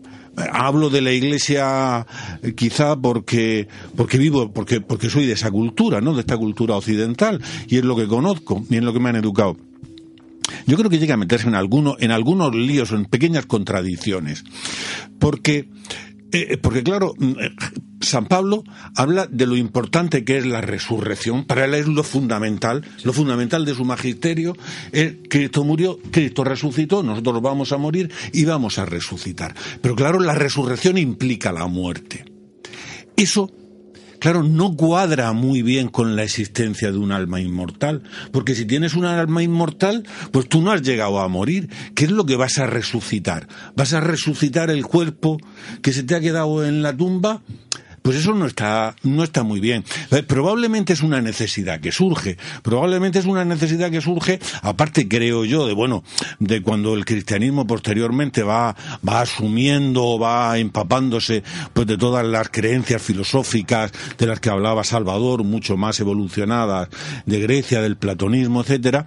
[0.52, 2.06] hablo de la iglesia
[2.42, 6.14] eh, quizá porque, porque vivo, porque, porque soy de esa cultura, ¿no?
[6.14, 9.16] De esta cultura occidental, y es lo que conozco, y es lo que me han
[9.16, 9.58] educado.
[10.66, 14.44] Yo creo que llega a meterse en algunos, en algunos líos, en pequeñas contradicciones.
[15.20, 15.68] Porque,
[16.32, 17.14] eh, porque claro,
[18.02, 18.64] San Pablo
[18.96, 21.46] habla de lo importante que es la resurrección.
[21.46, 24.56] Para él es lo fundamental, lo fundamental de su magisterio.
[24.92, 29.56] Es Cristo murió, Cristo resucitó, nosotros vamos a morir y vamos a resucitar.
[29.82, 32.26] Pero claro, la resurrección implica la muerte.
[33.16, 33.52] Eso
[34.20, 38.94] claro, no cuadra muy bien con la existencia de un alma inmortal, porque si tienes
[38.94, 41.70] un alma inmortal, pues tú no has llegado a morir.
[41.96, 43.48] ¿Qué es lo que vas a resucitar?
[43.76, 45.38] ¿Vas a resucitar el cuerpo
[45.82, 47.42] que se te ha quedado en la tumba?
[48.02, 49.84] Pues eso no está, no está muy bien.
[50.12, 55.46] Eh, probablemente es una necesidad que surge, probablemente es una necesidad que surge, aparte creo
[55.46, 56.04] yo, de bueno,
[56.40, 58.76] de cuando el cristianismo posteriormente va,
[59.08, 61.44] va asumiendo, va empapándose
[61.74, 66.90] pues de todas las creencias filosóficas de las que hablaba Salvador, mucho más evolucionadas,
[67.26, 69.06] de Grecia, del platonismo, etcétera,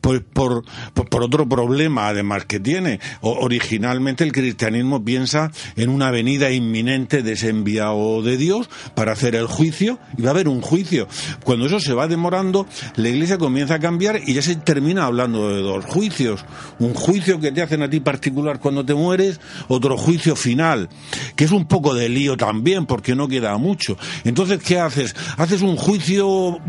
[0.00, 0.64] pues por,
[0.94, 3.00] por, otro problema además que tiene.
[3.20, 9.34] Originalmente el cristianismo piensa en una venida inminente de ese enviado de Dios para hacer
[9.34, 11.08] el juicio y va a haber un juicio.
[11.44, 15.48] Cuando eso se va demorando, la iglesia comienza a cambiar y ya se termina hablando
[15.50, 16.44] de dos juicios.
[16.78, 20.88] Un juicio que te hacen a ti particular cuando te mueres, otro juicio final,
[21.36, 23.96] que es un poco de lío también porque no queda mucho.
[24.24, 25.14] Entonces, ¿qué haces?
[25.36, 26.60] Haces un juicio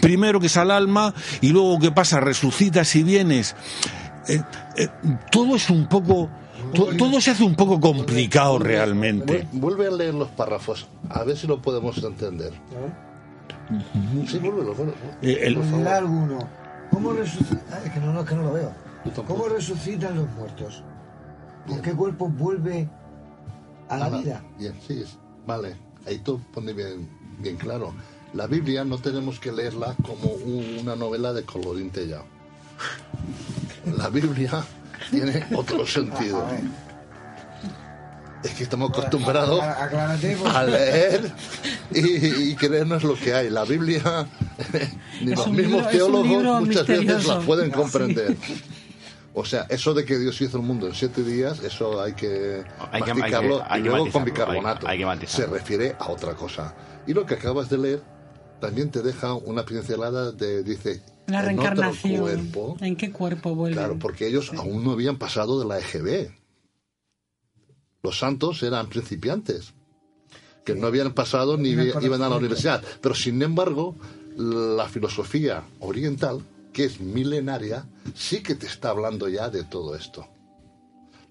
[0.00, 2.20] primero que es al alma y luego ¿qué pasa?
[2.20, 3.54] Resucitas y vienes.
[4.28, 4.40] Eh,
[4.76, 4.88] eh,
[5.30, 6.30] todo es un poco
[6.74, 9.46] todo, todo, se hace un poco complicado realmente.
[9.52, 12.52] Vuelve a leer los párrafos, a ver si lo podemos entender.
[14.28, 14.96] Sí, vuélvelo, vuélvelo.
[15.22, 16.48] Eh, el, por alguno.
[16.90, 17.62] ¿Cómo resucitan?
[17.72, 18.72] Ah, es que no, no, es que no lo veo.
[19.26, 20.82] ¿Cómo resucitan los muertos?
[21.66, 22.88] ¿Con qué cuerpo vuelve
[23.88, 24.42] a la vida?
[24.58, 25.04] Bien, sí,
[25.46, 25.76] vale.
[26.06, 27.08] Ahí tú pone bien,
[27.38, 27.94] bien claro.
[28.34, 30.30] La Biblia no tenemos que leerla como
[30.80, 32.24] una novela de colorín tellado.
[33.96, 34.64] La Biblia
[35.10, 36.46] tiene otro sentido.
[38.42, 41.32] Es que estamos acostumbrados a leer
[41.92, 43.50] y, y, creernos lo que hay.
[43.50, 44.26] La Biblia,
[45.20, 48.36] ni los mismos teólogos muchas veces la pueden comprender.
[49.34, 52.64] O sea, eso de que Dios hizo el mundo en siete días, eso hay que
[52.90, 54.88] hay masticarlo que, hay que, y luego con bicarbonato.
[54.88, 56.74] Hay, hay Se refiere a otra cosa.
[57.06, 58.02] Y lo que acabas de leer
[58.62, 62.22] también te deja una pincelada de, dice, la en reencarnación.
[62.22, 63.76] Otro cuerpo, ¿En qué cuerpo vuelve?
[63.76, 64.56] Claro, porque ellos sí.
[64.56, 66.30] aún no habían pasado de la EGB.
[68.04, 69.74] Los santos eran principiantes,
[70.64, 70.78] que sí.
[70.78, 72.84] no habían pasado ni iban a la universidad.
[73.00, 73.96] Pero sin embargo,
[74.36, 76.40] la filosofía oriental,
[76.72, 77.84] que es milenaria,
[78.14, 80.28] sí que te está hablando ya de todo esto.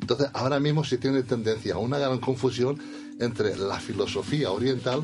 [0.01, 2.77] Entonces, ahora mismo se tiene tendencia a una gran confusión
[3.22, 5.03] entre la filosofía oriental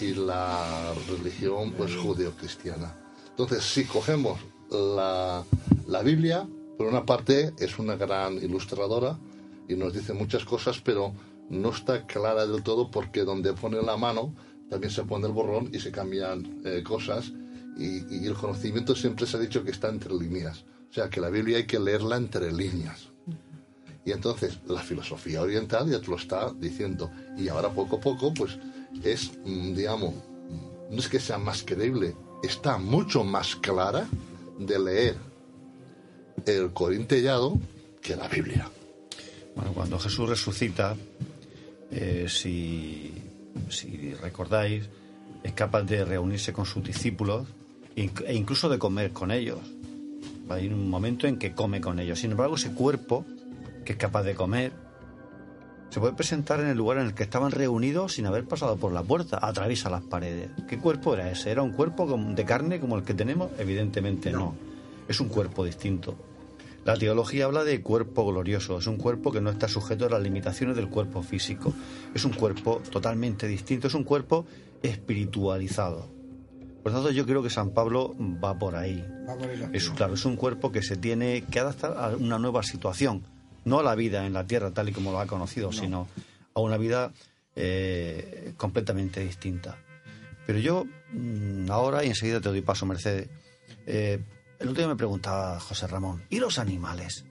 [0.00, 2.94] y la religión pues judeocristiana.
[3.30, 4.40] Entonces, si cogemos
[4.70, 5.44] la,
[5.86, 9.18] la, Biblia, por una parte es una gran ilustradora
[9.68, 11.14] y nos dice muchas cosas, pero
[11.48, 14.34] no está clara del todo porque donde pone la mano
[14.68, 17.32] también se pone el borrón y se cambian eh, cosas
[17.76, 20.64] y, y, el conocimiento siempre se ha dicho que está entre líneas.
[20.90, 23.13] O sea, que la Biblia hay que leerla entre líneas.
[24.04, 27.10] Y entonces la filosofía oriental ya te lo está diciendo.
[27.36, 28.58] Y ahora poco a poco, pues
[29.02, 30.14] es, digamos,
[30.90, 34.06] no es que sea más creíble, está mucho más clara
[34.58, 35.16] de leer
[36.46, 37.58] el Corintellado
[38.02, 38.70] que la Biblia.
[39.56, 40.96] Bueno, cuando Jesús resucita,
[41.90, 43.12] eh, si
[43.68, 44.84] si recordáis,
[45.42, 47.46] es capaz de reunirse con sus discípulos
[47.96, 49.60] e incluso de comer con ellos.
[50.48, 52.18] Hay un momento en que come con ellos.
[52.18, 53.24] Sin embargo, ese cuerpo,
[53.84, 54.72] que es capaz de comer,
[55.90, 58.92] se puede presentar en el lugar en el que estaban reunidos sin haber pasado por
[58.92, 60.50] la puerta, atraviesa las paredes.
[60.66, 61.52] ¿Qué cuerpo era ese?
[61.52, 63.52] ¿Era un cuerpo de carne como el que tenemos?
[63.58, 64.56] Evidentemente no.
[65.06, 66.16] Es un cuerpo distinto.
[66.84, 70.22] La teología habla de cuerpo glorioso, es un cuerpo que no está sujeto a las
[70.22, 71.72] limitaciones del cuerpo físico,
[72.12, 74.46] es un cuerpo totalmente distinto, es un cuerpo
[74.82, 76.10] espiritualizado.
[76.82, 79.02] Por lo tanto, yo creo que San Pablo va por ahí.
[79.72, 83.22] Es, claro, es un cuerpo que se tiene que adaptar a una nueva situación,
[83.64, 86.08] no a la vida en la tierra tal y como lo ha conocido, sino
[86.54, 87.12] a una vida
[87.56, 89.78] eh, completamente distinta.
[90.46, 93.28] Pero yo mm, ahora y enseguida te doy paso, Mercedes.
[93.86, 94.20] eh,
[94.58, 97.24] el otro día me preguntaba José Ramón, ¿y los animales?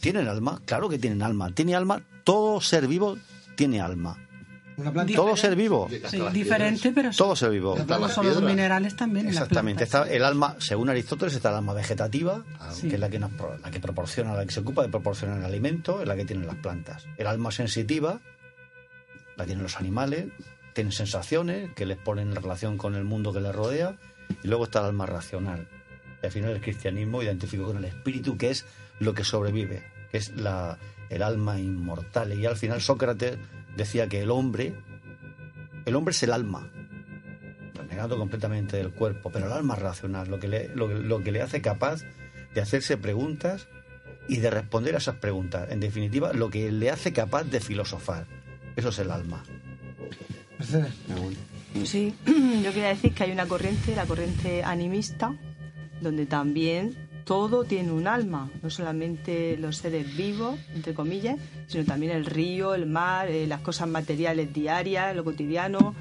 [0.00, 0.60] ¿Tienen alma?
[0.64, 1.54] Claro que tienen alma.
[1.54, 2.02] ¿Tiene alma?
[2.24, 3.16] Todo ser vivo
[3.56, 4.27] tiene alma.
[5.14, 5.88] Todo ser vivo.
[6.08, 7.18] Sí, diferente, pero sí.
[7.18, 7.76] Todo ser vivo.
[8.08, 9.28] Son los minerales también.
[9.28, 9.84] Exactamente.
[9.84, 12.88] Está el alma, según Aristóteles, está el alma vegetativa, Sí.
[12.88, 13.30] que es la que, nos,
[13.62, 16.46] la que proporciona, la que se ocupa de proporcionar el alimento, es la que tienen
[16.46, 17.06] las plantas.
[17.16, 18.20] El alma sensitiva,
[19.36, 20.26] la tienen los animales,
[20.74, 23.96] tienen sensaciones que les ponen en relación con el mundo que les rodea,
[24.42, 25.68] y luego está el alma racional.
[26.22, 28.64] Y al final el cristianismo identifica con el espíritu, que es
[29.00, 30.78] lo que sobrevive, que es la,
[31.10, 32.32] el alma inmortal.
[32.38, 33.38] Y al final Sócrates
[33.78, 34.74] decía que el hombre,
[35.86, 36.70] el hombre es el alma,
[37.74, 41.40] renegado completamente del cuerpo, pero el alma racional, lo que, le, lo, lo que le
[41.40, 42.02] hace capaz
[42.54, 43.68] de hacerse preguntas
[44.28, 45.70] y de responder a esas preguntas.
[45.70, 48.26] En definitiva, lo que le hace capaz de filosofar.
[48.76, 49.42] Eso es el alma.
[51.84, 55.38] Sí, yo quería decir que hay una corriente, la corriente animista,
[56.00, 62.12] donde también todo tiene un alma, no solamente los seres vivos, entre comillas, sino también
[62.12, 65.94] el río, el mar, eh, las cosas materiales diarias, lo cotidiano,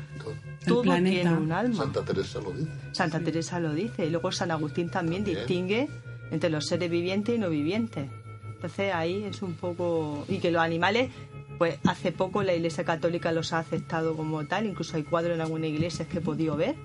[0.65, 1.83] todo tiene un alma.
[1.83, 2.71] Santa Teresa lo dice.
[2.93, 4.05] Santa Teresa lo dice.
[4.05, 5.89] Y luego San Agustín también distingue
[6.31, 8.09] entre los seres vivientes y no vivientes.
[8.55, 10.23] Entonces ahí es un poco...
[10.29, 11.11] Y que los animales,
[11.57, 14.65] pues hace poco la Iglesia Católica los ha aceptado como tal.
[14.65, 16.77] Incluso hay cuadros en algunas iglesias que he podido ver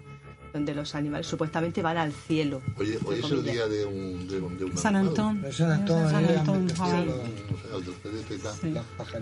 [0.52, 2.60] donde los animales supuestamente van al cielo.
[2.76, 4.96] Oye, hoy es el día de un, de un, de un San.
[4.96, 5.42] Antón.
[5.50, 6.76] San Antón, San Antón, sí.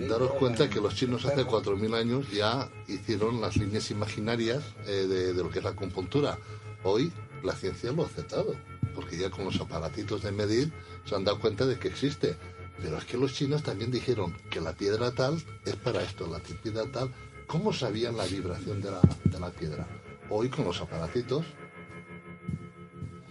[0.08, 5.32] Daros cuenta que los chinos hace 4.000 años ya hicieron las líneas imaginarias eh, de,
[5.32, 6.38] de lo que es la acupuntura.
[6.82, 7.12] Hoy
[7.42, 8.54] la ciencia lo ha aceptado,
[8.94, 10.72] porque ya con los aparatitos de medir
[11.04, 12.36] se han dado cuenta de que existe.
[12.82, 16.38] Pero es que los chinos también dijeron que la piedra tal es para esto, la
[16.38, 17.10] piedra tal.
[17.46, 19.86] ¿Cómo sabían la vibración de la, de la piedra?
[20.30, 21.44] Hoy con los aparatitos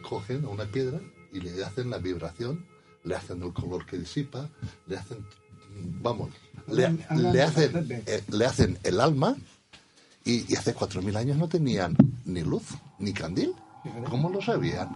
[0.08, 1.00] cogen a una piedra
[1.32, 2.66] y le hacen la vibración,
[3.06, 4.50] le hacen el color que disipa,
[4.86, 5.26] le hacen,
[6.02, 6.30] vamos,
[6.68, 9.36] le, le hacen, eh, le hacen el alma
[10.26, 11.96] y, y hace 4.000 años no tenían
[12.26, 12.64] ni luz,
[12.98, 13.54] ni candil.
[14.10, 14.90] ¿Cómo lo sabían?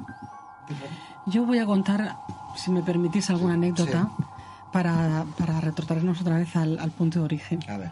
[1.27, 2.17] Yo voy a contar,
[2.57, 4.11] si me permitís, alguna anécdota
[4.73, 7.59] para, para retrotraernos otra vez al, al punto de origen.
[7.69, 7.91] A ver.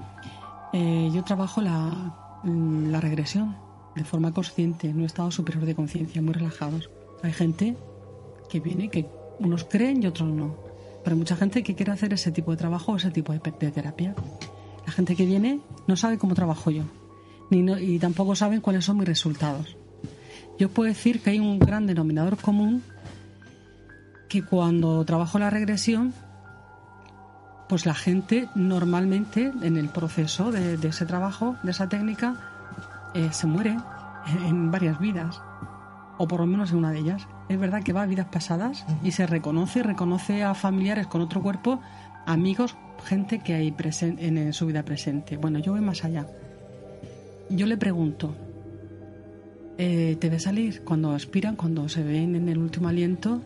[0.73, 2.13] Eh, yo trabajo la,
[2.43, 3.55] la regresión
[3.95, 6.89] de forma consciente, en un estado superior de conciencia, muy relajados.
[7.23, 7.75] Hay gente
[8.49, 9.05] que viene, que
[9.39, 10.55] unos creen y otros no.
[11.03, 13.39] Pero hay mucha gente que quiere hacer ese tipo de trabajo o ese tipo de,
[13.59, 14.15] de terapia.
[14.85, 16.83] La gente que viene no sabe cómo trabajo yo,
[17.49, 19.75] ni no- y tampoco saben cuáles son mis resultados.
[20.59, 22.83] Yo puedo decir que hay un gran denominador común
[24.29, 26.13] que cuando trabajo la regresión,
[27.67, 32.50] pues la gente normalmente en el proceso de, de ese trabajo, de esa técnica,
[33.13, 33.77] eh, se muere
[34.45, 35.41] en, varias vidas,
[36.17, 37.27] o por lo menos en una de ellas.
[37.49, 41.41] Es verdad que va a vidas pasadas y se reconoce, reconoce a familiares con otro
[41.41, 41.81] cuerpo,
[42.25, 45.37] amigos, gente que hay presen- en, su vida presente.
[45.37, 46.27] Bueno, yo voy más allá.
[47.49, 48.33] Yo le pregunto,
[49.77, 53.41] eh, ¿te ve salir cuando expiran, cuando se ven en el último aliento?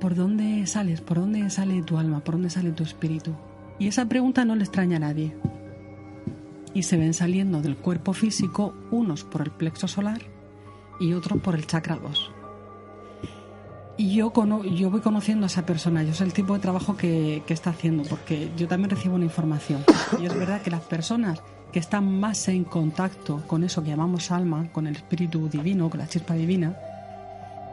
[0.00, 1.00] ¿Por dónde sales?
[1.00, 2.20] ¿Por dónde sale tu alma?
[2.20, 3.34] ¿Por dónde sale tu espíritu?
[3.80, 5.34] Y esa pregunta no le extraña a nadie.
[6.74, 10.20] Y se ven saliendo del cuerpo físico unos por el plexo solar
[11.00, 12.32] y otros por el chakra 2.
[13.96, 16.96] Y yo, cono- yo voy conociendo a esa persona, yo sé el tipo de trabajo
[16.96, 19.82] que, que está haciendo, porque yo también recibo una información.
[20.20, 21.40] Y es verdad que las personas
[21.72, 25.98] que están más en contacto con eso que llamamos alma, con el espíritu divino, con
[25.98, 26.76] la chispa divina,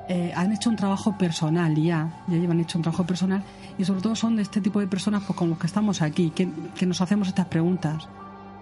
[0.09, 3.43] eh, han hecho un trabajo personal ya, ya llevan hecho un trabajo personal
[3.77, 6.31] y sobre todo son de este tipo de personas pues, con los que estamos aquí,
[6.31, 8.07] que, que nos hacemos estas preguntas.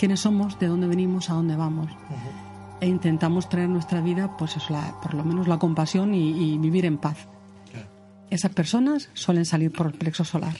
[0.03, 0.59] ¿Quiénes somos?
[0.59, 1.29] ¿De dónde venimos?
[1.29, 1.87] ¿A dónde vamos?
[2.81, 6.57] E intentamos traer nuestra vida, pues eso, la- por lo menos la compasión y, y
[6.57, 7.19] vivir en paz.
[8.29, 10.57] Esas personas suelen salir por el plexo solar.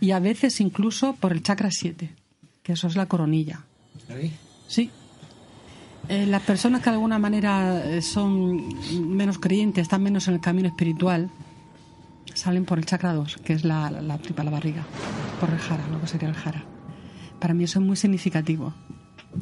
[0.00, 2.14] Y a veces incluso por el chakra 7,
[2.62, 3.62] que eso es la coronilla.
[4.68, 4.88] Sí.
[6.08, 8.68] Eh, las personas que de alguna manera eh, son
[9.16, 11.28] menos creyentes, están menos en el camino espiritual,
[12.34, 14.84] salen por el chakra 2, que es la, la tripa, la barriga,
[15.40, 16.62] por el jara, lo que sería el jara.
[17.42, 18.72] Para mí eso es muy significativo.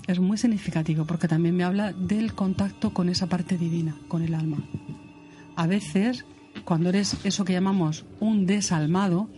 [0.07, 4.35] Es muy significativo porque también me habla del contacto con esa parte divina, con el
[4.35, 4.57] alma.
[5.55, 6.25] A veces,
[6.65, 9.29] cuando eres eso que llamamos un desalmado,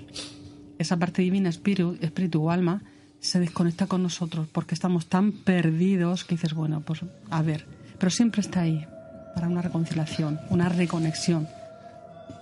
[0.79, 2.85] esa parte divina, espíritu, o alma,
[3.19, 7.67] se desconecta con nosotros porque estamos tan perdidos que dices, bueno, pues a ver,
[7.99, 8.87] pero siempre está ahí
[9.35, 11.49] para una reconciliación, una reconexión.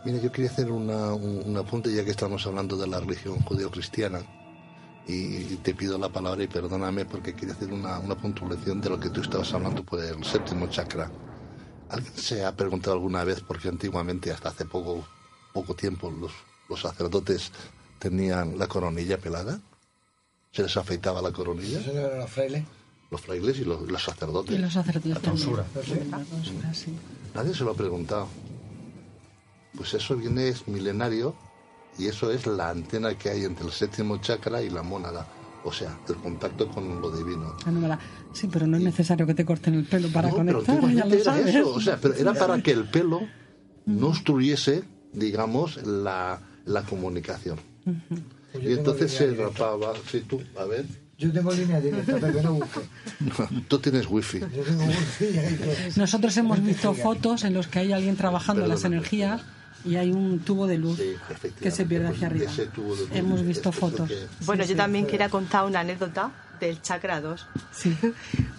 [0.05, 3.39] Mira, yo quería hacer una, un, un apunte ya que estamos hablando de la religión
[3.41, 4.21] judeo-cristiana
[5.11, 9.01] y te pido la palabra y perdóname porque quería hacer una, una puntualización de lo
[9.01, 11.11] que tú estabas hablando por el séptimo chakra.
[11.89, 15.05] ¿Alguien se ha preguntado alguna vez por qué antiguamente, hasta hace poco,
[15.53, 16.33] poco tiempo, los,
[16.69, 17.51] los sacerdotes
[17.99, 19.61] tenían la coronilla pelada?
[20.53, 21.81] ¿Se les afeitaba la coronilla?
[21.81, 22.65] ¿Eso no eran los frailes?
[23.11, 24.55] Los frailes y los, los sacerdotes.
[24.55, 25.65] Y los sacerdotes La tonsura.
[25.65, 26.11] también.
[26.11, 26.95] La tonsura, sí.
[27.35, 28.29] Nadie se lo ha preguntado.
[29.77, 31.35] Pues eso viene, es milenario,
[31.99, 35.27] y eso es la antena que hay entre el séptimo chakra y la mónada.
[35.63, 37.55] O sea, el contacto con lo divino.
[37.67, 37.99] Ah, no
[38.33, 41.03] Sí, pero no es necesario que te corten el pelo para No, pero conectar, ya
[41.03, 41.55] antiguamente lo era sabes.
[41.55, 43.21] eso, o sea, pero era para que el pelo
[43.85, 47.59] no obstruyese, digamos, la, la comunicación.
[48.63, 50.87] Y entonces se rapaba, sí, tú, a ver,
[51.19, 52.85] Yo tengo línea directa, Pepe, no busques.
[53.69, 54.41] tú tienes wifi.
[54.41, 55.27] Yo tengo wifi.
[55.97, 59.43] Nosotros hemos visto fotos en los que hay alguien trabajando las energías
[59.85, 60.99] y hay un tubo de luz
[61.61, 62.51] que se pierde hacia arriba.
[63.15, 64.11] Hemos visto fotos.
[64.47, 66.31] Bueno, yo también quería contar una anécdota
[66.61, 67.47] del chakra 2.
[67.73, 67.97] Sí.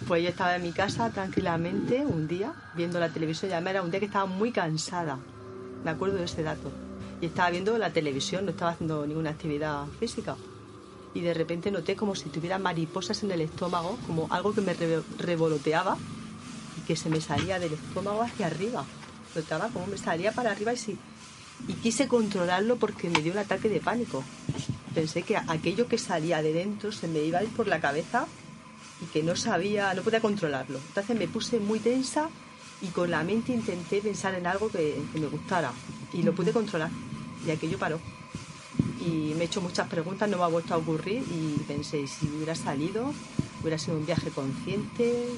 [0.08, 3.50] Pues yo estaba en mi casa tranquilamente un día viendo la televisión.
[3.50, 5.16] Ya era un día que estaba muy cansada.
[5.84, 6.70] Me acuerdo de ese dato.
[7.20, 10.36] Y estaba viendo la televisión, no estaba haciendo ninguna actividad física.
[11.14, 14.74] Y de repente noté como si tuviera mariposas en el estómago, como algo que me
[14.74, 15.96] re- revoloteaba
[16.78, 18.84] y que se me salía del estómago hacia arriba.
[19.36, 20.98] Notaba como me salía para arriba y sí.
[21.68, 24.24] Y quise controlarlo porque me dio un ataque de pánico.
[24.94, 28.26] Pensé que aquello que salía de dentro se me iba a ir por la cabeza
[29.00, 30.78] y que no sabía, no podía controlarlo.
[30.88, 32.28] Entonces me puse muy tensa
[32.82, 35.72] y con la mente intenté pensar en algo que, que me gustara
[36.12, 36.90] y lo pude controlar
[37.46, 38.00] y aquello paró.
[39.00, 42.06] Y me he hecho muchas preguntas, no me ha vuelto a ocurrir y pensé, ¿y
[42.06, 43.12] si hubiera salido,
[43.60, 45.28] hubiera sido un viaje consciente,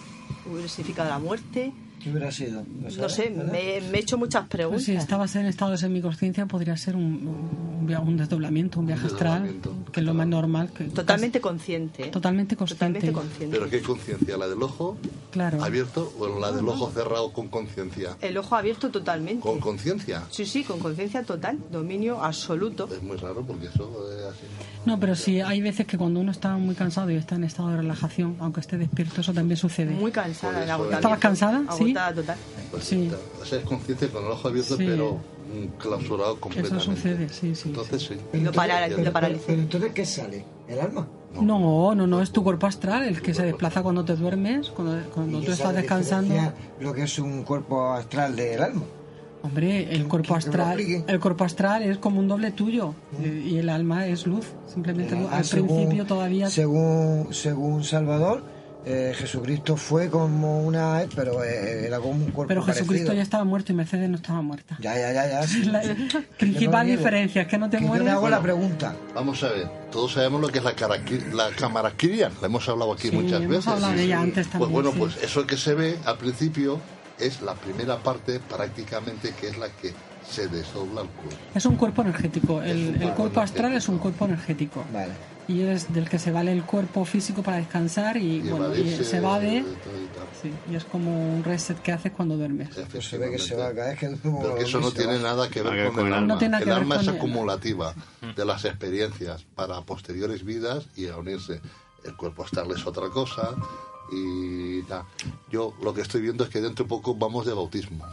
[0.51, 1.73] hubiera significado la muerte.
[2.03, 2.63] ¿Qué hubiera sido?
[2.99, 4.85] No sé, me, me he hecho muchas Pues preguntas.
[4.85, 9.55] si estabas en estado de semiconsciencia podría ser un, un, desdoblamiento, un viaje astral,
[9.91, 10.71] que es lo más normal.
[10.77, 12.05] Que Totalmente consciente.
[12.09, 12.75] Totalmente consciente.
[13.01, 13.57] Totalmente consciente.
[13.59, 14.37] Pero ¿qué conciencia?
[14.37, 14.97] ¿La del ojo
[15.31, 15.65] Claro.
[15.65, 18.17] abierto o la del ojo cerrado con conciencia?
[18.21, 19.41] El ojo abierto totalmente.
[19.41, 20.23] ¿Con conciencia?
[20.31, 22.89] Sí, sí, con conciencia total, dominio absoluto.
[22.93, 24.45] Es muy raro porque eso es así.
[24.85, 27.71] No, pero sí, hay veces que cuando uno está muy cansado y está en estado
[27.71, 29.93] de relajación, aunque esté despierto, eso también sucede.
[29.93, 30.63] Muy cansada.
[30.93, 31.65] ¿Estabas cansada?
[31.73, 31.84] Sí.
[31.85, 32.37] Agotada total.
[32.71, 33.11] Pues, Sí.
[33.41, 34.85] O sea, es consciente con el ojo abierto, Sí.
[34.87, 36.83] pero mm, clausurado completamente.
[36.85, 37.69] Eso sucede, sí, sí.
[37.69, 38.41] Entonces sí.
[38.41, 39.45] Lo, para- lo paralicé.
[39.47, 40.45] pero entonces, ¿qué sale?
[40.69, 41.07] ¿El alma?
[41.41, 45.05] No, no, no, es tu cuerpo astral el que se desplaza cuando te duermes, cuando,
[45.13, 46.35] cuando ¿Y tú estás descansando.
[46.81, 48.83] Lo que es un cuerpo astral del alma.
[49.43, 53.69] Hombre, el cuerpo astral, el cuerpo astral es como un doble tuyo y y el
[53.69, 54.47] alma es luz.
[54.73, 58.43] Simplemente al según- principio todavía Según, según Salvador,
[58.87, 61.03] eh, Jesucristo fue como una.
[61.17, 63.15] Pero eh, era como un cuerpo Pero Jesucristo parecido.
[63.15, 64.77] ya estaba muerto y Mercedes no estaba muerta.
[64.81, 65.47] Ya, ya, ya, ya.
[65.47, 65.65] sí.
[65.65, 65.95] La yo
[66.39, 68.05] principal no diferencia es que no te Que yo mueres.
[68.07, 68.95] me hago la pregunta.
[69.15, 70.75] Vamos a ver, todos sabemos lo que es la,
[71.33, 73.67] la camaraquiria, la hemos hablado aquí Sí, muchas hemos veces.
[73.69, 74.99] hablado de ella antes Pues también, bueno, sí.
[74.99, 76.81] pues eso que se ve al principio
[77.19, 79.93] es la primera parte prácticamente que es la que
[80.29, 81.37] se desdobla el cuerpo.
[81.55, 82.63] Es un cuerpo energético.
[82.63, 83.79] El, el cuerpo cuerpo astral energético.
[83.79, 84.85] es un cuerpo energético.
[84.93, 85.13] Vale.
[85.47, 88.89] Y es del que se vale el cuerpo físico para descansar y, Y bueno, y
[88.97, 89.63] se evade.
[89.63, 89.65] de.
[90.41, 92.71] Sí, y es como un reset que haces cuando duermes.
[92.91, 93.99] Pues se ve que se va a caer.
[93.99, 94.95] Que no, Pero que eso no va.
[94.95, 96.27] tiene nada que ver con, el alma.
[96.27, 97.95] No tiene nada el alma con es acumulativa
[98.35, 101.61] de las experiencias para posteriores vidas y a unirse.
[102.05, 103.51] El cuerpo astral es otra cosa
[104.13, 105.07] y nada.
[105.51, 108.05] Yo lo que estoy viendo es que dentro de poco vamos de bautismo.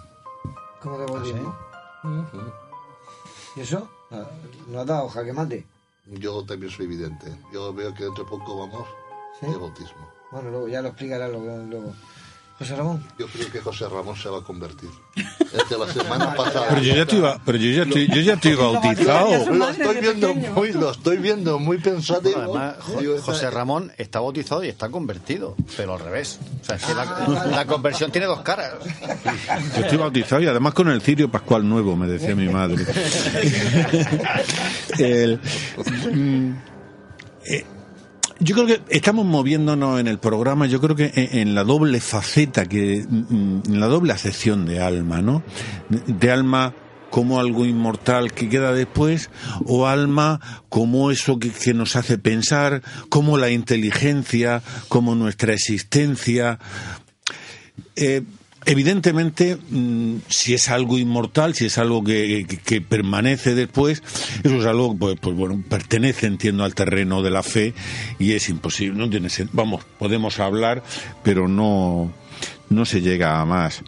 [0.82, 1.56] ¿Cómo de bautismo?
[2.04, 2.52] Ujú.
[3.56, 3.90] ¿Y eso?
[4.12, 4.26] Ah,
[4.68, 5.66] ¿No ha dado jaque mate?
[6.06, 7.28] Yo también soy vidente.
[7.54, 8.88] Yo veo que dentro de poco vamos
[9.40, 9.46] ¿Sí?
[9.48, 10.10] de bautismo.
[10.32, 11.58] Bueno, luego ya lo explicará luego.
[11.66, 11.94] luego.
[12.62, 13.04] José Ramón.
[13.18, 14.88] Yo creo que José Ramón se va a convertir.
[15.16, 16.68] Desde la semana pasada.
[16.70, 19.52] Pero yo ya estoy, ba- pero yo ya estoy, yo ya estoy bautizado.
[19.52, 22.40] Lo estoy viendo muy, lo estoy viendo muy pensativo.
[22.40, 22.76] Además,
[23.24, 26.38] José Ramón está bautizado y está convertido, pero al revés.
[26.62, 28.74] O sea, es que la, Ah, la conversión tiene dos caras.
[29.76, 32.86] Yo estoy bautizado y además con el cirio pascual nuevo, me decía mi madre.
[35.00, 35.40] El-
[36.14, 36.52] mm,
[37.46, 37.66] eh,
[38.42, 42.02] yo creo que estamos moviéndonos en el programa, yo creo que en, en la doble
[42.02, 45.44] faceta, que mm, en la doble acepción de alma, ¿no?
[45.90, 46.74] De, de alma
[47.12, 49.30] como algo inmortal que queda después,
[49.66, 50.40] o alma
[50.70, 56.58] como eso que, que nos hace pensar, como la inteligencia, como nuestra existencia.
[57.96, 58.24] Eh,
[58.66, 64.04] Evidentemente, mm, si es algo inmortal, si es algo que, que- que permanece después,
[64.44, 67.74] eso es algo, pues, pues bueno, pertenece, entiendo, al terreno de la fe
[68.20, 70.84] y es imposible, no tiene Vamos, podemos hablar,
[71.24, 72.12] pero no,
[72.70, 73.82] no se llega a más.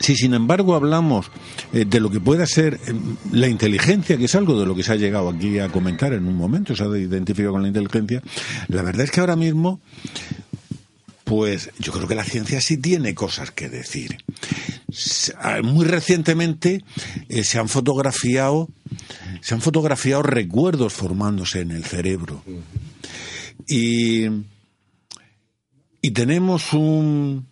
[0.00, 1.30] Si sin embargo hablamos
[1.74, 2.94] eh, de lo que pueda ser eh,
[3.32, 6.26] la inteligencia, que es algo de lo que se ha llegado aquí a comentar en
[6.26, 8.22] un momento, se ha identificado con la inteligencia,
[8.68, 9.80] la verdad es que ahora mismo
[11.30, 14.18] pues yo creo que la ciencia sí tiene cosas que decir.
[15.62, 16.82] Muy recientemente
[17.28, 18.68] eh, se han fotografiado
[19.40, 22.42] se han fotografiado recuerdos formándose en el cerebro.
[23.68, 24.24] Y,
[26.02, 27.46] y tenemos un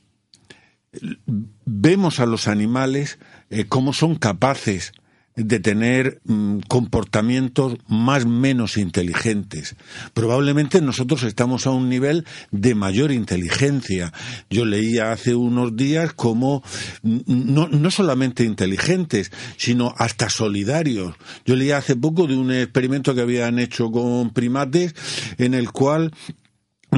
[1.65, 4.91] vemos a los animales eh, cómo son capaces
[5.39, 9.77] de tener mm, comportamientos más menos inteligentes.
[10.13, 14.13] Probablemente nosotros estamos a un nivel de mayor inteligencia.
[14.51, 16.63] Yo leía hace unos días como
[17.03, 21.15] mm, no, no solamente inteligentes, sino hasta solidarios.
[21.47, 24.95] Yo leía hace poco de un experimento que habían hecho con primates
[25.39, 26.13] en el cual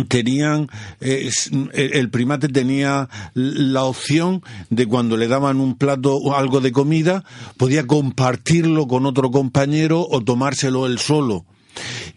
[0.09, 0.69] tenían
[1.01, 6.61] eh, s- el primate tenía la opción de cuando le daban un plato o algo
[6.61, 7.25] de comida
[7.57, 11.45] podía compartirlo con otro compañero o tomárselo él solo.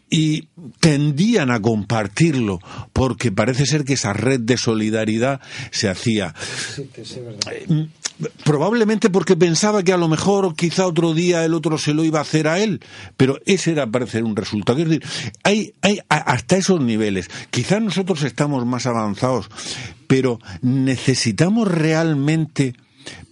[0.09, 2.59] Y tendían a compartirlo
[2.91, 5.41] porque parece ser que esa red de solidaridad
[5.71, 6.35] se hacía.
[7.51, 7.87] Eh,
[8.43, 12.19] probablemente porque pensaba que a lo mejor quizá otro día el otro se lo iba
[12.19, 12.81] a hacer a él,
[13.17, 14.79] pero ese era parecer un resultado.
[14.79, 15.03] Es decir,
[15.43, 17.29] hay, hay hasta esos niveles.
[17.49, 19.49] Quizá nosotros estamos más avanzados,
[20.07, 22.73] pero necesitamos realmente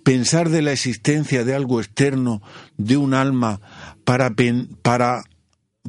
[0.04, 2.42] pensar de la existencia de algo externo,
[2.78, 3.62] de un alma,
[4.04, 4.34] para,
[4.82, 5.24] para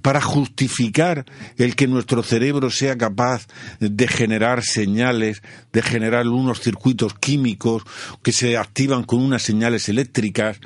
[0.00, 1.24] para justificar
[1.58, 3.46] el que nuestro cerebro sea capaz
[3.78, 5.42] de generar señales,
[5.72, 7.82] de generar unos circuitos químicos
[8.22, 10.58] que se activan con unas señales eléctricas.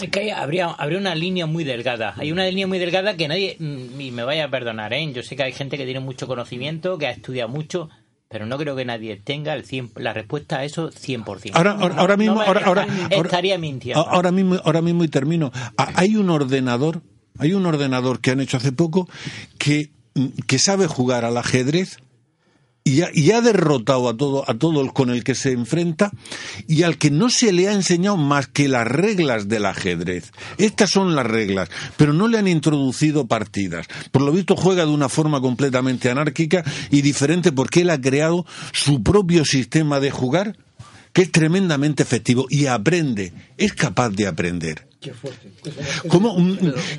[0.00, 2.14] Es que habría, habría una línea muy delgada.
[2.16, 5.12] Hay una línea muy delgada que nadie, mm, y me vaya a perdonar, ¿eh?
[5.12, 7.90] Yo sé que hay gente que tiene mucho conocimiento, que ha estudiado mucho,
[8.28, 11.52] pero no creo que nadie tenga el 100, la respuesta a eso 100%.
[11.54, 14.00] Ahora, ahora, ahora mismo, No me- ahora, ahora, estaría mintiendo.
[14.08, 15.52] ahora mismo, ahora mismo y termino.
[15.76, 17.02] Hay un ordenador,
[17.38, 19.08] hay un ordenador que han hecho hace poco
[19.58, 19.90] que,
[20.46, 21.98] que sabe jugar al ajedrez
[22.86, 26.12] y ha, y ha derrotado a todo, a todo el con el que se enfrenta
[26.68, 30.32] y al que no se le ha enseñado más que las reglas del ajedrez.
[30.58, 33.86] Estas son las reglas, pero no le han introducido partidas.
[34.12, 38.44] Por lo visto juega de una forma completamente anárquica y diferente porque él ha creado
[38.72, 40.58] su propio sistema de jugar
[41.14, 44.88] que es tremendamente efectivo y aprende, es capaz de aprender.
[46.08, 46.36] ¿Cómo?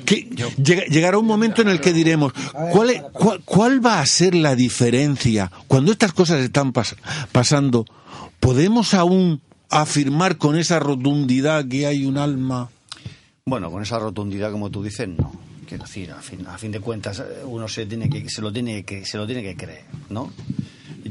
[0.04, 0.28] Que
[0.62, 2.32] llega- llegará un momento en el que diremos,
[2.72, 5.50] ¿cuál, es- cuál, cuál va a ser la diferencia?
[5.66, 6.96] Cuando estas cosas están pas-
[7.32, 7.84] pasando,
[8.40, 12.70] ¿podemos aún afirmar con esa rotundidad que hay un alma?
[13.46, 15.32] Bueno, con esa rotundidad, como tú dices, no.
[15.68, 18.84] Quiero decir, a fin, a fin de cuentas, uno se tiene que se lo tiene
[18.84, 20.32] que se lo tiene que creer, ¿no?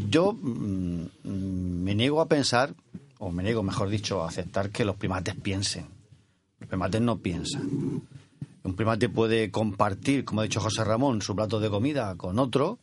[0.09, 2.73] Yo mm, mm, me niego a pensar,
[3.19, 5.85] o me niego, mejor dicho, a aceptar que los primates piensen.
[6.59, 8.01] Los primates no piensan.
[8.63, 12.79] Un primate puede compartir, como ha dicho José Ramón, su plato de comida con otro,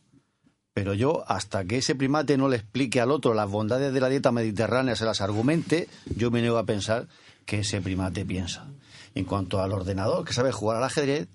[0.73, 4.09] pero yo, hasta que ese primate no le explique al otro las bondades de la
[4.09, 7.07] dieta mediterránea, se las argumente, yo me niego a pensar
[7.45, 8.67] que ese primate piensa.
[9.13, 11.27] En cuanto al ordenador, que sabe jugar al ajedrez,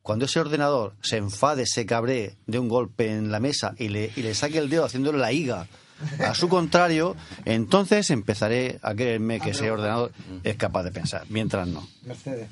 [0.00, 4.12] cuando ese ordenador se enfade, se cabree de un golpe en la mesa y le,
[4.16, 5.66] y le saque el dedo haciéndole la higa
[6.20, 10.12] a su contrario, entonces empezaré a creerme que ese ordenador
[10.44, 11.86] es capaz de pensar, mientras no.
[12.02, 12.48] Mercedes.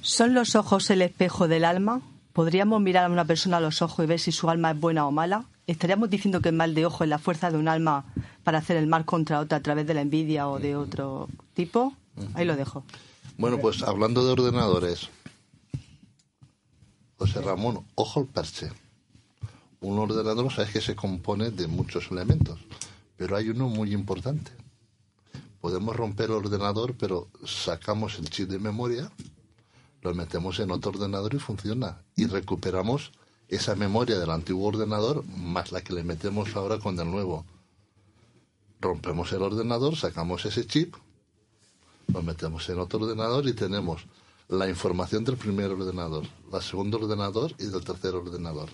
[0.00, 2.00] ¿Son los ojos el espejo del alma?
[2.32, 5.06] ¿Podríamos mirar a una persona a los ojos y ver si su alma es buena
[5.06, 5.44] o mala?
[5.66, 8.04] ¿Estaríamos diciendo que el mal de ojo es la fuerza de un alma
[8.44, 11.94] para hacer el mal contra otra a través de la envidia o de otro tipo?
[12.34, 12.84] Ahí lo dejo.
[13.36, 15.08] Bueno, pues hablando de ordenadores,
[17.18, 18.70] José Ramón, ojo al perche.
[19.80, 22.58] Un ordenador, sabes que se compone de muchos elementos,
[23.16, 24.50] pero hay uno muy importante.
[25.60, 29.12] Podemos romper el ordenador, pero sacamos el chip de memoria,
[30.02, 32.02] lo metemos en otro ordenador y funciona.
[32.16, 33.12] Y recuperamos
[33.48, 37.44] esa memoria del antiguo ordenador más la que le metemos ahora con el nuevo.
[38.80, 40.94] Rompemos el ordenador, sacamos ese chip,
[42.12, 44.06] lo metemos en otro ordenador y tenemos
[44.48, 48.70] la información del primer ordenador, del segundo ordenador y del tercer ordenador.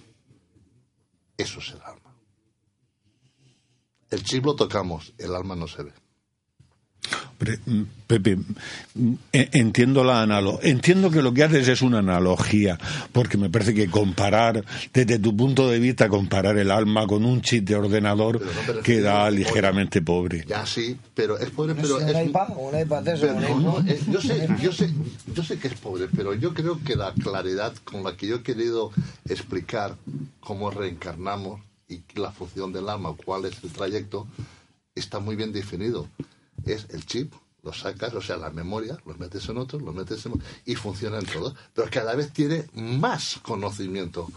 [1.36, 2.14] Eso es el alma.
[4.10, 5.92] El chip lo tocamos, el alma no se ve.
[7.66, 12.78] Mm, Pepe, mm, e- entiendo la analo entiendo que lo que haces es una analogía,
[13.12, 14.62] porque me parece que comparar,
[14.92, 19.24] desde tu punto de vista, comparar el alma con un chip de ordenador no queda
[19.26, 20.44] a- ligeramente pobre.
[20.46, 22.14] Ya sí, pero es pobre, pero sé, es...
[22.16, 23.88] un iPad, un iPad de eso, pero un no, iPhone.
[23.88, 24.90] es- yo, sé, yo, sé,
[25.34, 28.36] yo sé que es pobre, pero yo creo que la claridad con la que yo
[28.36, 28.90] he querido
[29.28, 29.96] explicar
[30.40, 34.26] cómo reencarnamos y la función del alma, cuál es el trayecto,
[34.94, 36.06] está muy bien definido.
[36.64, 37.32] Es el chip,
[37.62, 41.18] lo sacas, o sea, la memoria, lo metes en otro, lo metes en y funciona
[41.18, 41.54] en todo.
[41.74, 44.30] Pero cada vez tiene más conocimiento.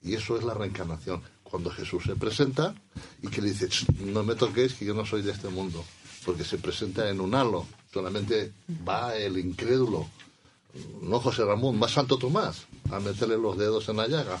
[0.00, 1.22] Y eso es la reencarnación.
[1.42, 2.74] Cuando Jesús se presenta
[3.22, 5.84] y que le dice, "Ch, no me toquéis, que yo no soy de este mundo.
[6.24, 7.66] Porque se presenta en un halo.
[7.92, 8.52] Solamente
[8.86, 10.08] va el incrédulo,
[11.02, 14.40] no José Ramón, más Santo Tomás, a meterle los dedos en la llaga.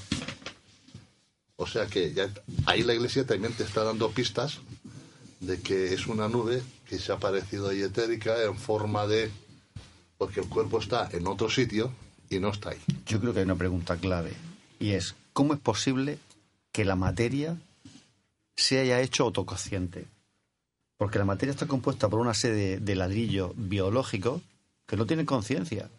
[1.56, 2.28] O sea que ya,
[2.66, 4.58] ahí la iglesia también te está dando pistas
[5.46, 9.30] de que es una nube que se ha parecido ahí etérica en forma de...
[10.18, 11.92] porque el cuerpo está en otro sitio
[12.30, 12.78] y no está ahí.
[13.06, 14.32] Yo creo que hay una pregunta clave
[14.78, 16.18] y es ¿cómo es posible
[16.72, 17.56] que la materia
[18.56, 20.06] se haya hecho autoconsciente?
[20.96, 24.40] Porque la materia está compuesta por una serie de, ladrillos biológicos
[24.86, 25.90] que no tienen conciencia.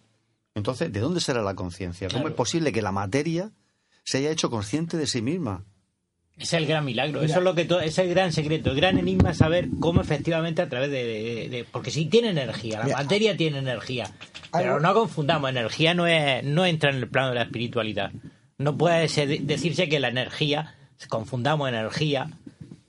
[0.55, 2.07] Entonces, ¿de dónde será la conciencia?
[2.07, 2.29] ¿Cómo Claro.
[2.29, 3.51] es posible que la materia
[4.03, 5.63] se haya hecho consciente de sí misma?
[6.37, 8.75] Es el gran milagro, eso es lo que to- ese es el gran secreto, el
[8.75, 12.79] gran enigma es saber cómo efectivamente a través de, de- de- porque si tiene energía,
[12.79, 12.97] la Mira.
[12.97, 14.11] materia tiene energía,
[14.51, 18.11] pero Algo- no confundamos, energía no es no entra en el plano de la espiritualidad.
[18.57, 20.75] No puede ser- decirse que la energía
[21.07, 22.27] confundamos energía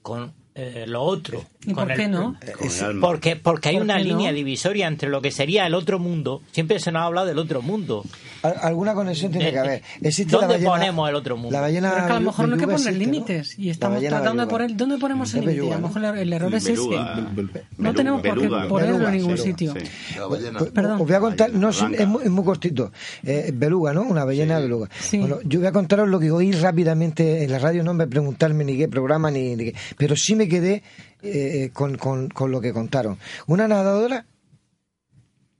[0.01, 1.45] con eh, lo otro.
[1.67, 2.35] ¿Y con por qué no?
[2.57, 3.07] Con alma.
[3.07, 4.03] Porque, porque hay ¿Por una no?
[4.03, 6.41] línea divisoria entre lo que sería el otro mundo.
[6.51, 8.03] Siempre se nos ha hablado del otro mundo.
[8.41, 9.83] Al- Alguna conexión tiene que haber.
[10.01, 11.51] Existe ¿Dónde la ballena, ponemos el otro mundo?
[11.51, 13.11] La ballena Pero es que a lo mejor no hay que poner existe, ¿no?
[13.11, 15.73] límites y estamos tratando de poner dónde ponemos el límite.
[15.73, 16.71] A lo mejor el, error es ese.
[16.81, 17.61] Beluga.
[17.77, 19.73] No tenemos por qué ponerlo en ningún sitio.
[19.73, 20.43] Pues,
[20.73, 21.01] Perdón.
[21.01, 22.91] Os voy a contar, no, es, muy, es muy cortito.
[23.23, 24.03] Eh, beluga, ¿no?
[24.03, 24.89] Una ballena beluga.
[24.99, 25.19] Sí.
[25.19, 28.63] Bueno, yo voy a contaros lo que oí rápidamente en la radio, no me preguntarme
[28.63, 30.83] ni qué programa, ni, ni qué, pero sí me quedé
[31.21, 33.17] eh, con, con, con lo que contaron.
[33.47, 34.25] Una nadadora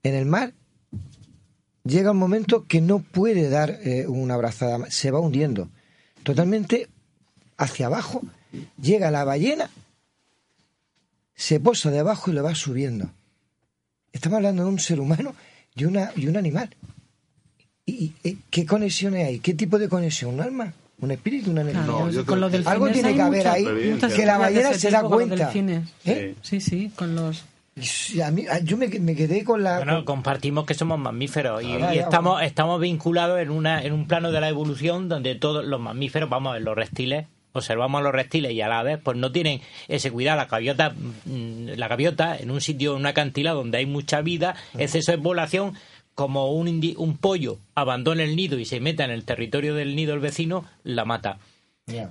[0.02, 0.52] en el mar
[1.88, 5.68] llega un momento que no puede dar eh, una abrazada, más, se va hundiendo
[6.22, 6.88] totalmente
[7.56, 8.22] hacia abajo,
[8.80, 9.70] llega la ballena,
[11.34, 13.10] se posa debajo y lo va subiendo.
[14.12, 15.34] Estamos hablando de un ser humano
[15.74, 16.68] y, una, y un animal.
[17.86, 19.38] ¿Y, y- y qué conexiones hay?
[19.40, 20.34] ¿Qué tipo de conexión?
[20.34, 20.72] ¿Un alma?
[21.00, 21.50] ¿Un espíritu?
[21.52, 21.82] ¿Una energía?
[21.86, 23.64] No, yo con creo Algo tiene que haber ahí
[24.14, 25.52] que la ballena se da tipo con los cuenta.
[26.04, 26.34] ¿Eh?
[26.42, 27.44] Sí, sí, con los...
[28.24, 29.76] A mí- yo me, me quedé con la...
[29.78, 32.46] Bueno, compartimos que somos mamíferos y, Ah, y estamos, bueno.
[32.46, 36.50] estamos vinculados en, una, en un plano de la evolución donde todos los mamíferos, vamos
[36.50, 39.60] a ver, los reptiles, observamos a los reptiles y a la vez pues no tienen
[39.88, 40.36] ese cuidado.
[40.38, 40.90] La gaviota,
[41.24, 45.18] mm, la gaviota en un sitio, en una cantila donde hay mucha vida, exceso de
[45.18, 45.74] población,
[46.14, 49.94] como un, indi- un pollo abandona el nido y se meta en el territorio del
[49.94, 51.38] nido del vecino, la mata.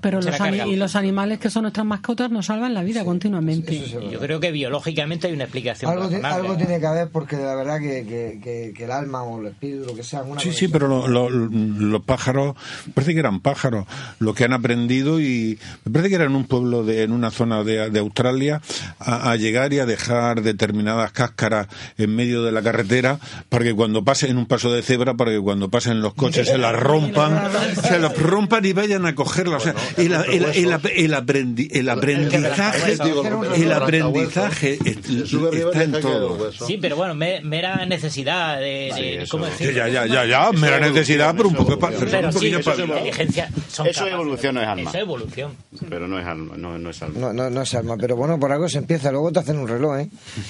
[0.01, 0.35] Pero los,
[0.67, 3.79] y los animales que son nuestras mascotas nos salvan la vida continuamente.
[4.11, 6.35] Yo creo que biológicamente hay una explicación Algo, razonable.
[6.47, 9.39] algo tiene que haber porque de la verdad que, que, que- que el alma o
[9.41, 12.55] el espíritu, lo que sea, una Sí, sí, pero lo- lo- los pájaros,
[12.93, 13.85] parece que eran pájaros,
[14.19, 17.31] lo que han aprendido y me parece que era en un pueblo, de, en una
[17.31, 18.61] zona de, de Australia,
[18.99, 21.67] a, a llegar y a dejar determinadas cáscaras
[21.97, 25.31] en medio de la carretera para que cuando pasen en un paso de cebra, para
[25.31, 27.49] que cuando pasen los coches se las rompan,
[27.83, 29.66] se las rompan y vayan a cogerlas.
[29.95, 32.93] Sea, el, el- el- el aprendi- el aprendizaje,
[33.55, 36.51] el aprendizaje está en todo.
[36.51, 39.25] Sí, pero bueno, me- mera necesidad de...
[39.29, 39.73] ¿cómo Sí, decirlo?
[39.77, 42.79] ya, ya, ya, ya, mera necesidad, pero un poco de pa- Pero sí, eso es
[42.79, 43.49] inteligencia.
[43.69, 44.13] son Eso es capaces.
[44.13, 44.89] evolución, no es alma.
[44.89, 45.51] Eso es evolución.
[45.89, 47.19] Pero no es alma, no, no es alma.
[47.19, 49.67] No, no, no es alma, pero bueno, por algo se empieza, luego te hacen un
[49.67, 50.09] reloj, ¿eh?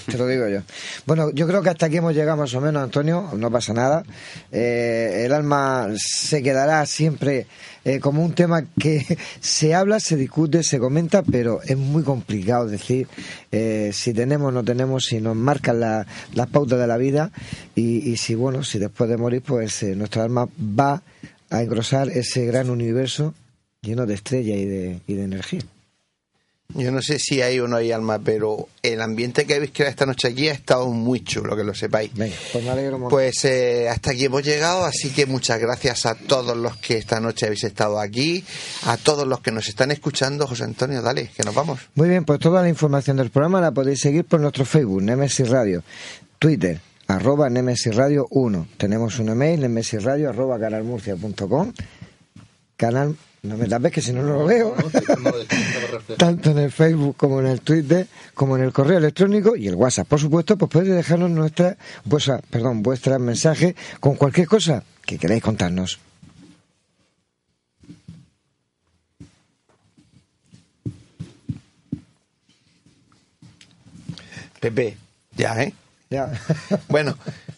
[0.10, 0.60] Te lo digo yo.
[1.06, 4.04] Bueno, yo creo que hasta aquí hemos llegado más o menos, Antonio, no pasa nada.
[4.52, 7.48] Eh, el alma se quedará siempre
[7.88, 9.04] eh, como un tema que
[9.40, 13.08] se habla, se discute, se comenta, pero es muy complicado decir
[13.52, 16.06] eh, si tenemos o no tenemos, si nos marcan la-
[16.36, 17.32] las pautas de la vida
[17.76, 21.02] y, y si, bueno, si después de morir, pues eh, nuestra alma va
[21.50, 23.34] a engrosar ese gran universo
[23.82, 25.62] lleno de estrellas y de, y de energía.
[26.74, 29.90] Yo no sé si hay o no hay alma, pero el ambiente que habéis creado
[29.90, 32.14] esta noche aquí ha estado muy chulo, que lo sepáis.
[32.14, 33.08] Venga, pues me alegro.
[33.08, 37.22] Pues eh, hasta aquí hemos llegado, así que muchas gracias a todos los que esta
[37.22, 38.44] noche habéis estado aquí,
[38.86, 40.46] a todos los que nos están escuchando.
[40.46, 41.80] José Antonio, dale, que nos vamos.
[41.96, 45.48] Muy bien, pues toda la información del programa la podéis seguir por nuestro Facebook, Nemesis
[45.48, 45.84] Radio,
[46.38, 48.68] Twitter, arroba Nemesis Radio 1.
[48.78, 51.72] Tenemos un email, nemesisradio arroba canalmurcia.com,
[52.76, 54.76] canal No me tapes que si no, no lo veo.
[56.18, 59.76] Tanto en el Facebook como en el Twitter, como en el correo electrónico y el
[59.76, 60.08] WhatsApp.
[60.08, 65.44] Por supuesto, pues puedes dejarnos nuestra, vuestra, perdón, vuestras mensajes con cualquier cosa que queráis
[65.44, 66.00] contarnos.
[74.60, 74.98] Pepe,
[75.36, 75.74] ya, ¿eh?
[76.10, 76.32] Ya.
[76.90, 77.18] Bueno,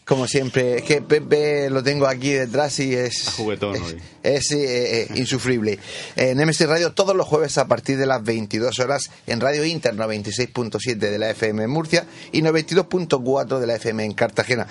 [0.10, 4.02] como siempre, es que Pepe lo tengo aquí detrás y es, Juguetón es, hoy.
[4.24, 5.78] es, eh, eh, insufrible.
[6.16, 9.96] En MSI Radio todos los jueves a partir de las 22 horas en Radio Inter
[9.96, 14.66] 96.7 de la FM en Murcia y 92.4 de la FM en Cartagena.